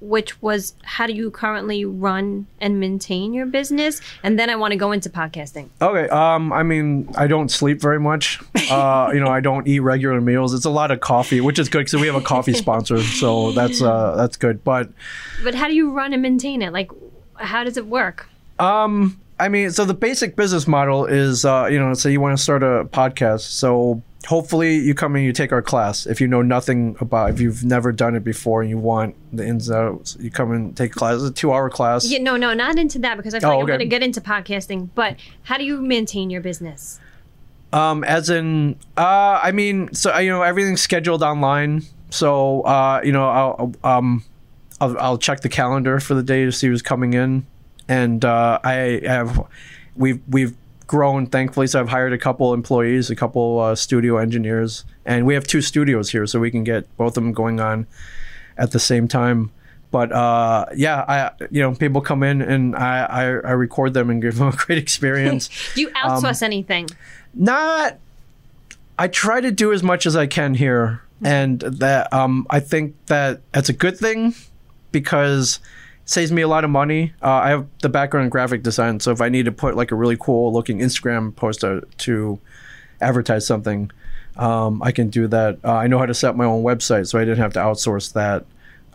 which 0.00 0.40
was 0.42 0.74
how 0.82 1.06
do 1.06 1.12
you 1.12 1.30
currently 1.30 1.84
run 1.84 2.46
and 2.60 2.80
maintain 2.80 3.32
your 3.34 3.46
business? 3.46 4.00
And 4.22 4.38
then 4.38 4.50
i 4.50 4.56
want 4.56 4.72
to 4.72 4.76
go 4.76 4.92
into 4.92 5.10
podcasting. 5.10 5.68
Okay 5.80 6.08
um 6.08 6.52
i 6.52 6.62
mean 6.62 7.08
i 7.16 7.26
don't 7.26 7.50
sleep 7.50 7.80
very 7.80 8.00
much. 8.00 8.40
Uh 8.70 9.10
you 9.14 9.20
know 9.20 9.28
i 9.30 9.40
don't 9.40 9.66
eat 9.66 9.80
regular 9.80 10.20
meals. 10.20 10.54
It's 10.54 10.64
a 10.64 10.70
lot 10.70 10.90
of 10.90 11.00
coffee 11.00 11.40
which 11.40 11.58
is 11.58 11.68
good 11.68 11.80
because 11.80 12.00
we 12.00 12.06
have 12.06 12.16
a 12.16 12.20
coffee 12.20 12.52
sponsor 12.64 13.02
so 13.02 13.52
that's 13.52 13.82
uh 13.82 14.14
that's 14.16 14.36
good. 14.36 14.64
But 14.64 14.90
but 15.44 15.54
how 15.54 15.68
do 15.68 15.74
you 15.74 15.92
run 15.92 16.12
and 16.12 16.22
maintain 16.22 16.62
it? 16.62 16.72
Like 16.72 16.90
how 17.36 17.64
does 17.64 17.76
it 17.76 17.86
work? 17.86 18.28
Um 18.58 19.20
i 19.38 19.48
mean 19.48 19.70
so 19.70 19.84
the 19.86 19.94
basic 19.94 20.36
business 20.36 20.66
model 20.66 21.06
is 21.06 21.44
uh 21.46 21.66
you 21.70 21.78
know 21.78 21.94
say 21.94 22.12
you 22.12 22.20
want 22.20 22.36
to 22.36 22.42
start 22.42 22.62
a 22.62 22.84
podcast. 22.84 23.40
So 23.40 24.02
hopefully 24.26 24.76
you 24.76 24.94
come 24.94 25.16
and 25.16 25.24
you 25.24 25.32
take 25.32 25.52
our 25.52 25.62
class. 25.62 26.06
If 26.06 26.20
you 26.20 26.28
know 26.28 26.42
nothing 26.42 26.96
about 27.00 27.30
if 27.30 27.40
you've 27.40 27.64
never 27.64 27.92
done 27.92 28.14
it 28.14 28.24
before 28.24 28.60
and 28.60 28.70
you 28.70 28.78
want 28.78 29.14
the 29.34 29.46
ins 29.46 29.68
and 29.68 29.78
outs 29.78 30.16
you 30.20 30.30
come 30.30 30.52
and 30.52 30.76
take 30.76 30.92
a 30.92 30.94
class. 30.94 31.14
It's 31.16 31.24
a 31.24 31.32
two 31.32 31.52
hour 31.52 31.70
class. 31.70 32.06
Yeah 32.06 32.18
no 32.18 32.36
no 32.36 32.52
not 32.52 32.78
into 32.78 32.98
that 33.00 33.16
because 33.16 33.34
i 33.34 33.40
feel 33.40 33.50
oh, 33.50 33.52
like 33.52 33.64
okay. 33.64 33.72
i'm 33.72 33.78
going 33.78 33.80
to 33.80 33.86
get 33.86 34.02
into 34.02 34.20
podcasting 34.20 34.90
but 34.94 35.16
how 35.44 35.56
do 35.56 35.64
you 35.64 35.80
maintain 35.80 36.30
your 36.30 36.40
business? 36.40 37.00
Um 37.72 38.04
as 38.04 38.30
in 38.30 38.76
uh 38.96 39.40
i 39.42 39.52
mean 39.52 39.92
so 39.94 40.16
you 40.18 40.30
know 40.30 40.42
everything's 40.42 40.80
scheduled 40.80 41.22
online. 41.22 41.82
So 42.10 42.62
uh 42.62 43.00
you 43.04 43.12
know 43.12 43.28
i'll 43.28 43.74
um 43.84 44.24
i'll, 44.80 44.98
I'll 44.98 45.18
check 45.18 45.40
the 45.40 45.48
calendar 45.48 46.00
for 46.00 46.14
the 46.14 46.22
day 46.22 46.44
to 46.44 46.52
see 46.52 46.66
who's 46.66 46.82
coming 46.82 47.14
in. 47.14 47.46
And 47.88 48.24
uh 48.24 48.60
i 48.62 49.00
have 49.04 49.46
we've 49.96 50.20
we've 50.28 50.56
grown 50.90 51.24
thankfully. 51.24 51.68
So 51.68 51.78
i've 51.78 51.88
hired 51.88 52.12
a 52.12 52.18
couple 52.18 52.52
employees 52.52 53.10
a 53.10 53.14
couple 53.14 53.60
uh, 53.60 53.76
studio 53.76 54.16
engineers 54.16 54.84
and 55.04 55.24
we 55.24 55.34
have 55.34 55.46
two 55.46 55.62
studios 55.62 56.10
here 56.10 56.26
so 56.26 56.40
we 56.40 56.50
can 56.50 56.64
get 56.64 56.84
both 56.96 57.16
of 57.16 57.22
them 57.22 57.32
going 57.32 57.60
on 57.60 57.86
at 58.58 58.72
the 58.72 58.80
same 58.80 59.06
time. 59.06 59.52
But 59.92 60.10
uh, 60.10 60.66
yeah 60.74 61.04
i 61.06 61.46
you 61.52 61.62
know 61.62 61.76
people 61.76 62.00
come 62.00 62.24
in 62.24 62.42
and 62.42 62.74
I, 62.74 63.04
I, 63.04 63.22
I 63.22 63.52
record 63.52 63.94
them 63.94 64.10
and 64.10 64.20
give 64.20 64.38
them 64.38 64.48
a 64.48 64.52
great 64.52 64.78
experience. 64.86 65.48
Do 65.76 65.82
you 65.82 65.90
outsource 65.90 66.42
um, 66.42 66.46
anything? 66.46 66.88
not 67.32 67.96
i 68.98 69.06
try 69.06 69.40
to 69.40 69.52
do 69.52 69.72
as 69.72 69.84
much 69.84 70.06
as 70.06 70.16
i 70.16 70.26
can 70.26 70.54
here. 70.54 71.02
And 71.22 71.60
that 71.60 72.12
um, 72.12 72.48
i 72.50 72.58
think 72.58 72.96
that 73.06 73.42
that's 73.52 73.68
a 73.68 73.74
good 73.84 73.96
thing 73.96 74.34
because 74.90 75.60
saves 76.04 76.32
me 76.32 76.42
a 76.42 76.48
lot 76.48 76.64
of 76.64 76.70
money. 76.70 77.12
Uh, 77.22 77.30
I 77.30 77.48
have 77.50 77.66
the 77.82 77.88
background 77.88 78.24
in 78.24 78.30
graphic 78.30 78.62
design, 78.62 79.00
so 79.00 79.12
if 79.12 79.20
I 79.20 79.28
need 79.28 79.44
to 79.44 79.52
put 79.52 79.76
like 79.76 79.90
a 79.90 79.94
really 79.94 80.16
cool 80.18 80.52
looking 80.52 80.80
Instagram 80.80 81.34
post 81.34 81.60
to 81.60 82.38
advertise 83.00 83.46
something, 83.46 83.90
um, 84.36 84.82
I 84.82 84.92
can 84.92 85.08
do 85.08 85.28
that. 85.28 85.58
Uh, 85.64 85.74
I 85.74 85.86
know 85.86 85.98
how 85.98 86.06
to 86.06 86.14
set 86.14 86.30
up 86.30 86.36
my 86.36 86.44
own 86.44 86.62
website, 86.62 87.08
so 87.08 87.18
I 87.18 87.24
didn't 87.24 87.38
have 87.38 87.52
to 87.54 87.60
outsource 87.60 88.12
that. 88.14 88.44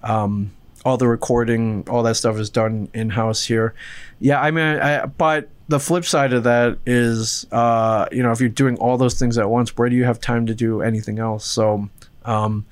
Um, 0.04 0.52
all 0.84 0.98
the 0.98 1.08
recording, 1.08 1.84
all 1.90 2.04
that 2.04 2.16
stuff 2.16 2.38
is 2.38 2.50
done 2.50 2.90
in 2.94 3.10
house 3.10 3.44
here. 3.44 3.74
Yeah, 4.20 4.40
I 4.40 4.52
mean, 4.52 4.80
I, 4.80 5.06
but 5.08 5.50
the 5.68 5.80
flip 5.80 6.06
side 6.06 6.32
of 6.32 6.44
that 6.44 6.78
is, 6.86 7.48
uh, 7.52 8.06
you 8.12 8.22
know, 8.22 8.32
if 8.32 8.40
you're 8.40 8.50
doing 8.50 8.78
all 8.78 8.98
those 8.98 9.18
things 9.18 9.38
at 9.40 9.50
once, 9.50 9.76
where 9.78 9.90
do 9.90 9.96
you 9.96 10.04
have 10.04 10.20
time 10.20 10.46
to 10.46 10.54
do 10.54 10.82
anything 10.82 11.18
else? 11.18 11.46
So, 11.46 11.90
um, 12.24 12.66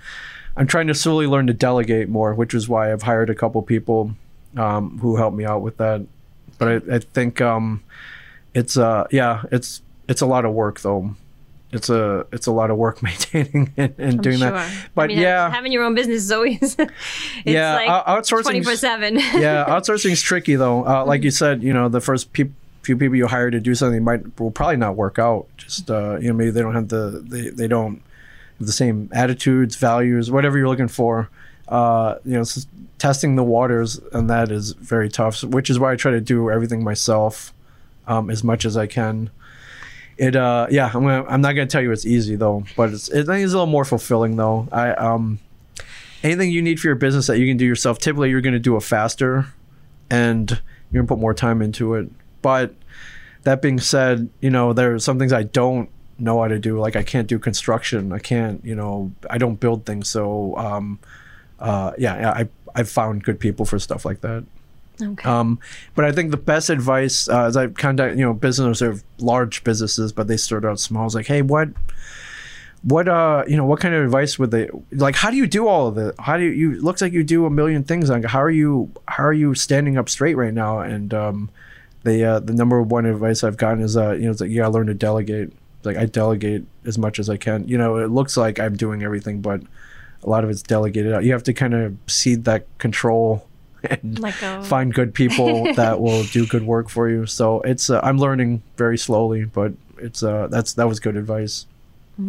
I'm 0.55 0.67
trying 0.67 0.87
to 0.87 0.93
slowly 0.93 1.25
learn 1.25 1.47
to 1.47 1.53
delegate 1.53 2.07
more, 2.07 2.35
which 2.35 2.53
is 2.53 2.69
why 2.69 2.91
I've 2.91 3.01
hired 3.01 3.31
a 3.31 3.35
couple 3.35 3.61
people 3.63 4.15
um, 4.57 4.99
who 4.99 5.15
helped 5.15 5.37
me 5.37 5.45
out 5.45 5.61
with 5.61 5.77
that. 5.77 6.05
But 6.57 6.67
I, 6.67 6.95
I 6.95 6.99
think 6.99 7.41
um, 7.41 7.83
it's 8.53 8.77
uh, 8.77 9.07
yeah, 9.11 9.43
it's 9.51 9.81
it's 10.07 10.21
a 10.21 10.25
lot 10.25 10.45
of 10.45 10.53
work 10.53 10.81
though 10.81 11.15
it's 11.73 11.89
a 11.89 12.25
it's 12.31 12.47
a 12.47 12.51
lot 12.51 12.69
of 12.69 12.77
work 12.77 13.01
maintaining 13.03 13.73
and, 13.75 13.93
and 13.97 14.21
doing 14.21 14.37
sure. 14.37 14.51
that. 14.51 14.89
But 14.95 15.05
I 15.05 15.07
mean, 15.07 15.19
yeah, 15.19 15.49
having 15.49 15.71
your 15.71 15.83
own 15.83 15.95
business 15.95 16.23
is 16.23 16.31
always 16.31 16.59
it's 16.79 16.91
yeah, 17.45 17.75
like 17.75 18.05
outsourcing. 18.05 18.43
twenty 18.43 18.63
four 18.63 18.75
seven. 18.75 19.15
yeah, 19.17 19.65
outsourcing 19.67 20.11
is 20.11 20.21
tricky 20.21 20.55
though. 20.55 20.85
Uh, 20.85 21.03
like 21.05 21.23
you 21.23 21.31
said, 21.31 21.63
you 21.63 21.73
know, 21.73 21.89
the 21.89 22.01
first 22.01 22.31
peop 22.33 22.51
few 22.83 22.97
people 22.97 23.15
you 23.15 23.27
hire 23.27 23.49
to 23.49 23.61
do 23.61 23.73
something 23.73 24.03
might 24.03 24.39
will 24.39 24.51
probably 24.51 24.75
not 24.75 24.95
work 24.95 25.17
out. 25.17 25.47
Just 25.57 25.89
uh, 25.89 26.17
you 26.19 26.27
know, 26.27 26.33
maybe 26.33 26.51
they 26.51 26.61
don't 26.61 26.75
have 26.75 26.89
the 26.89 27.23
they, 27.25 27.49
they 27.49 27.67
don't 27.67 28.01
have 28.59 28.67
the 28.67 28.73
same 28.73 29.09
attitudes, 29.11 29.75
values, 29.75 30.29
whatever 30.29 30.57
you're 30.57 30.69
looking 30.69 30.87
for. 30.87 31.29
Uh, 31.67 32.15
you 32.25 32.33
know, 32.33 32.43
testing 32.97 33.35
the 33.35 33.43
waters 33.43 33.99
and 34.13 34.29
that 34.29 34.51
is 34.51 34.71
very 34.73 35.09
tough. 35.09 35.43
Which 35.43 35.69
is 35.69 35.79
why 35.79 35.91
I 35.91 35.95
try 35.95 36.11
to 36.11 36.21
do 36.21 36.49
everything 36.49 36.83
myself 36.83 37.53
um, 38.07 38.29
as 38.29 38.43
much 38.43 38.65
as 38.65 38.77
I 38.77 38.87
can. 38.87 39.29
It 40.15 40.35
uh 40.35 40.67
yeah 40.69 40.91
I'm 40.93 41.03
gonna 41.03 41.25
I'm 41.27 41.41
not 41.41 41.53
gonna 41.53 41.65
tell 41.65 41.81
you 41.81 41.91
it's 41.91 42.05
easy 42.05 42.35
though, 42.35 42.63
but 42.77 42.91
it's 42.91 43.09
it, 43.09 43.21
it's 43.21 43.29
a 43.29 43.33
little 43.33 43.65
more 43.65 43.83
fulfilling 43.83 44.35
though. 44.35 44.67
I 44.71 44.91
um 44.91 45.39
anything 46.21 46.51
you 46.51 46.61
need 46.61 46.79
for 46.79 46.87
your 46.87 46.95
business 46.95 47.27
that 47.27 47.39
you 47.39 47.47
can 47.47 47.57
do 47.57 47.65
yourself, 47.65 47.97
typically 47.97 48.29
you're 48.29 48.41
gonna 48.41 48.59
do 48.59 48.77
it 48.77 48.83
faster 48.83 49.47
and 50.11 50.61
you're 50.91 51.01
gonna 51.01 51.07
put 51.07 51.19
more 51.19 51.33
time 51.33 51.61
into 51.61 51.95
it. 51.95 52.09
But 52.43 52.75
that 53.41 53.61
being 53.61 53.79
said, 53.79 54.29
you 54.39 54.51
know, 54.51 54.71
there's 54.71 55.03
some 55.03 55.17
things 55.17 55.33
I 55.33 55.43
don't 55.43 55.89
know 56.19 56.41
how 56.41 56.47
to 56.47 56.59
do. 56.59 56.79
Like 56.79 56.95
I 56.95 57.03
can't 57.03 57.27
do 57.27 57.39
construction. 57.39 58.13
I 58.13 58.19
can't, 58.19 58.63
you 58.63 58.75
know, 58.75 59.11
I 59.29 59.39
don't 59.39 59.59
build 59.59 59.85
things. 59.85 60.09
So 60.09 60.55
um 60.57 60.99
uh 61.63 61.93
yeah, 61.97 62.19
yeah 62.19 62.31
I 62.31 62.49
I've 62.75 62.89
found 62.89 63.23
good 63.23 63.39
people 63.39 63.65
for 63.65 63.79
stuff 63.79 64.05
like 64.05 64.21
that. 64.21 64.43
Okay. 65.01 65.27
Um, 65.27 65.59
but 65.95 66.05
I 66.05 66.11
think 66.11 66.31
the 66.31 66.37
best 66.37 66.69
advice 66.69 67.27
uh, 67.27 67.45
is 67.45 67.57
I 67.57 67.67
contact 67.67 68.17
you 68.17 68.25
know 68.25 68.33
businesses 68.33 68.81
or 68.81 68.99
large 69.19 69.63
businesses, 69.63 70.11
but 70.11 70.27
they 70.27 70.37
start 70.37 70.65
out 70.65 70.79
small. 70.79 71.05
It's 71.05 71.15
like, 71.15 71.25
hey, 71.25 71.41
what, 71.41 71.69
what, 72.83 73.07
uh, 73.07 73.43
you 73.47 73.57
know, 73.57 73.65
what 73.65 73.79
kind 73.79 73.95
of 73.95 74.03
advice 74.03 74.37
would 74.37 74.51
they 74.51 74.69
like? 74.91 75.15
How 75.15 75.31
do 75.31 75.37
you 75.37 75.47
do 75.47 75.67
all 75.67 75.87
of 75.87 75.97
it? 75.97 76.15
How 76.19 76.37
do 76.37 76.43
you? 76.43 76.51
you 76.51 76.81
looks 76.81 77.01
like 77.01 77.13
you 77.13 77.23
do 77.23 77.45
a 77.45 77.49
million 77.49 77.83
things. 77.83 78.09
Like, 78.09 78.25
how 78.25 78.41
are 78.41 78.51
you? 78.51 78.91
How 79.07 79.23
are 79.23 79.33
you 79.33 79.55
standing 79.55 79.97
up 79.97 80.09
straight 80.09 80.35
right 80.35 80.53
now? 80.53 80.79
And 80.79 81.13
um, 81.13 81.49
the 82.03 82.23
uh, 82.23 82.39
the 82.39 82.53
number 82.53 82.81
one 82.81 83.05
advice 83.05 83.43
I've 83.43 83.57
gotten 83.57 83.81
is 83.81 83.97
uh, 83.97 84.11
you 84.11 84.25
know, 84.25 84.31
it's 84.31 84.41
like 84.41 84.51
you 84.51 84.57
gotta 84.57 84.73
learn 84.73 84.87
to 84.87 84.93
delegate. 84.93 85.53
Like 85.83 85.97
I 85.97 86.05
delegate 86.05 86.65
as 86.85 86.97
much 86.97 87.19
as 87.19 87.29
I 87.29 87.37
can. 87.37 87.67
You 87.67 87.77
know, 87.77 87.97
it 87.97 88.09
looks 88.09 88.37
like 88.37 88.59
I'm 88.59 88.77
doing 88.77 89.03
everything, 89.03 89.41
but 89.41 89.61
a 90.23 90.29
lot 90.29 90.43
of 90.43 90.49
it's 90.49 90.61
delegated 90.61 91.13
out. 91.13 91.23
You 91.23 91.31
have 91.33 91.43
to 91.43 91.53
kind 91.53 91.73
of 91.73 91.95
cede 92.07 92.45
that 92.45 92.65
control 92.77 93.47
and 93.83 94.19
find 94.65 94.93
good 94.93 95.13
people 95.13 95.73
that 95.75 95.99
will 95.99 96.23
do 96.25 96.45
good 96.47 96.63
work 96.63 96.89
for 96.89 97.09
you. 97.09 97.25
So 97.25 97.61
it's 97.61 97.89
uh, 97.89 97.99
I'm 98.03 98.17
learning 98.17 98.61
very 98.77 98.97
slowly, 98.97 99.45
but 99.45 99.73
it's 99.97 100.23
uh 100.23 100.47
that's 100.47 100.73
that 100.73 100.87
was 100.87 100.99
good 100.99 101.15
advice. 101.17 101.65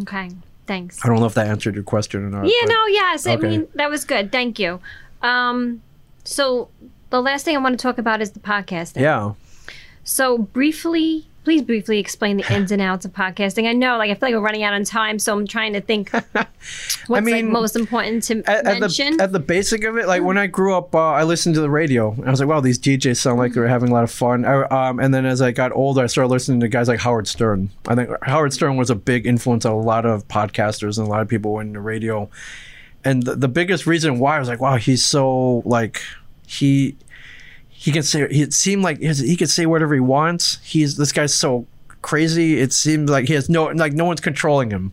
okay. 0.03 0.31
Thanks. 0.67 1.05
I 1.05 1.09
don't 1.09 1.21
know 1.21 1.27
if 1.27 1.35
that 1.35 1.47
answered 1.47 1.75
your 1.75 1.85
question 1.85 2.23
or 2.25 2.31
not. 2.31 2.47
Yeah, 2.47 2.53
but- 2.63 2.69
no, 2.71 2.87
yes. 2.87 3.27
I 3.27 3.37
mean, 3.37 3.69
that 3.75 3.91
was 3.91 4.05
good. 4.07 4.33
Thank 4.33 4.59
you. 4.59 4.81
Um, 5.21 5.83
so 6.25 6.69
the 7.11 7.21
last 7.21 7.45
thing 7.45 7.55
I 7.55 7.61
want 7.61 7.79
to 7.79 7.83
talk 7.83 7.99
about 7.99 8.23
is 8.23 8.31
the 8.31 8.41
podcasting. 8.41 9.03
Yeah. 9.03 9.35
So 10.05 10.39
briefly, 10.39 11.27
please 11.45 11.63
briefly 11.63 11.99
explain 11.99 12.39
the 12.39 12.55
ins 12.55 12.73
and 12.73 12.81
outs 12.81 13.05
of 13.05 13.13
podcasting. 13.13 13.69
I 13.69 13.73
know, 13.73 13.99
like, 13.99 14.11
I 14.11 14.15
feel 14.15 14.29
like 14.29 14.35
we're 14.35 14.41
running 14.41 14.63
out 14.63 14.73
on 14.73 14.83
time, 14.85 15.19
so 15.19 15.37
I'm 15.37 15.47
trying 15.47 15.75
to 15.75 15.81
think 15.81 16.11
what's 16.37 16.47
like 17.09 17.25
mean, 17.25 17.53
most 17.53 17.77
important 17.77 18.23
to 18.25 18.43
At, 18.47 18.67
at 18.67 18.81
mention. 18.81 19.19
the 19.19 19.23
at 19.23 19.33
the 19.33 19.41
basic 19.41 19.85
of 19.85 19.97
it, 19.99 20.07
like 20.07 20.23
when 20.23 20.39
I 20.39 20.47
grew 20.47 20.75
up, 20.75 20.95
uh, 20.95 20.99
I 20.99 21.23
listened 21.25 21.55
to 21.57 21.61
the 21.61 21.71
radio. 21.71 22.17
I 22.27 22.31
was 22.31 22.41
like, 22.41 22.49
"Wow, 22.49 22.61
these 22.61 22.79
DJs 22.79 23.19
sound 23.19 23.39
like 23.39 23.53
they're 23.53 23.69
having 23.69 23.91
a 23.91 23.93
lot 23.93 24.05
of 24.05 24.11
fun." 24.11 24.45
I, 24.45 24.63
um, 24.65 24.99
and 24.99 25.13
then 25.13 25.27
as 25.27 25.43
I 25.43 25.53
got 25.53 25.73
older, 25.73 26.03
I 26.03 26.07
started 26.07 26.29
listening 26.29 26.61
to 26.61 26.69
guys 26.69 26.89
like 26.89 27.01
Howard 27.01 27.29
Stern. 27.29 27.71
I 27.87 27.95
think 27.95 28.11
Howard 28.23 28.53
Stern 28.53 28.77
was 28.77 28.91
a 28.91 28.95
big 28.95 29.27
influence 29.27 29.65
on 29.65 29.73
a 29.73 29.81
lot 29.81 30.07
of 30.07 30.27
podcasters 30.29 30.99
and 30.99 31.07
a 31.07 31.11
lot 31.11 31.21
of 31.21 31.29
people 31.29 31.61
in 31.61 31.75
the 31.75 31.81
radio. 31.81 32.29
And 33.05 33.23
the, 33.23 33.37
the 33.37 33.49
biggest 33.49 33.87
reason 33.87 34.19
why 34.19 34.37
I 34.37 34.39
was 34.39 34.49
like, 34.49 34.61
"Wow, 34.61 34.77
he's 34.77 35.05
so 35.05 35.63
like 35.67 36.01
he 36.47 36.97
he 37.85 37.93
can 37.93 38.03
say 38.03 38.22
it 38.22 38.55
seemed 38.55 38.82
like 38.82 38.99
his, 38.99 39.18
he 39.18 39.37
could 39.37 39.51
say 39.51 39.66
whatever 39.66 39.93
he 39.93 40.01
wants. 40.01 40.59
He's 40.62 40.97
this 40.97 41.12
guy's 41.12 41.35
so 41.35 41.66
crazy. 42.01 42.59
It 42.59 42.72
seems 42.72 43.11
like 43.11 43.28
he 43.28 43.35
has 43.35 43.51
no 43.51 43.66
like 43.66 43.93
no 43.93 44.07
one's 44.07 44.22
controlling 44.22 44.70
him. 44.70 44.93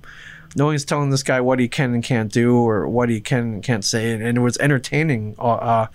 No 0.58 0.66
one's 0.66 0.84
telling 0.84 1.10
this 1.10 1.24
guy 1.24 1.40
what 1.40 1.60
he 1.60 1.70
can 1.70 1.94
and 1.94 2.04
can't 2.04 2.30
do 2.30 2.58
or 2.58 2.90
what 2.90 3.08
he 3.08 3.22
can 3.22 3.40
and 3.40 3.64
can't 3.64 3.86
say. 3.86 4.12
And, 4.12 4.22
and 4.22 4.38
it 4.38 4.42
was 4.42 4.58
entertaining. 4.58 5.36
Uh, 5.40 5.54
uh, 5.54 5.88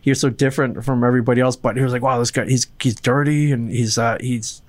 he 0.00 0.10
was 0.10 0.20
so 0.20 0.30
different 0.30 0.82
from 0.86 1.04
everybody 1.04 1.42
else, 1.42 1.54
but 1.54 1.76
he 1.76 1.82
was 1.82 1.92
like, 1.92 2.00
wow, 2.00 2.18
this 2.18 2.30
guy 2.30 2.46
he's 2.46 2.66
he's 2.80 2.94
dirty 2.94 3.52
and 3.52 3.70
he's 3.70 3.98
uh, 3.98 4.16
he's 4.18 4.62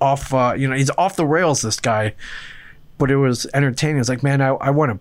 off. 0.00 0.34
Uh, 0.34 0.54
you 0.58 0.66
know, 0.66 0.74
he's 0.74 0.90
off 0.98 1.14
the 1.14 1.26
rails. 1.26 1.62
This 1.62 1.78
guy. 1.78 2.16
But 2.98 3.12
it 3.12 3.18
was 3.18 3.46
entertaining. 3.54 3.98
It's 3.98 4.08
like, 4.08 4.24
man, 4.24 4.40
I, 4.40 4.48
I 4.48 4.70
want 4.70 4.90
to 4.90 4.98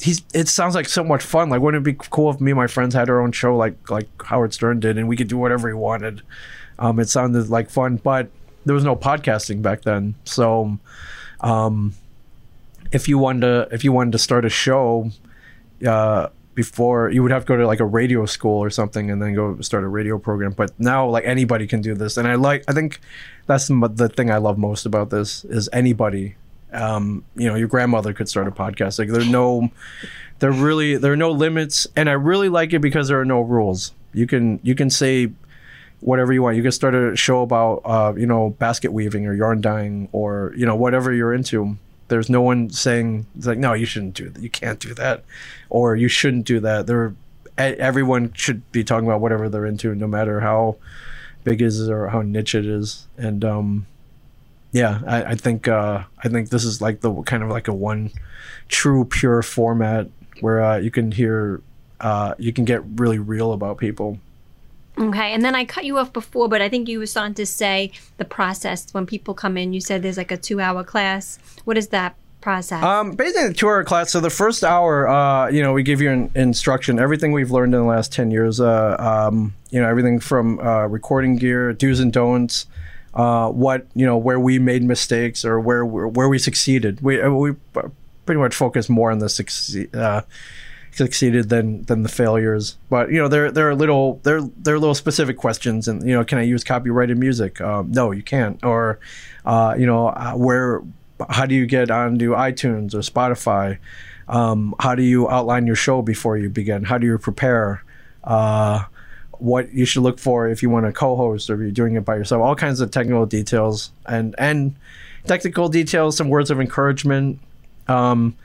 he's 0.00 0.22
it 0.32 0.48
sounds 0.48 0.74
like 0.74 0.88
so 0.88 1.02
much 1.02 1.22
fun. 1.22 1.50
Like 1.50 1.60
wouldn't 1.60 1.86
it 1.86 1.98
be 1.98 2.06
cool 2.10 2.30
if 2.30 2.40
me 2.40 2.52
and 2.52 2.58
my 2.58 2.66
friends 2.66 2.94
had 2.94 3.10
our 3.10 3.20
own 3.20 3.32
show 3.32 3.56
like 3.56 3.90
like 3.90 4.08
howard 4.22 4.54
stern 4.54 4.80
did 4.80 4.98
and 4.98 5.08
we 5.08 5.16
could 5.16 5.28
do 5.28 5.38
whatever 5.38 5.68
we 5.68 5.74
wanted? 5.74 6.22
Um 6.78 7.00
it 7.00 7.08
sounded 7.08 7.48
like 7.48 7.70
fun 7.70 7.96
but 7.96 8.30
there 8.64 8.74
was 8.74 8.84
no 8.84 8.94
podcasting 8.96 9.62
back 9.62 9.82
then. 9.82 10.14
So 10.24 10.78
um 11.40 11.94
if 12.92 13.08
you 13.08 13.18
wanted 13.18 13.40
to 13.40 13.68
if 13.74 13.82
you 13.82 13.92
wanted 13.92 14.12
to 14.12 14.18
start 14.18 14.44
a 14.44 14.50
show 14.50 15.10
uh 15.86 16.28
before 16.54 17.10
you 17.10 17.22
would 17.22 17.32
have 17.32 17.44
to 17.44 17.48
go 17.48 17.56
to 17.56 17.66
like 17.66 17.80
a 17.80 17.86
radio 17.86 18.26
school 18.26 18.58
or 18.58 18.70
something 18.70 19.10
and 19.10 19.20
then 19.22 19.34
go 19.34 19.60
start 19.60 19.82
a 19.82 19.88
radio 19.88 20.18
program. 20.18 20.52
But 20.52 20.78
now 20.78 21.08
like 21.08 21.24
anybody 21.24 21.66
can 21.66 21.80
do 21.80 21.94
this. 21.94 22.16
And 22.16 22.28
i 22.28 22.36
like 22.36 22.64
i 22.68 22.72
think 22.72 23.00
that's 23.46 23.66
the 23.66 23.90
the 23.92 24.08
thing 24.08 24.30
i 24.30 24.36
love 24.36 24.58
most 24.58 24.86
about 24.86 25.10
this 25.10 25.44
is 25.46 25.68
anybody 25.72 26.36
um, 26.72 27.24
you 27.36 27.48
know, 27.48 27.54
your 27.54 27.68
grandmother 27.68 28.12
could 28.12 28.28
start 28.28 28.48
a 28.48 28.50
podcast. 28.50 28.98
Like 28.98 29.08
there's 29.08 29.28
no, 29.28 29.70
there 30.38 30.52
really 30.52 30.96
there 30.96 31.12
are 31.12 31.16
no 31.16 31.30
limits, 31.30 31.86
and 31.96 32.08
I 32.08 32.12
really 32.12 32.48
like 32.48 32.72
it 32.72 32.80
because 32.80 33.08
there 33.08 33.20
are 33.20 33.24
no 33.24 33.40
rules. 33.40 33.92
You 34.12 34.26
can 34.26 34.60
you 34.62 34.74
can 34.74 34.90
say 34.90 35.30
whatever 36.00 36.32
you 36.32 36.42
want. 36.42 36.56
You 36.56 36.62
can 36.62 36.72
start 36.72 36.94
a 36.94 37.14
show 37.16 37.42
about 37.42 37.82
uh, 37.84 38.14
you 38.16 38.26
know 38.26 38.50
basket 38.50 38.92
weaving 38.92 39.26
or 39.26 39.34
yarn 39.34 39.60
dyeing 39.60 40.08
or 40.12 40.52
you 40.56 40.66
know 40.66 40.76
whatever 40.76 41.12
you're 41.12 41.34
into. 41.34 41.76
There's 42.08 42.28
no 42.28 42.40
one 42.40 42.70
saying 42.70 43.26
it's 43.36 43.46
like 43.46 43.58
no, 43.58 43.72
you 43.72 43.86
shouldn't 43.86 44.14
do 44.14 44.28
that. 44.30 44.42
You 44.42 44.50
can't 44.50 44.80
do 44.80 44.94
that, 44.94 45.24
or 45.68 45.96
you 45.96 46.08
shouldn't 46.08 46.44
do 46.44 46.60
that. 46.60 46.86
There, 46.86 47.14
everyone 47.56 48.32
should 48.32 48.70
be 48.72 48.82
talking 48.82 49.06
about 49.06 49.20
whatever 49.20 49.48
they're 49.48 49.66
into, 49.66 49.94
no 49.94 50.06
matter 50.06 50.40
how 50.40 50.76
big 51.44 51.62
it 51.62 51.66
is 51.66 51.88
or 51.88 52.08
how 52.08 52.22
niche 52.22 52.54
it 52.54 52.66
is. 52.66 53.06
And 53.16 53.44
um, 53.44 53.86
yeah, 54.72 55.00
I, 55.06 55.24
I 55.24 55.34
think 55.34 55.68
uh, 55.68 56.04
I 56.22 56.28
think 56.28 56.50
this 56.50 56.64
is 56.64 56.80
like 56.80 57.00
the 57.00 57.22
kind 57.22 57.42
of 57.42 57.48
like 57.48 57.68
a 57.68 57.74
one 57.74 58.10
true 58.68 59.04
pure 59.04 59.42
format 59.42 60.08
where 60.40 60.62
uh, 60.62 60.76
you 60.76 60.90
can 60.90 61.12
hear 61.12 61.62
uh, 62.00 62.34
you 62.38 62.52
can 62.52 62.64
get 62.64 62.82
really 62.96 63.18
real 63.18 63.52
about 63.52 63.78
people. 63.78 64.18
okay. 64.98 65.32
And 65.32 65.44
then 65.44 65.54
I 65.54 65.64
cut 65.64 65.84
you 65.84 65.98
off 65.98 66.12
before, 66.12 66.48
but 66.48 66.62
I 66.62 66.68
think 66.68 66.88
you 66.88 66.98
were 66.98 67.06
starting 67.06 67.34
to 67.34 67.46
say 67.46 67.92
the 68.16 68.24
process 68.24 68.92
when 68.92 69.06
people 69.06 69.34
come 69.34 69.56
in. 69.56 69.72
You 69.72 69.80
said 69.80 70.02
there's 70.02 70.16
like 70.16 70.30
a 70.30 70.36
two 70.36 70.60
hour 70.60 70.84
class. 70.84 71.38
What 71.64 71.76
is 71.76 71.88
that 71.88 72.14
process? 72.40 72.82
Um, 72.82 73.12
basically, 73.12 73.48
the 73.48 73.54
two-hour 73.54 73.84
class. 73.84 74.10
So 74.10 74.20
the 74.20 74.30
first 74.30 74.64
hour, 74.64 75.08
uh, 75.08 75.48
you 75.48 75.62
know, 75.62 75.72
we 75.72 75.82
give 75.82 76.00
you 76.00 76.10
an 76.10 76.30
instruction, 76.34 76.98
everything 76.98 77.32
we've 77.32 77.50
learned 77.50 77.74
in 77.74 77.80
the 77.80 77.86
last 77.86 78.12
ten 78.12 78.30
years. 78.30 78.60
Uh, 78.60 78.96
um, 78.98 79.54
you 79.70 79.80
know, 79.80 79.88
everything 79.88 80.20
from 80.20 80.58
uh, 80.60 80.86
recording 80.86 81.36
gear, 81.36 81.72
do's 81.72 82.00
and 82.00 82.12
don'ts. 82.12 82.66
Uh, 83.12 83.50
what 83.50 83.86
you 83.94 84.06
know, 84.06 84.16
where 84.16 84.38
we 84.38 84.58
made 84.58 84.84
mistakes 84.84 85.44
or 85.44 85.58
where 85.58 85.84
where 85.84 86.28
we 86.28 86.38
succeeded. 86.38 87.00
We 87.00 87.20
uh, 87.20 87.30
we 87.30 87.54
pretty 88.24 88.40
much 88.40 88.54
focus 88.54 88.88
more 88.88 89.10
on 89.10 89.18
the 89.18 89.28
succeed. 89.28 89.94
Uh, 89.94 90.22
succeeded 90.92 91.48
than 91.48 91.82
than 91.84 92.02
the 92.02 92.08
failures. 92.08 92.76
But 92.88 93.10
you 93.10 93.18
know 93.18 93.28
there 93.28 93.50
there 93.50 93.68
are 93.68 93.74
little 93.74 94.20
there 94.22 94.40
there 94.40 94.74
are 94.74 94.78
little 94.78 94.94
specific 94.94 95.36
questions 95.36 95.88
and 95.88 96.06
you 96.06 96.14
know 96.14 96.24
can 96.24 96.38
i 96.38 96.42
use 96.42 96.64
copyrighted 96.64 97.18
music? 97.18 97.60
Um, 97.60 97.90
no 97.92 98.10
you 98.10 98.22
can't. 98.22 98.62
Or 98.64 98.98
uh, 99.44 99.74
you 99.78 99.86
know 99.86 100.08
uh, 100.08 100.32
where 100.32 100.82
how 101.28 101.46
do 101.46 101.54
you 101.54 101.66
get 101.66 101.90
onto 101.90 102.32
itunes 102.32 102.94
or 102.94 102.98
spotify? 102.98 103.78
Um, 104.28 104.74
how 104.78 104.94
do 104.94 105.02
you 105.02 105.28
outline 105.28 105.66
your 105.66 105.76
show 105.76 106.02
before 106.02 106.36
you 106.36 106.48
begin? 106.48 106.84
How 106.84 106.98
do 106.98 107.06
you 107.06 107.18
prepare? 107.18 107.82
Uh, 108.22 108.84
what 109.40 109.72
you 109.72 109.84
should 109.84 110.02
look 110.02 110.18
for 110.18 110.48
if 110.48 110.62
you 110.62 110.70
want 110.70 110.86
to 110.86 110.92
co-host 110.92 111.48
or 111.50 111.54
if 111.54 111.60
you're 111.60 111.70
doing 111.70 111.94
it 111.94 112.04
by 112.04 112.14
yourself 112.14 112.42
all 112.42 112.54
kinds 112.54 112.80
of 112.80 112.90
technical 112.90 113.26
details 113.26 113.90
and 114.06 114.34
and 114.38 114.74
technical 115.24 115.68
details 115.68 116.16
some 116.16 116.28
words 116.28 116.50
of 116.50 116.60
encouragement 116.60 117.40
um, 117.90 118.36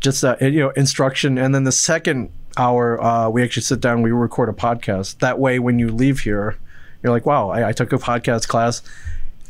just 0.00 0.24
uh, 0.24 0.36
you 0.40 0.60
know 0.60 0.70
instruction, 0.70 1.38
and 1.38 1.54
then 1.54 1.64
the 1.64 1.72
second 1.72 2.30
hour 2.56 3.02
uh, 3.02 3.28
we 3.28 3.42
actually 3.42 3.62
sit 3.62 3.80
down, 3.80 4.02
we 4.02 4.10
record 4.12 4.48
a 4.48 4.52
podcast. 4.52 5.18
That 5.18 5.38
way, 5.38 5.58
when 5.58 5.78
you 5.78 5.90
leave 5.90 6.20
here, 6.20 6.56
you're 7.02 7.12
like, 7.12 7.26
wow, 7.26 7.50
I, 7.50 7.68
I 7.68 7.72
took 7.72 7.92
a 7.92 7.98
podcast 7.98 8.48
class. 8.48 8.82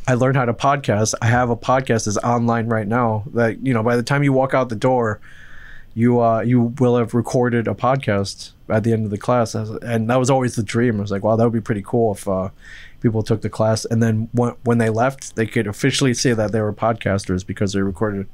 I 0.08 0.14
learned 0.14 0.36
how 0.36 0.44
to 0.44 0.54
podcast. 0.54 1.14
I 1.20 1.26
have 1.26 1.50
a 1.50 1.56
podcast 1.56 2.04
that's 2.06 2.16
online 2.18 2.68
right 2.68 2.86
now. 2.86 3.24
That 3.34 3.64
you 3.64 3.74
know, 3.74 3.82
by 3.82 3.96
the 3.96 4.02
time 4.02 4.22
you 4.22 4.32
walk 4.32 4.54
out 4.54 4.68
the 4.68 4.76
door, 4.76 5.20
you 5.94 6.20
uh, 6.20 6.40
you 6.40 6.74
will 6.78 6.96
have 6.96 7.14
recorded 7.14 7.68
a 7.68 7.74
podcast 7.74 8.52
at 8.68 8.84
the 8.84 8.92
end 8.92 9.04
of 9.04 9.10
the 9.10 9.18
class, 9.18 9.54
and 9.54 10.10
that 10.10 10.16
was 10.16 10.30
always 10.30 10.56
the 10.56 10.62
dream. 10.62 10.98
I 10.98 11.00
was 11.02 11.10
like, 11.10 11.22
wow, 11.22 11.36
that 11.36 11.44
would 11.44 11.52
be 11.52 11.60
pretty 11.60 11.82
cool 11.84 12.14
if 12.14 12.26
uh, 12.26 12.50
people 13.00 13.22
took 13.22 13.42
the 13.42 13.50
class, 13.50 13.84
and 13.84 14.02
then 14.02 14.28
when, 14.32 14.54
when 14.64 14.78
they 14.78 14.90
left, 14.90 15.36
they 15.36 15.46
could 15.46 15.66
officially 15.66 16.14
say 16.14 16.32
that 16.32 16.52
they 16.52 16.60
were 16.60 16.72
podcasters 16.72 17.46
because 17.46 17.72
they 17.72 17.80
recorded 17.80 18.28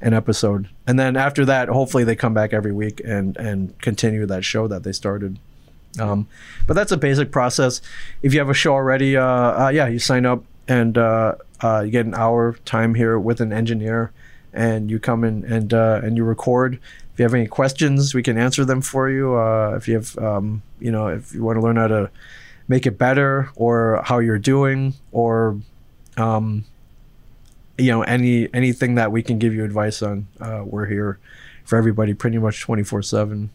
an 0.00 0.12
episode. 0.12 0.68
And 0.86 0.98
then 0.98 1.16
after 1.16 1.44
that, 1.46 1.68
hopefully 1.68 2.04
they 2.04 2.14
come 2.16 2.34
back 2.34 2.52
every 2.52 2.72
week 2.72 3.00
and 3.04 3.36
and 3.36 3.78
continue 3.80 4.26
that 4.26 4.44
show 4.44 4.68
that 4.68 4.82
they 4.82 4.92
started. 4.92 5.38
Um, 5.98 6.28
but 6.66 6.74
that's 6.74 6.92
a 6.92 6.96
basic 6.96 7.30
process. 7.30 7.80
If 8.22 8.32
you 8.34 8.40
have 8.40 8.50
a 8.50 8.54
show 8.54 8.72
already, 8.72 9.16
uh, 9.16 9.24
uh, 9.24 9.70
yeah, 9.72 9.86
you 9.86 9.98
sign 9.98 10.26
up 10.26 10.44
and 10.66 10.98
uh, 10.98 11.36
uh, 11.62 11.82
you 11.84 11.90
get 11.90 12.06
an 12.06 12.14
hour 12.14 12.56
time 12.64 12.94
here 12.94 13.18
with 13.18 13.40
an 13.40 13.52
engineer, 13.52 14.12
and 14.52 14.90
you 14.90 14.98
come 14.98 15.24
in 15.24 15.44
and 15.44 15.72
uh, 15.72 16.00
and 16.02 16.16
you 16.16 16.24
record. 16.24 16.78
If 17.14 17.20
you 17.20 17.22
have 17.22 17.34
any 17.34 17.46
questions, 17.46 18.14
we 18.14 18.22
can 18.22 18.36
answer 18.36 18.64
them 18.64 18.82
for 18.82 19.08
you. 19.08 19.36
Uh, 19.36 19.74
if 19.76 19.88
you 19.88 19.94
have, 19.94 20.18
um, 20.18 20.62
you 20.80 20.90
know, 20.90 21.06
if 21.06 21.32
you 21.32 21.42
want 21.42 21.56
to 21.56 21.62
learn 21.62 21.76
how 21.76 21.86
to 21.86 22.10
make 22.68 22.86
it 22.86 22.98
better 22.98 23.50
or 23.54 24.02
how 24.04 24.18
you're 24.18 24.38
doing 24.38 24.94
or 25.12 25.58
um, 26.16 26.64
you 27.78 27.90
know 27.90 28.02
any 28.02 28.52
anything 28.54 28.94
that 28.94 29.12
we 29.12 29.22
can 29.22 29.38
give 29.38 29.54
you 29.54 29.64
advice 29.64 30.02
on 30.02 30.26
uh, 30.40 30.62
we're 30.64 30.86
here 30.86 31.18
for 31.64 31.76
everybody 31.76 32.14
pretty 32.14 32.38
much 32.38 32.60
24 32.60 33.02
7 33.02 33.50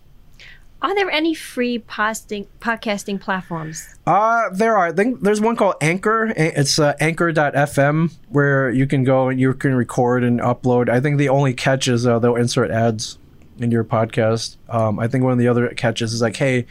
are 0.82 0.96
there 0.96 1.12
any 1.12 1.34
free 1.34 1.80
posting, 1.80 2.48
podcasting 2.62 3.20
platforms? 3.20 3.98
Uh 4.08 4.50
there 4.54 4.78
are. 4.78 4.88
I 4.88 4.92
think 4.94 5.20
there's 5.20 5.42
one 5.42 5.58
called 5.58 5.76
anchor. 5.82 6.32
It's 6.38 6.80
uh, 6.80 6.94
anchor.fm 7.02 8.14
where 8.30 8.70
you 8.70 8.88
can 8.88 9.04
go 9.04 9.28
and 9.28 9.38
you 9.38 9.54
can 9.54 9.76
record 9.76 10.24
and 10.24 10.40
upload. 10.40 10.88
I 10.88 11.02
think 11.02 11.18
the 11.18 11.28
only 11.28 11.54
catch 11.54 11.90
is 11.90 12.08
uh, 12.08 12.18
they'll 12.20 12.38
insert 12.38 12.72
ads 12.72 13.19
in 13.60 13.72
your 13.72 13.84
podcast. 13.84 14.58
Um, 14.70 15.00
i 15.00 15.08
think 15.08 15.24
one 15.24 15.34
of 15.34 15.40
the 15.40 15.48
other 15.48 15.68
catches 15.70 16.14
is 16.14 16.22
like 16.22 16.36
hey 16.36 16.66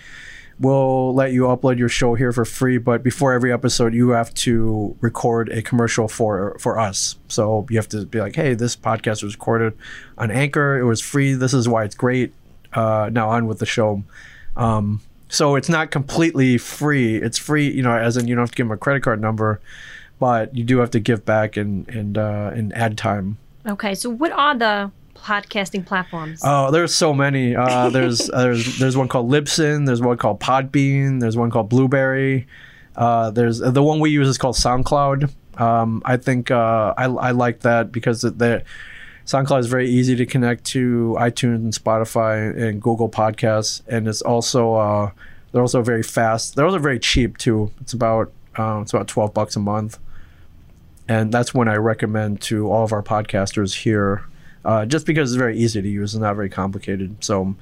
we'll 0.61 1.14
let 1.14 1.32
you 1.32 1.43
upload 1.43 1.78
your 1.78 1.89
show 1.89 2.14
here 2.14 2.32
for 2.32 2.45
free 2.45 2.78
but 2.78 3.03
before 3.03 3.32
every 3.32 3.53
episode 3.53 3.95
you 3.95 4.11
have 4.11 4.32
to 4.34 4.97
record 5.01 5.49
a 5.51 5.62
commercial 5.62 6.09
for 6.09 6.57
for 6.59 6.78
us. 6.78 7.16
So 7.28 7.66
you 7.70 7.76
have 7.76 7.89
to 7.91 8.05
be 8.07 8.20
like 8.20 8.34
hey 8.34 8.55
this 8.55 8.76
podcast 8.76 9.22
was 9.22 9.34
recorded 9.34 9.74
on 10.16 10.30
anchor. 10.30 10.78
It 10.78 10.84
was 10.84 11.01
free. 11.01 11.34
This 11.34 11.55
is 11.55 11.68
why 11.68 11.84
it's 11.84 11.95
great. 11.95 12.32
Uh, 12.72 13.09
now 13.12 13.30
on 13.30 13.47
with 13.47 13.61
the 13.61 13.66
show. 13.66 14.03
Um, 14.57 15.01
so 15.30 15.57
it's 15.57 15.68
not 15.68 15.91
completely 15.91 16.59
free. 16.59 17.16
It's 17.16 17.39
free 17.39 17.70
you 17.70 17.82
know 17.82 17.97
as 17.97 18.16
in 18.16 18.26
you 18.26 18.34
don't 18.34 18.43
have 18.43 18.51
to 18.51 18.57
give 18.57 18.66
them 18.66 18.72
a 18.72 18.78
credit 18.78 19.03
card 19.03 19.20
number 19.20 19.61
but 20.18 20.55
you 20.55 20.64
do 20.64 20.78
have 20.78 20.91
to 20.91 21.01
give 21.01 21.24
back 21.24 21.57
and 21.57 21.89
and 21.89 22.18
uh, 22.18 22.51
and 22.53 22.72
ad 22.74 22.99
time. 22.99 23.39
Okay 23.66 23.95
so 23.95 24.11
what 24.11 24.32
are 24.32 24.57
the 24.57 24.91
podcasting 25.19 25.87
platforms? 25.87 26.41
Oh, 26.45 26.71
there's 26.71 26.95
so 26.95 27.12
many. 27.12 27.55
Uh, 27.55 27.91
there's 27.93 28.31
uh, 28.31 28.43
there's 28.43 28.79
there's 28.79 28.97
one 28.97 29.09
called 29.09 29.31
Libsyn. 29.31 29.87
There's 29.87 30.01
one 30.01 30.16
called 30.16 30.41
Podbean. 30.41 31.21
There's 31.21 31.37
one 31.37 31.51
called 31.51 31.69
Blubrry. 31.69 32.47
Uh, 32.97 33.31
there's 33.31 33.59
the 33.61 33.83
one 33.83 34.01
we 34.01 34.11
use 34.11 34.29
is 34.29 34.39
called 34.39 34.57
SoundCloud. 34.57 35.31
Um, 35.61 36.03
I 36.05 36.16
think 36.16 36.51
uh, 36.51 36.95
I 36.97 37.05
I 37.05 37.31
like 37.31 37.61
that 37.61 37.93
because 37.93 38.23
the 38.23 38.62
SoundCloud 39.25 39.61
is 39.61 39.66
very 39.66 39.89
easy 39.89 40.16
to 40.16 40.25
connect 40.25 40.64
to 40.66 41.14
iTunes 41.19 41.57
and 41.57 41.73
Spotify 41.73 42.57
and 42.57 42.81
Google 42.81 43.11
Podcasts, 43.11 43.83
and 43.87 44.09
it's 44.09 44.23
also 44.23 44.75
uh, 44.75 45.11
they're 45.53 45.62
also 45.62 45.83
very 45.83 46.03
fast. 46.03 46.57
They're 46.57 46.64
also 46.64 46.79
very 46.79 46.99
cheap 46.99 47.37
too. 47.39 47.71
It's 47.81 47.93
about 47.93 48.33
uh, 48.59 48.81
it's 48.83 48.93
about 48.93 49.07
twelve 49.07 49.35
bucks 49.35 49.55
a 49.55 49.61
month, 49.61 49.99
and 51.07 51.31
that's 51.31 51.53
when 51.53 51.69
I 51.69 51.75
recommend 51.75 52.41
to 52.43 52.71
all 52.71 52.85
of 52.85 52.93
our 52.93 53.03
podcasters 53.03 53.83
here 53.83 54.25
uh, 54.65 54.87
just 54.87 55.07
because 55.07 55.31
it's 55.31 55.39
very 55.39 55.59
easy 55.59 55.81
to 55.83 55.89
use 55.89 56.15
and 56.15 56.23
not 56.23 56.37
very 56.37 56.51
complicated. 56.51 57.17
So, 57.25 57.55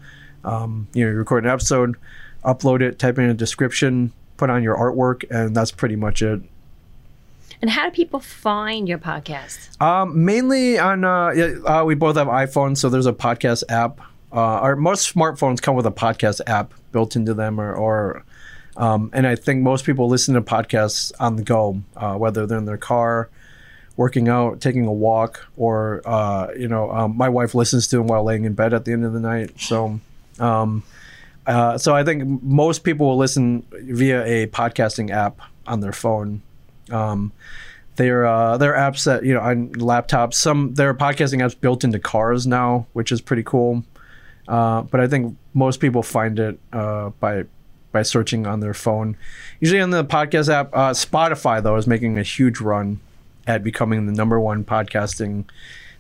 um, 0.44 0.88
you 0.92 1.04
know, 1.04 1.10
you 1.10 1.16
record 1.16 1.44
an 1.44 1.50
episode, 1.50 1.96
upload 2.44 2.80
it, 2.80 2.98
type 2.98 3.18
in 3.18 3.24
a 3.24 3.34
description, 3.34 4.12
put 4.36 4.50
on 4.50 4.62
your 4.62 4.76
artwork, 4.76 5.24
and 5.30 5.54
that's 5.54 5.70
pretty 5.70 5.96
much 5.96 6.22
it. 6.22 6.40
And 7.62 7.70
how 7.70 7.88
do 7.88 7.90
people 7.90 8.20
find 8.20 8.88
your 8.88 8.98
podcast? 8.98 9.80
Um, 9.80 10.24
mainly 10.24 10.78
on, 10.78 11.04
uh, 11.04 11.32
uh, 11.66 11.84
we 11.86 11.94
both 11.94 12.16
have 12.16 12.26
iPhones, 12.26 12.78
so 12.78 12.88
there's 12.88 13.06
a 13.06 13.12
podcast 13.12 13.64
app. 13.68 14.00
Uh, 14.32 14.40
our 14.40 14.76
most 14.76 15.14
smartphones 15.14 15.62
come 15.62 15.74
with 15.74 15.86
a 15.86 15.92
podcast 15.92 16.40
app 16.46 16.74
built 16.92 17.16
into 17.16 17.32
them, 17.32 17.58
or, 17.58 17.72
or 17.74 18.24
um, 18.76 19.10
and 19.14 19.26
I 19.26 19.36
think 19.36 19.62
most 19.62 19.86
people 19.86 20.08
listen 20.08 20.34
to 20.34 20.42
podcasts 20.42 21.12
on 21.18 21.36
the 21.36 21.42
go, 21.42 21.80
uh, 21.96 22.14
whether 22.16 22.46
they're 22.46 22.58
in 22.58 22.66
their 22.66 22.76
car, 22.76 23.30
working 23.96 24.28
out, 24.28 24.60
taking 24.60 24.86
a 24.86 24.92
walk, 24.92 25.46
or 25.56 26.02
uh, 26.04 26.48
you 26.56 26.68
know, 26.68 26.90
um, 26.90 27.16
my 27.16 27.28
wife 27.28 27.54
listens 27.54 27.86
to 27.88 27.96
them 27.98 28.06
while 28.06 28.24
laying 28.24 28.44
in 28.44 28.54
bed 28.54 28.74
at 28.74 28.84
the 28.84 28.92
end 28.92 29.04
of 29.04 29.12
the 29.12 29.20
night. 29.20 29.58
So, 29.58 30.00
um, 30.38 30.82
uh, 31.46 31.78
so 31.78 31.94
I 31.94 32.04
think 32.04 32.42
most 32.42 32.84
people 32.84 33.08
will 33.08 33.16
listen 33.16 33.64
via 33.72 34.24
a 34.24 34.46
podcasting 34.48 35.10
app 35.10 35.40
on 35.66 35.80
their 35.80 35.92
phone. 35.92 36.42
Um, 36.90 37.32
they're 37.96 38.26
uh, 38.26 38.58
they're 38.58 38.74
apps 38.74 39.04
that 39.04 39.24
you 39.24 39.34
know 39.34 39.40
on 39.40 39.70
laptops. 39.70 40.34
Some 40.34 40.74
there 40.74 40.88
are 40.90 40.94
podcasting 40.94 41.38
apps 41.38 41.58
built 41.58 41.82
into 41.82 41.98
cars 41.98 42.46
now, 42.46 42.86
which 42.92 43.10
is 43.10 43.20
pretty 43.20 43.42
cool. 43.42 43.84
Uh, 44.46 44.82
but 44.82 45.00
I 45.00 45.08
think 45.08 45.36
most 45.54 45.80
people 45.80 46.02
find 46.02 46.38
it 46.38 46.58
uh, 46.72 47.10
by 47.20 47.44
by 47.92 48.02
searching 48.02 48.46
on 48.46 48.60
their 48.60 48.74
phone. 48.74 49.16
Usually 49.60 49.80
on 49.80 49.90
the 49.90 50.04
podcast 50.04 50.52
app, 50.52 50.70
uh, 50.74 50.90
Spotify 50.90 51.62
though 51.62 51.76
is 51.76 51.86
making 51.86 52.18
a 52.18 52.22
huge 52.22 52.60
run 52.60 53.00
at 53.46 53.62
becoming 53.62 54.06
the 54.06 54.12
number 54.12 54.40
one 54.40 54.64
podcasting, 54.64 55.44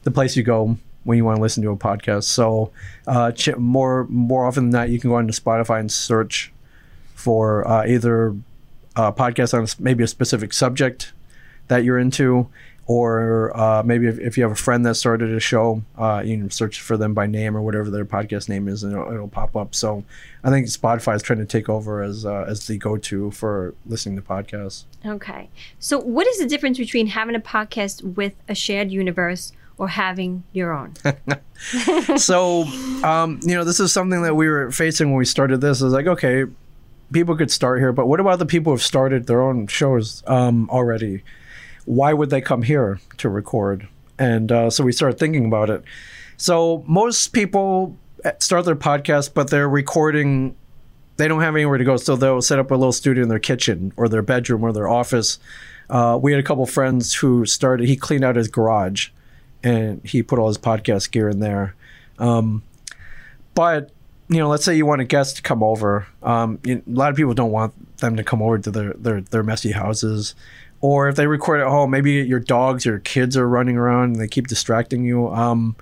the 0.02 0.10
place 0.10 0.36
you 0.36 0.42
go 0.42 0.76
when 1.04 1.16
you 1.16 1.24
want 1.24 1.36
to 1.36 1.42
listen 1.42 1.62
to 1.62 1.70
a 1.70 1.76
podcast. 1.76 2.24
So, 2.24 2.72
uh, 3.06 3.32
more 3.56 4.06
more 4.08 4.46
often 4.46 4.70
than 4.70 4.80
not, 4.80 4.88
you 4.90 4.98
can 4.98 5.10
go 5.10 5.16
onto 5.16 5.32
Spotify 5.32 5.80
and 5.80 5.90
search 5.90 6.52
for 7.14 7.66
uh, 7.66 7.86
either 7.86 8.34
a 8.96 9.12
podcast 9.12 9.54
on 9.54 9.66
maybe 9.78 10.02
a 10.04 10.08
specific 10.08 10.52
subject 10.52 11.12
that 11.68 11.84
you're 11.84 11.98
into, 11.98 12.48
or 12.86 13.56
uh, 13.58 13.82
maybe 13.82 14.06
if, 14.06 14.18
if, 14.18 14.36
you 14.36 14.44
have 14.44 14.52
a 14.52 14.56
friend 14.56 14.86
that 14.86 14.94
started 14.94 15.32
a 15.32 15.40
show, 15.40 15.82
uh, 15.98 16.22
you 16.24 16.38
can 16.38 16.50
search 16.50 16.80
for 16.80 16.96
them 16.96 17.14
by 17.14 17.26
name 17.26 17.56
or 17.56 17.62
whatever 17.62 17.90
their 17.90 18.04
podcast 18.04 18.48
name 18.48 18.68
is, 18.68 18.84
and 18.84 18.92
it'll, 18.92 19.12
it'll 19.12 19.28
pop 19.28 19.56
up. 19.56 19.74
So 19.74 20.04
I 20.44 20.50
think 20.50 20.66
Spotify 20.68 21.16
is 21.16 21.22
trying 21.22 21.40
to 21.40 21.46
take 21.46 21.68
over 21.68 22.00
as 22.00 22.24
uh, 22.24 22.44
as 22.46 22.66
the 22.66 22.78
go 22.78 22.96
to 22.96 23.32
for 23.32 23.74
listening 23.86 24.14
to 24.16 24.22
podcasts. 24.22 24.84
Okay, 25.04 25.48
so 25.80 25.98
what 25.98 26.28
is 26.28 26.38
the 26.38 26.46
difference 26.46 26.78
between 26.78 27.08
having 27.08 27.34
a 27.34 27.40
podcast 27.40 28.14
with 28.14 28.34
a 28.48 28.54
shared 28.54 28.90
universe? 28.90 29.52
Or 29.78 29.88
having 29.88 30.42
your 30.54 30.72
own. 30.72 30.94
so, 32.16 32.62
um, 33.04 33.40
you 33.42 33.54
know, 33.54 33.62
this 33.62 33.78
is 33.78 33.92
something 33.92 34.22
that 34.22 34.34
we 34.34 34.48
were 34.48 34.70
facing 34.70 35.08
when 35.08 35.18
we 35.18 35.26
started 35.26 35.60
this. 35.60 35.82
Is 35.82 35.92
like, 35.92 36.06
okay, 36.06 36.46
people 37.12 37.36
could 37.36 37.50
start 37.50 37.80
here, 37.80 37.92
but 37.92 38.06
what 38.06 38.18
about 38.18 38.38
the 38.38 38.46
people 38.46 38.72
who've 38.72 38.82
started 38.82 39.26
their 39.26 39.42
own 39.42 39.66
shows 39.66 40.22
um, 40.26 40.70
already? 40.70 41.22
Why 41.86 42.12
would 42.12 42.30
they 42.30 42.40
come 42.40 42.62
here 42.62 43.00
to 43.16 43.28
record? 43.28 43.88
And 44.18 44.52
uh, 44.52 44.70
so 44.70 44.84
we 44.84 44.92
started 44.92 45.18
thinking 45.18 45.46
about 45.46 45.70
it. 45.70 45.82
So 46.36 46.84
most 46.86 47.28
people 47.28 47.96
start 48.38 48.64
their 48.64 48.76
podcast, 48.76 49.32
but 49.32 49.50
they're 49.50 49.68
recording. 49.68 50.54
They 51.16 51.28
don't 51.28 51.40
have 51.40 51.54
anywhere 51.54 51.78
to 51.78 51.84
go, 51.84 51.96
so 51.96 52.16
they'll 52.16 52.42
set 52.42 52.58
up 52.58 52.70
a 52.70 52.74
little 52.74 52.92
studio 52.92 53.22
in 53.22 53.28
their 53.28 53.38
kitchen 53.38 53.92
or 53.96 54.08
their 54.08 54.22
bedroom 54.22 54.62
or 54.62 54.72
their 54.72 54.88
office. 54.88 55.38
Uh, 55.88 56.18
we 56.20 56.32
had 56.32 56.40
a 56.40 56.42
couple 56.42 56.66
friends 56.66 57.14
who 57.14 57.46
started. 57.46 57.88
He 57.88 57.96
cleaned 57.96 58.24
out 58.24 58.36
his 58.36 58.48
garage, 58.48 59.08
and 59.62 60.04
he 60.04 60.22
put 60.22 60.38
all 60.38 60.48
his 60.48 60.58
podcast 60.58 61.10
gear 61.10 61.28
in 61.28 61.40
there. 61.40 61.74
Um, 62.18 62.62
but 63.54 63.90
you 64.28 64.38
know, 64.38 64.48
let's 64.48 64.64
say 64.64 64.74
you 64.74 64.84
want 64.84 65.00
a 65.00 65.04
guest 65.04 65.36
to 65.36 65.42
come 65.42 65.62
over. 65.62 66.06
Um, 66.22 66.58
you, 66.64 66.82
a 66.86 66.90
lot 66.90 67.10
of 67.10 67.16
people 67.16 67.32
don't 67.32 67.52
want 67.52 67.98
them 67.98 68.16
to 68.16 68.24
come 68.24 68.42
over 68.42 68.58
to 68.58 68.70
their 68.70 68.92
their, 68.94 69.20
their 69.20 69.42
messy 69.42 69.72
houses 69.72 70.34
or 70.86 71.08
if 71.08 71.16
they 71.16 71.26
record 71.26 71.60
at 71.60 71.66
home, 71.66 71.90
maybe 71.90 72.12
your 72.12 72.38
dogs 72.38 72.86
or 72.86 73.00
kids 73.00 73.36
are 73.36 73.48
running 73.48 73.76
around 73.76 74.12
and 74.12 74.20
they 74.20 74.28
keep 74.28 74.46
distracting 74.46 75.04
you. 75.04 75.28
Um, 75.30 75.74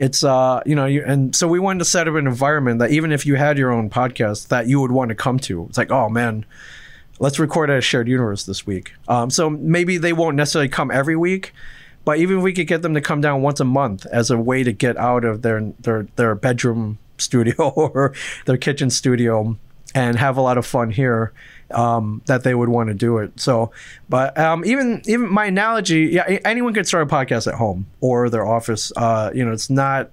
it's 0.00 0.24
uh, 0.24 0.62
you 0.66 0.74
know, 0.74 0.84
you, 0.84 1.04
and 1.06 1.34
so 1.34 1.46
we 1.46 1.60
wanted 1.60 1.78
to 1.78 1.84
set 1.84 2.08
up 2.08 2.16
an 2.16 2.26
environment 2.26 2.80
that 2.80 2.90
even 2.90 3.12
if 3.12 3.24
you 3.24 3.36
had 3.36 3.56
your 3.56 3.70
own 3.70 3.88
podcast, 3.88 4.48
that 4.48 4.66
you 4.66 4.80
would 4.80 4.90
want 4.90 5.10
to 5.10 5.14
come 5.14 5.38
to. 5.38 5.66
It's 5.68 5.78
like, 5.78 5.92
oh 5.92 6.08
man, 6.08 6.44
let's 7.20 7.38
record 7.38 7.70
at 7.70 7.78
a 7.78 7.80
shared 7.80 8.08
universe 8.08 8.46
this 8.46 8.66
week. 8.66 8.94
Um, 9.06 9.30
so 9.30 9.48
maybe 9.48 9.96
they 9.96 10.12
won't 10.12 10.34
necessarily 10.34 10.68
come 10.68 10.90
every 10.90 11.14
week, 11.14 11.52
but 12.04 12.18
even 12.18 12.38
if 12.38 12.42
we 12.42 12.52
could 12.52 12.66
get 12.66 12.82
them 12.82 12.94
to 12.94 13.00
come 13.00 13.20
down 13.20 13.42
once 13.42 13.60
a 13.60 13.64
month 13.64 14.06
as 14.06 14.28
a 14.28 14.36
way 14.36 14.64
to 14.64 14.72
get 14.72 14.96
out 14.96 15.24
of 15.24 15.42
their 15.42 15.72
their 15.78 16.08
their 16.16 16.34
bedroom 16.34 16.98
studio 17.18 17.68
or 17.76 18.12
their 18.46 18.56
kitchen 18.56 18.90
studio 18.90 19.56
and 19.94 20.16
have 20.16 20.36
a 20.36 20.40
lot 20.40 20.58
of 20.58 20.66
fun 20.66 20.90
here 20.90 21.32
um, 21.70 22.22
that 22.26 22.44
they 22.44 22.54
would 22.54 22.68
want 22.68 22.88
to 22.88 22.94
do 22.94 23.18
it. 23.18 23.38
So, 23.38 23.70
but 24.08 24.36
um, 24.38 24.64
even 24.64 25.02
even 25.06 25.28
my 25.28 25.46
analogy, 25.46 26.10
yeah, 26.12 26.38
anyone 26.44 26.74
could 26.74 26.86
start 26.86 27.10
a 27.10 27.14
podcast 27.14 27.46
at 27.46 27.54
home 27.54 27.86
or 28.00 28.30
their 28.30 28.46
office. 28.46 28.92
Uh, 28.96 29.30
you 29.34 29.44
know, 29.44 29.52
it's 29.52 29.70
not 29.70 30.10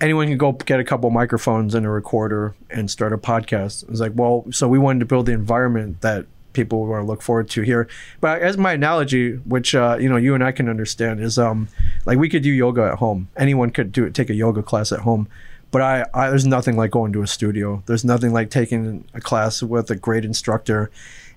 anyone 0.00 0.28
can 0.28 0.38
go 0.38 0.52
get 0.52 0.80
a 0.80 0.84
couple 0.84 1.10
microphones 1.10 1.74
and 1.74 1.86
a 1.86 1.88
recorder 1.88 2.54
and 2.70 2.90
start 2.90 3.12
a 3.12 3.18
podcast. 3.18 3.88
It's 3.88 4.00
like, 4.00 4.12
well, 4.14 4.44
so 4.50 4.68
we 4.68 4.78
wanted 4.78 5.00
to 5.00 5.06
build 5.06 5.26
the 5.26 5.32
environment 5.32 6.00
that 6.02 6.26
people 6.52 6.86
want 6.86 7.02
to 7.02 7.06
look 7.06 7.22
forward 7.22 7.48
to 7.50 7.62
here. 7.62 7.86
But 8.20 8.40
as 8.40 8.56
my 8.56 8.72
analogy, 8.72 9.34
which 9.36 9.74
uh, 9.74 9.98
you 10.00 10.08
know 10.08 10.16
you 10.16 10.34
and 10.34 10.42
I 10.42 10.52
can 10.52 10.68
understand, 10.68 11.20
is 11.20 11.38
um 11.38 11.68
like 12.04 12.18
we 12.18 12.28
could 12.28 12.42
do 12.42 12.50
yoga 12.50 12.82
at 12.82 12.98
home. 12.98 13.28
Anyone 13.36 13.70
could 13.70 13.92
do 13.92 14.04
it, 14.04 14.14
take 14.14 14.30
a 14.30 14.34
yoga 14.34 14.62
class 14.62 14.92
at 14.92 15.00
home. 15.00 15.28
But 15.70 15.82
I, 15.82 16.06
I 16.14 16.30
there's 16.30 16.46
nothing 16.46 16.76
like 16.76 16.90
going 16.90 17.12
to 17.12 17.22
a 17.22 17.26
studio. 17.26 17.82
There's 17.86 18.04
nothing 18.04 18.32
like 18.32 18.50
taking 18.50 19.04
a 19.14 19.20
class 19.20 19.62
with 19.62 19.90
a 19.90 19.96
great 19.96 20.24
instructor 20.24 20.90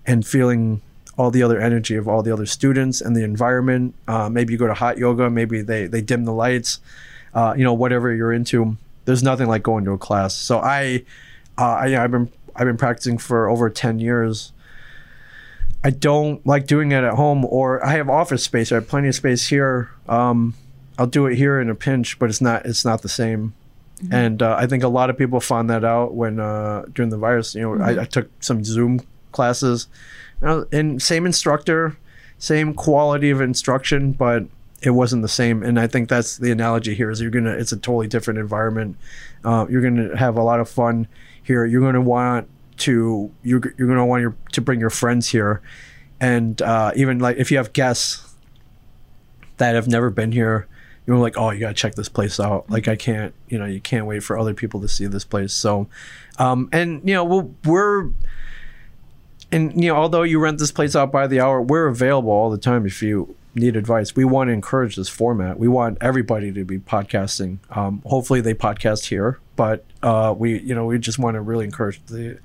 and 0.05 0.25
feeling 0.25 0.81
all 1.17 1.31
the 1.31 1.43
other 1.43 1.59
energy 1.59 1.95
of 1.95 2.07
all 2.07 2.23
the 2.23 2.31
other 2.31 2.45
students 2.45 3.01
and 3.01 3.15
the 3.15 3.23
environment. 3.23 3.93
Uh, 4.07 4.29
maybe 4.29 4.53
you 4.53 4.59
go 4.59 4.67
to 4.67 4.73
hot 4.73 4.97
yoga. 4.97 5.29
Maybe 5.29 5.61
they 5.61 5.85
they 5.87 6.01
dim 6.01 6.23
the 6.23 6.33
lights. 6.33 6.79
Uh, 7.33 7.53
you 7.57 7.63
know 7.63 7.73
whatever 7.73 8.13
you're 8.13 8.31
into. 8.31 8.77
There's 9.05 9.23
nothing 9.23 9.47
like 9.47 9.63
going 9.63 9.85
to 9.85 9.91
a 9.91 9.97
class. 9.97 10.35
So 10.35 10.59
I, 10.59 11.03
uh, 11.57 11.63
I 11.63 12.03
I've 12.03 12.11
been 12.11 12.31
I've 12.55 12.65
been 12.65 12.77
practicing 12.77 13.17
for 13.17 13.49
over 13.49 13.69
ten 13.69 13.99
years. 13.99 14.53
I 15.83 15.89
don't 15.89 16.45
like 16.45 16.67
doing 16.67 16.91
it 16.91 17.03
at 17.03 17.13
home, 17.13 17.45
or 17.45 17.85
I 17.85 17.93
have 17.93 18.09
office 18.09 18.43
space. 18.43 18.71
I 18.71 18.75
have 18.75 18.87
plenty 18.87 19.07
of 19.07 19.15
space 19.15 19.47
here. 19.47 19.89
Um, 20.07 20.55
I'll 20.97 21.07
do 21.07 21.25
it 21.25 21.35
here 21.35 21.59
in 21.59 21.69
a 21.69 21.75
pinch, 21.75 22.19
but 22.19 22.29
it's 22.29 22.41
not 22.41 22.65
it's 22.65 22.85
not 22.85 23.01
the 23.01 23.09
same. 23.09 23.53
Mm-hmm. 24.03 24.13
And 24.13 24.41
uh, 24.41 24.55
I 24.57 24.65
think 24.65 24.83
a 24.83 24.87
lot 24.87 25.09
of 25.09 25.17
people 25.17 25.39
found 25.39 25.69
that 25.69 25.83
out 25.83 26.13
when 26.13 26.39
uh, 26.39 26.85
during 26.93 27.09
the 27.09 27.17
virus. 27.17 27.53
You 27.53 27.61
know, 27.61 27.69
mm-hmm. 27.71 27.99
I, 27.99 28.03
I, 28.03 28.05
took 28.05 28.29
some 28.41 28.63
Zoom 28.63 29.01
classes, 29.33 29.87
and 30.41 31.01
same 31.01 31.25
instructor, 31.25 31.97
same 32.37 32.73
quality 32.73 33.29
of 33.29 33.41
instruction, 33.41 34.13
but 34.13 34.45
it 34.81 34.91
wasn't 34.91 35.21
the 35.21 35.27
same. 35.27 35.63
And 35.63 35.77
I 35.77 35.87
think 35.87 36.07
that's 36.07 36.37
the 36.37 36.51
analogy 36.51 36.95
here: 36.95 37.09
is 37.09 37.19
you're 37.19 37.29
gonna 37.29 37.51
it's 37.51 37.73
a 37.73 37.77
totally 37.77 38.07
different 38.07 38.39
environment. 38.39 38.95
Uh, 39.43 39.65
you're 39.69 39.81
gonna 39.81 40.15
have 40.15 40.37
a 40.37 40.43
lot 40.43 40.61
of 40.61 40.69
fun 40.69 41.07
here. 41.43 41.65
You're 41.65 41.81
gonna 41.81 42.01
want 42.01 42.47
to 42.77 43.29
you're 43.43 43.61
you're 43.77 43.87
gonna 43.87 44.05
want 44.05 44.21
your 44.21 44.35
to 44.53 44.61
bring 44.61 44.79
your 44.79 44.89
friends 44.89 45.27
here, 45.27 45.61
and 46.21 46.61
uh, 46.61 46.93
even 46.95 47.19
like 47.19 47.35
if 47.35 47.51
you 47.51 47.57
have 47.57 47.73
guests 47.73 48.33
that 49.57 49.75
have 49.75 49.89
never 49.89 50.09
been 50.09 50.31
here 50.31 50.67
you're 51.09 51.17
like, 51.17 51.37
oh, 51.37 51.49
you 51.49 51.59
gotta 51.59 51.73
check 51.73 51.95
this 51.95 52.07
place 52.07 52.39
out. 52.39 52.69
Like 52.69 52.87
I 52.87 52.95
can't, 52.95 53.33
you 53.47 53.57
know, 53.57 53.65
you 53.65 53.81
can't 53.81 54.05
wait 54.05 54.21
for 54.21 54.37
other 54.37 54.53
people 54.53 54.79
to 54.81 54.87
see 54.87 55.07
this 55.07 55.25
place. 55.25 55.53
So, 55.53 55.87
um, 56.37 56.69
and 56.71 57.01
you 57.03 57.15
know, 57.15 57.23
we'll, 57.23 57.55
we're, 57.65 58.11
and 59.51 59.73
you 59.83 59.89
know, 59.89 59.95
although 59.95 60.21
you 60.21 60.39
rent 60.39 60.59
this 60.59 60.71
place 60.71 60.95
out 60.95 61.11
by 61.11 61.25
the 61.25 61.39
hour, 61.39 61.63
we're 61.63 61.87
available 61.87 62.29
all 62.29 62.51
the 62.51 62.59
time 62.59 62.85
if 62.85 63.01
you 63.01 63.35
need 63.55 63.75
advice. 63.75 64.15
We 64.15 64.23
want 64.23 64.49
to 64.49 64.53
encourage 64.53 64.97
this 64.97 65.09
format. 65.09 65.57
We 65.57 65.67
want 65.67 65.97
everybody 65.99 66.51
to 66.51 66.63
be 66.63 66.77
podcasting. 66.77 67.57
Um, 67.75 68.03
hopefully, 68.05 68.41
they 68.41 68.53
podcast 68.53 69.05
here, 69.05 69.39
but 69.55 69.83
uh, 70.03 70.35
we, 70.37 70.59
you 70.59 70.75
know, 70.75 70.85
we 70.85 70.99
just 70.99 71.17
want 71.17 71.33
to 71.33 71.41
really 71.41 71.65
encourage 71.65 72.05
the 72.05 72.37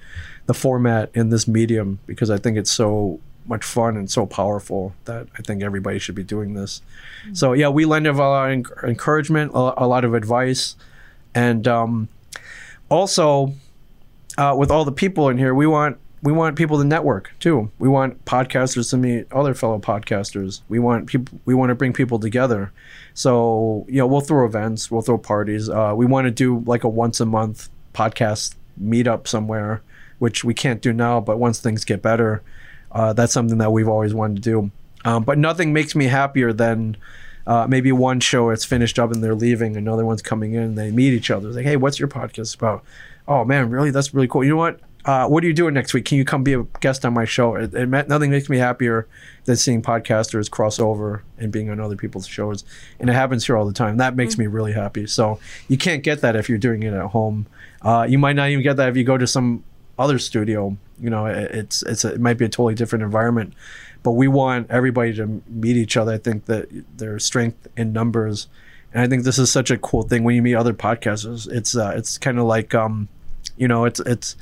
the 0.47 0.55
format 0.55 1.11
in 1.13 1.29
this 1.29 1.47
medium 1.47 1.99
because 2.07 2.31
I 2.31 2.39
think 2.39 2.57
it's 2.57 2.71
so 2.71 3.21
much 3.47 3.65
fun 3.65 3.97
and 3.97 4.11
so 4.11 4.27
powerful 4.27 4.95
that 5.05 5.27
I 5.39 5.43
think 5.43 5.63
everybody 5.63 5.99
should 5.99 6.15
be 6.15 6.23
doing 6.23 6.55
this. 6.55 6.81
Mm-hmm. 7.25 7.35
So 7.35 7.53
yeah, 7.53 7.69
we 7.69 7.85
lend 7.85 8.07
a 8.07 8.13
lot 8.13 8.51
of 8.51 8.85
encouragement, 8.85 9.53
a, 9.55 9.87
lot 9.87 10.05
of 10.05 10.15
advice, 10.15 10.77
and 11.35 11.67
um, 11.69 12.09
also 12.89 13.53
uh, 14.39 14.55
with 14.57 14.71
all 14.71 14.85
the 14.85 14.93
people 14.93 15.29
in 15.29 15.39
here, 15.39 15.55
we 15.55 15.67
want 15.67 15.99
we 16.23 16.33
want 16.33 16.57
people 16.57 16.79
to 16.79 16.85
network 16.85 17.33
too. 17.39 17.71
We 17.79 17.87
want 17.87 18.25
podcasters 18.25 18.89
to 18.91 18.97
meet 18.97 19.31
other 19.31 19.53
fellow 19.53 19.79
podcasters. 19.79 20.63
We 20.69 20.79
want 20.79 21.07
people. 21.07 21.39
We 21.45 21.55
want 21.55 21.69
to 21.69 21.75
bring 21.75 21.93
people 21.93 22.19
together. 22.19 22.73
So 23.13 23.85
you 23.89 23.99
know, 23.99 24.07
we'll 24.07 24.23
throw 24.23 24.47
events, 24.47 24.91
we'll 24.91 25.03
throw 25.03 25.19
parties. 25.19 25.69
Uh, 25.69 25.93
we 25.95 26.07
want 26.07 26.25
to 26.25 26.31
do 26.31 26.61
like 26.67 26.83
a 26.83 26.89
once 26.89 27.21
a 27.21 27.27
month 27.27 27.69
podcast 27.93 28.55
meetup 28.83 29.29
somewhere, 29.29 29.83
which 30.19 30.45
we 30.45 30.55
can't 30.55 30.81
do 30.81 30.93
now. 30.93 31.21
But 31.21 31.39
once 31.39 31.61
things 31.61 31.85
get 31.85 32.01
better, 32.01 32.43
uh, 32.95 33.13
that's 33.13 33.33
something 33.33 33.59
that 33.59 33.73
we've 33.73 33.89
always 33.89 34.15
wanted 34.15 34.37
to 34.37 34.43
do. 34.43 34.71
Um, 35.05 35.25
but 35.25 35.37
nothing 35.37 35.73
makes 35.73 35.95
me 35.95 36.07
happier 36.07 36.53
than 36.53 36.97
uh, 37.47 37.67
maybe 37.69 37.93
one 37.93 38.21
show 38.21 38.51
it's 38.51 38.65
finished 38.65 38.99
up 38.99 39.13
and 39.13 39.23
they're 39.23 39.35
leaving, 39.35 39.77
another 39.77 40.07
one's 40.07 40.23
coming 40.23 40.55
in, 40.55 40.77
they 40.77 40.91
meet 40.91 41.13
each 41.13 41.31
other. 41.31 41.49
It's 41.49 41.57
like, 41.57 41.67
hey, 41.67 41.77
what's 41.77 41.99
your 41.99 42.09
podcast 42.09 42.55
about? 42.55 42.83
Oh 43.29 43.45
man, 43.45 43.69
really? 43.69 43.91
That's 43.91 44.15
really 44.15 44.29
cool. 44.29 44.45
You 44.45 44.51
know 44.51 44.57
what? 44.57 44.81
Uh, 45.05 45.29
what 45.29 45.45
are 45.45 45.47
you 45.47 45.53
doing 45.53 45.75
next 45.75 45.93
week? 45.93 46.07
Can 46.07 46.17
you 46.17 46.25
come 46.25 46.43
be 46.43 46.55
a 46.55 46.63
guest 46.81 47.05
on 47.05 47.13
my 47.13 47.27
show? 47.27 47.57
It, 47.57 47.75
it 47.75 47.87
nothing 48.09 48.31
makes 48.31 48.49
me 48.49 48.57
happier 48.57 49.07
than 49.45 49.57
seeing 49.57 49.83
podcasters 49.83 50.51
cross 50.51 50.79
over 50.79 51.23
and 51.37 51.53
being 51.53 51.69
on 51.69 51.79
other 51.79 51.97
people's 51.97 52.27
shows, 52.27 52.65
and 52.99 53.11
it 53.11 53.13
happens 53.13 53.45
here 53.45 53.57
all 53.59 53.67
the 53.67 53.75
time. 53.75 53.99
That 53.99 54.17
makes 54.17 54.35
mm-hmm. 54.35 54.43
me 54.43 54.47
really 54.47 54.73
happy. 54.73 55.07
So 55.07 55.39
you 55.69 55.77
can't 55.77 56.03
get 56.03 56.23
that 56.23 56.37
if 56.37 56.49
you're 56.49 56.57
doing 56.57 56.83
it 56.85 56.95
at 56.95 57.07
home. 57.09 57.47
Uh, 57.83 58.07
you 58.09 58.19
might 58.19 58.35
not 58.35 58.49
even 58.49 58.63
get 58.63 58.79
that 58.79 58.89
if 58.89 58.97
you 58.97 59.05
go 59.05 59.19
to 59.19 59.27
some 59.27 59.63
other 59.99 60.19
studio. 60.19 60.75
You 61.01 61.11
know, 61.11 61.27
it's 61.27 61.83
it's 61.83 62.05
a, 62.05 62.15
it 62.15 62.21
might 62.21 62.39
be 62.39 62.45
a 62.45 62.49
totally 62.49 62.75
different 62.75 63.03
environment, 63.03 63.55
but 64.03 64.13
we 64.13 64.29
want 64.29 64.71
everybody 64.71 65.15
to 65.15 65.43
meet 65.49 65.77
each 65.77 65.97
other. 65.97 66.13
I 66.13 66.19
think 66.19 66.47
that 66.47 66.69
there's 66.97 67.25
strength 67.25 67.67
in 67.77 67.93
numbers, 67.93 68.49
and 68.93 69.03
I 69.03 69.09
think 69.09 69.25
this 69.25 69.39
is 69.39 69.51
such 69.51 69.71
a 69.71 69.79
cool 69.79 70.03
thing 70.03 70.25
when 70.25 70.37
you 70.37 70.43
meet 70.43 70.55
other 70.55 70.75
podcasters. 70.75 71.51
It's 71.51 71.77
uh, 71.77 71.95
it's 71.97 72.19
kind 72.19 72.39
of 72.39 72.45
like 72.45 72.75
um, 72.75 73.09
you 73.57 73.69
know, 73.69 73.85
it's 73.85 74.01
it's 74.01 74.37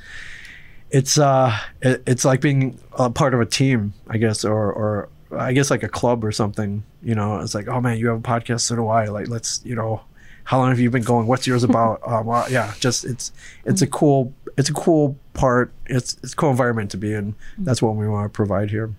it's 0.91 1.19
uh, 1.19 1.57
it, 1.81 2.03
it's 2.07 2.25
like 2.25 2.41
being 2.41 2.79
a 2.93 3.11
part 3.11 3.35
of 3.35 3.41
a 3.41 3.47
team, 3.47 3.95
I 4.09 4.19
guess, 4.19 4.45
or 4.45 4.73
or 4.73 5.09
I 5.37 5.53
guess 5.53 5.71
like 5.71 5.83
a 5.83 5.89
club 5.89 6.25
or 6.25 6.33
something. 6.33 6.85
You 7.03 7.15
know, 7.15 7.41
it's 7.41 7.55
like, 7.55 7.69
oh 7.69 7.81
man, 7.81 7.99
you 7.99 8.09
have 8.09 8.19
a 8.19 8.21
podcast, 8.21 8.61
so 8.61 8.77
do 8.77 8.89
I. 8.89 9.07
Like, 9.07 9.29
let's 9.29 9.63
you 9.65 9.75
know, 9.75 10.03
how 10.45 10.59
long 10.59 10.69
have 10.69 10.81
you 10.81 10.91
been 10.91 11.03
going? 11.03 11.27
What's 11.27 11.47
yours 11.47 11.65
about? 11.65 12.01
um, 12.07 12.27
well, 12.27 12.51
yeah, 12.51 12.75
just 12.79 13.05
it's 13.05 13.33
it's 13.65 13.83
a 13.83 13.87
cool 13.87 14.33
it's 14.57 14.69
a 14.69 14.73
cool 14.75 15.17
part. 15.35 15.73
It's 15.87 16.17
it's 16.23 16.33
a 16.33 16.37
cool 16.37 16.51
environment 16.51 16.91
to 16.93 16.97
be 16.97 17.13
in. 17.13 17.35
That's 17.59 17.83
what 17.83 17.97
we 17.97 18.09
want 18.09 18.27
to 18.27 18.29
provide 18.31 18.71
here. 18.71 18.95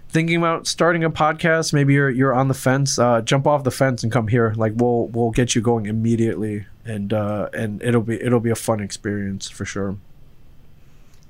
thinking 0.09 0.36
about 0.36 0.66
starting 0.66 1.03
a 1.03 1.11
podcast, 1.11 1.72
maybe 1.72 1.95
you're 1.95 2.11
you're 2.11 2.34
on 2.34 2.49
the 2.49 2.55
fence, 2.55 2.99
uh, 2.99 3.20
jump 3.22 3.47
off 3.47 3.64
the 3.64 3.70
fence 3.70 4.03
and 4.03 4.12
come 4.12 4.28
here. 4.28 4.55
Like 4.57 4.74
we'll 4.76 5.09
we'll 5.09 5.30
get 5.30 5.55
you 5.55 5.61
going 5.61 5.86
immediately, 5.86 6.66
and 6.84 7.12
uh, 7.12 7.49
and 7.53 7.82
it'll 7.82 8.03
be 8.03 8.20
it'll 8.20 8.40
be 8.40 8.51
a 8.51 8.57
fun 8.57 8.80
experience 8.80 9.49
for 9.49 9.64
sure. 9.64 9.97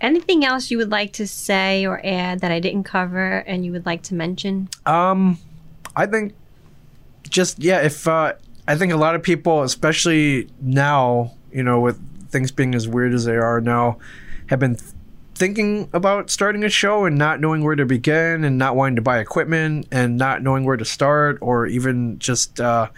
Anything 0.01 0.45
else 0.45 0.71
you 0.71 0.77
would 0.79 0.91
like 0.91 1.13
to 1.15 1.27
say 1.27 1.87
or 1.87 2.05
add 2.05 2.41
that 2.41 2.51
I 2.53 2.61
didn't 2.61 2.85
cover 2.85 3.39
and 3.47 3.65
you 3.65 3.73
would 3.73 3.87
like 3.87 4.03
to 4.03 4.15
mention? 4.15 4.69
Um, 4.85 5.39
I 5.97 6.05
think 6.05 6.35
just 7.29 7.59
yeah, 7.63 7.81
if 7.81 8.07
uh, 8.07 8.35
I 8.67 8.77
think 8.77 8.93
a 8.93 8.97
lot 8.97 9.15
of 9.15 9.23
people, 9.23 9.63
especially 9.63 10.49
now, 10.61 11.33
you 11.53 11.63
know, 11.63 11.81
with 11.81 12.01
things 12.31 12.51
being 12.51 12.75
as 12.75 12.89
weird 12.89 13.13
as 13.13 13.25
they 13.25 13.37
are 13.37 13.61
now, 13.61 13.99
have 14.47 14.59
been 14.59 14.77
thinking 15.35 15.89
about 15.93 16.31
starting 16.31 16.65
a 16.65 16.69
show 16.69 17.05
and 17.05 17.19
not 17.19 17.41
knowing 17.41 17.65
where 17.65 17.75
to 17.75 17.85
begin 17.85 18.45
and 18.45 18.57
not 18.57 18.77
wanting 18.77 18.97
to 18.97 19.03
buy 19.03 19.19
equipment 19.19 19.87
and 19.91 20.17
not 20.17 20.43
knowing 20.43 20.65
where 20.65 20.77
to 20.77 20.85
start 20.85 21.39
or 21.41 21.67
even 21.67 22.19
just 22.19 22.61
uh, 22.61 22.89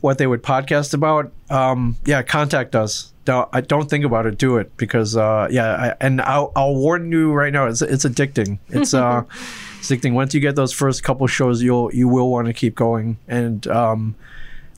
what 0.00 0.18
they 0.18 0.26
would 0.26 0.42
podcast 0.42 0.94
about, 0.94 1.32
um, 1.50 1.96
yeah, 2.04 2.22
contact 2.22 2.74
us. 2.74 3.12
Don't, 3.24 3.48
I 3.52 3.60
don't 3.60 3.90
think 3.90 4.04
about 4.04 4.26
it. 4.26 4.38
Do 4.38 4.56
it 4.56 4.76
because 4.76 5.16
uh, 5.16 5.48
yeah, 5.50 5.74
I, 5.74 6.04
and 6.04 6.20
I'll, 6.20 6.52
I'll 6.54 6.74
warn 6.74 7.10
you 7.10 7.32
right 7.32 7.52
now. 7.52 7.66
It's 7.66 7.82
it's 7.82 8.04
addicting. 8.04 8.58
It's 8.68 8.94
uh, 8.94 9.24
it's 9.78 9.90
addicting. 9.90 10.12
Once 10.12 10.32
you 10.32 10.40
get 10.40 10.54
those 10.54 10.72
first 10.72 11.02
couple 11.02 11.26
shows, 11.26 11.60
you'll 11.60 11.92
you 11.92 12.06
will 12.06 12.30
want 12.30 12.46
to 12.46 12.52
keep 12.52 12.74
going 12.74 13.18
and. 13.28 13.66
Um, 13.66 14.14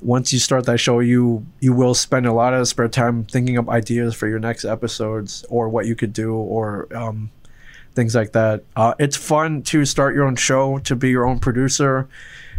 once 0.00 0.32
you 0.32 0.38
start 0.38 0.66
that 0.66 0.78
show, 0.78 1.00
you 1.00 1.46
you 1.60 1.72
will 1.72 1.94
spend 1.94 2.26
a 2.26 2.32
lot 2.32 2.54
of 2.54 2.68
spare 2.68 2.88
time 2.88 3.24
thinking 3.24 3.58
up 3.58 3.68
ideas 3.68 4.14
for 4.14 4.28
your 4.28 4.38
next 4.38 4.64
episodes 4.64 5.44
or 5.48 5.68
what 5.68 5.86
you 5.86 5.94
could 5.94 6.12
do 6.12 6.34
or 6.34 6.88
um, 6.96 7.30
things 7.94 8.14
like 8.14 8.32
that. 8.32 8.62
Uh, 8.76 8.94
it's 8.98 9.16
fun 9.16 9.62
to 9.62 9.84
start 9.84 10.14
your 10.14 10.24
own 10.24 10.36
show, 10.36 10.78
to 10.78 10.94
be 10.94 11.10
your 11.10 11.26
own 11.26 11.38
producer, 11.38 12.08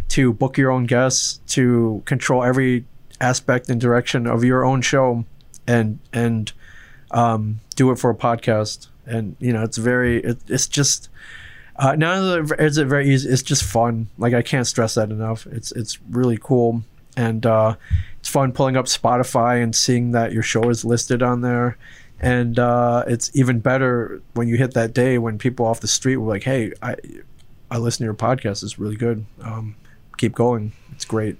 to 0.09 0.33
book 0.33 0.57
your 0.57 0.71
own 0.71 0.85
guests, 0.85 1.39
to 1.47 2.01
control 2.05 2.43
every 2.43 2.85
aspect 3.21 3.69
and 3.69 3.79
direction 3.79 4.27
of 4.27 4.43
your 4.43 4.65
own 4.65 4.81
show, 4.81 5.25
and 5.67 5.99
and 6.11 6.51
um, 7.11 7.59
do 7.75 7.91
it 7.91 7.97
for 7.97 8.09
a 8.09 8.15
podcast. 8.15 8.87
And 9.05 9.35
you 9.39 9.53
know, 9.53 9.63
it's 9.63 9.77
very 9.77 10.17
it, 10.23 10.39
it's 10.47 10.67
just. 10.67 11.09
Uh, 11.81 11.95
not 11.95 12.59
is 12.59 12.77
it 12.77 12.87
very 12.87 13.09
easy, 13.09 13.29
it's 13.29 13.41
just 13.41 13.63
fun. 13.63 14.09
Like 14.17 14.33
I 14.33 14.41
can't 14.41 14.67
stress 14.67 14.95
that 14.95 15.11
enough. 15.11 15.47
It's 15.47 15.71
it's 15.71 15.97
really 16.09 16.37
cool 16.37 16.83
and 17.19 17.45
uh, 17.45 17.75
it's 18.19 18.29
fun 18.29 18.53
pulling 18.53 18.77
up 18.77 18.85
Spotify 18.85 19.61
and 19.61 19.75
seeing 19.75 20.11
that 20.11 20.31
your 20.31 20.41
show 20.41 20.69
is 20.69 20.85
listed 20.85 21.21
on 21.21 21.41
there. 21.41 21.77
And 22.21 22.57
uh, 22.57 23.03
it's 23.07 23.29
even 23.35 23.59
better 23.59 24.21
when 24.33 24.47
you 24.47 24.55
hit 24.55 24.73
that 24.73 24.93
day 24.93 25.17
when 25.17 25.37
people 25.37 25.65
off 25.65 25.81
the 25.81 25.87
street 25.87 26.15
were 26.17 26.27
like, 26.29 26.43
"Hey, 26.43 26.71
I 26.81 26.95
I 27.69 27.77
listen 27.77 27.99
to 27.99 28.05
your 28.05 28.13
podcast. 28.13 28.63
It's 28.63 28.79
really 28.79 28.95
good. 28.95 29.25
Um, 29.41 29.75
keep 30.17 30.33
going. 30.33 30.71
It's 30.93 31.05
great." 31.05 31.37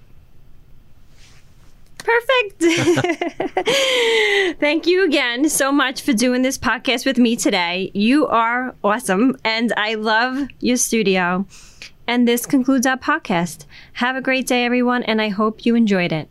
Perfect. 1.98 2.64
Thank 4.60 4.88
you 4.88 5.04
again 5.06 5.50
so 5.50 5.72
much 5.72 6.02
for 6.02 6.14
doing 6.14 6.42
this 6.42 6.58
podcast 6.58 7.06
with 7.06 7.18
me 7.18 7.36
today. 7.36 7.92
You 7.94 8.28
are 8.28 8.76
awesome, 8.84 9.38
and 9.44 9.74
I 9.78 9.96
love 9.96 10.48
your 10.60 10.78
studio. 10.78 11.46
And 12.10 12.28
this 12.28 12.48
concludes 12.48 12.88
our 12.88 12.98
podcast. 12.98 13.68
Have 13.94 14.16
a 14.16 14.22
great 14.22 14.48
day, 14.48 14.66
everyone, 14.66 15.04
and 15.04 15.22
I 15.22 15.30
hope 15.30 15.64
you 15.64 15.76
enjoyed 15.76 16.12
it. 16.12 16.28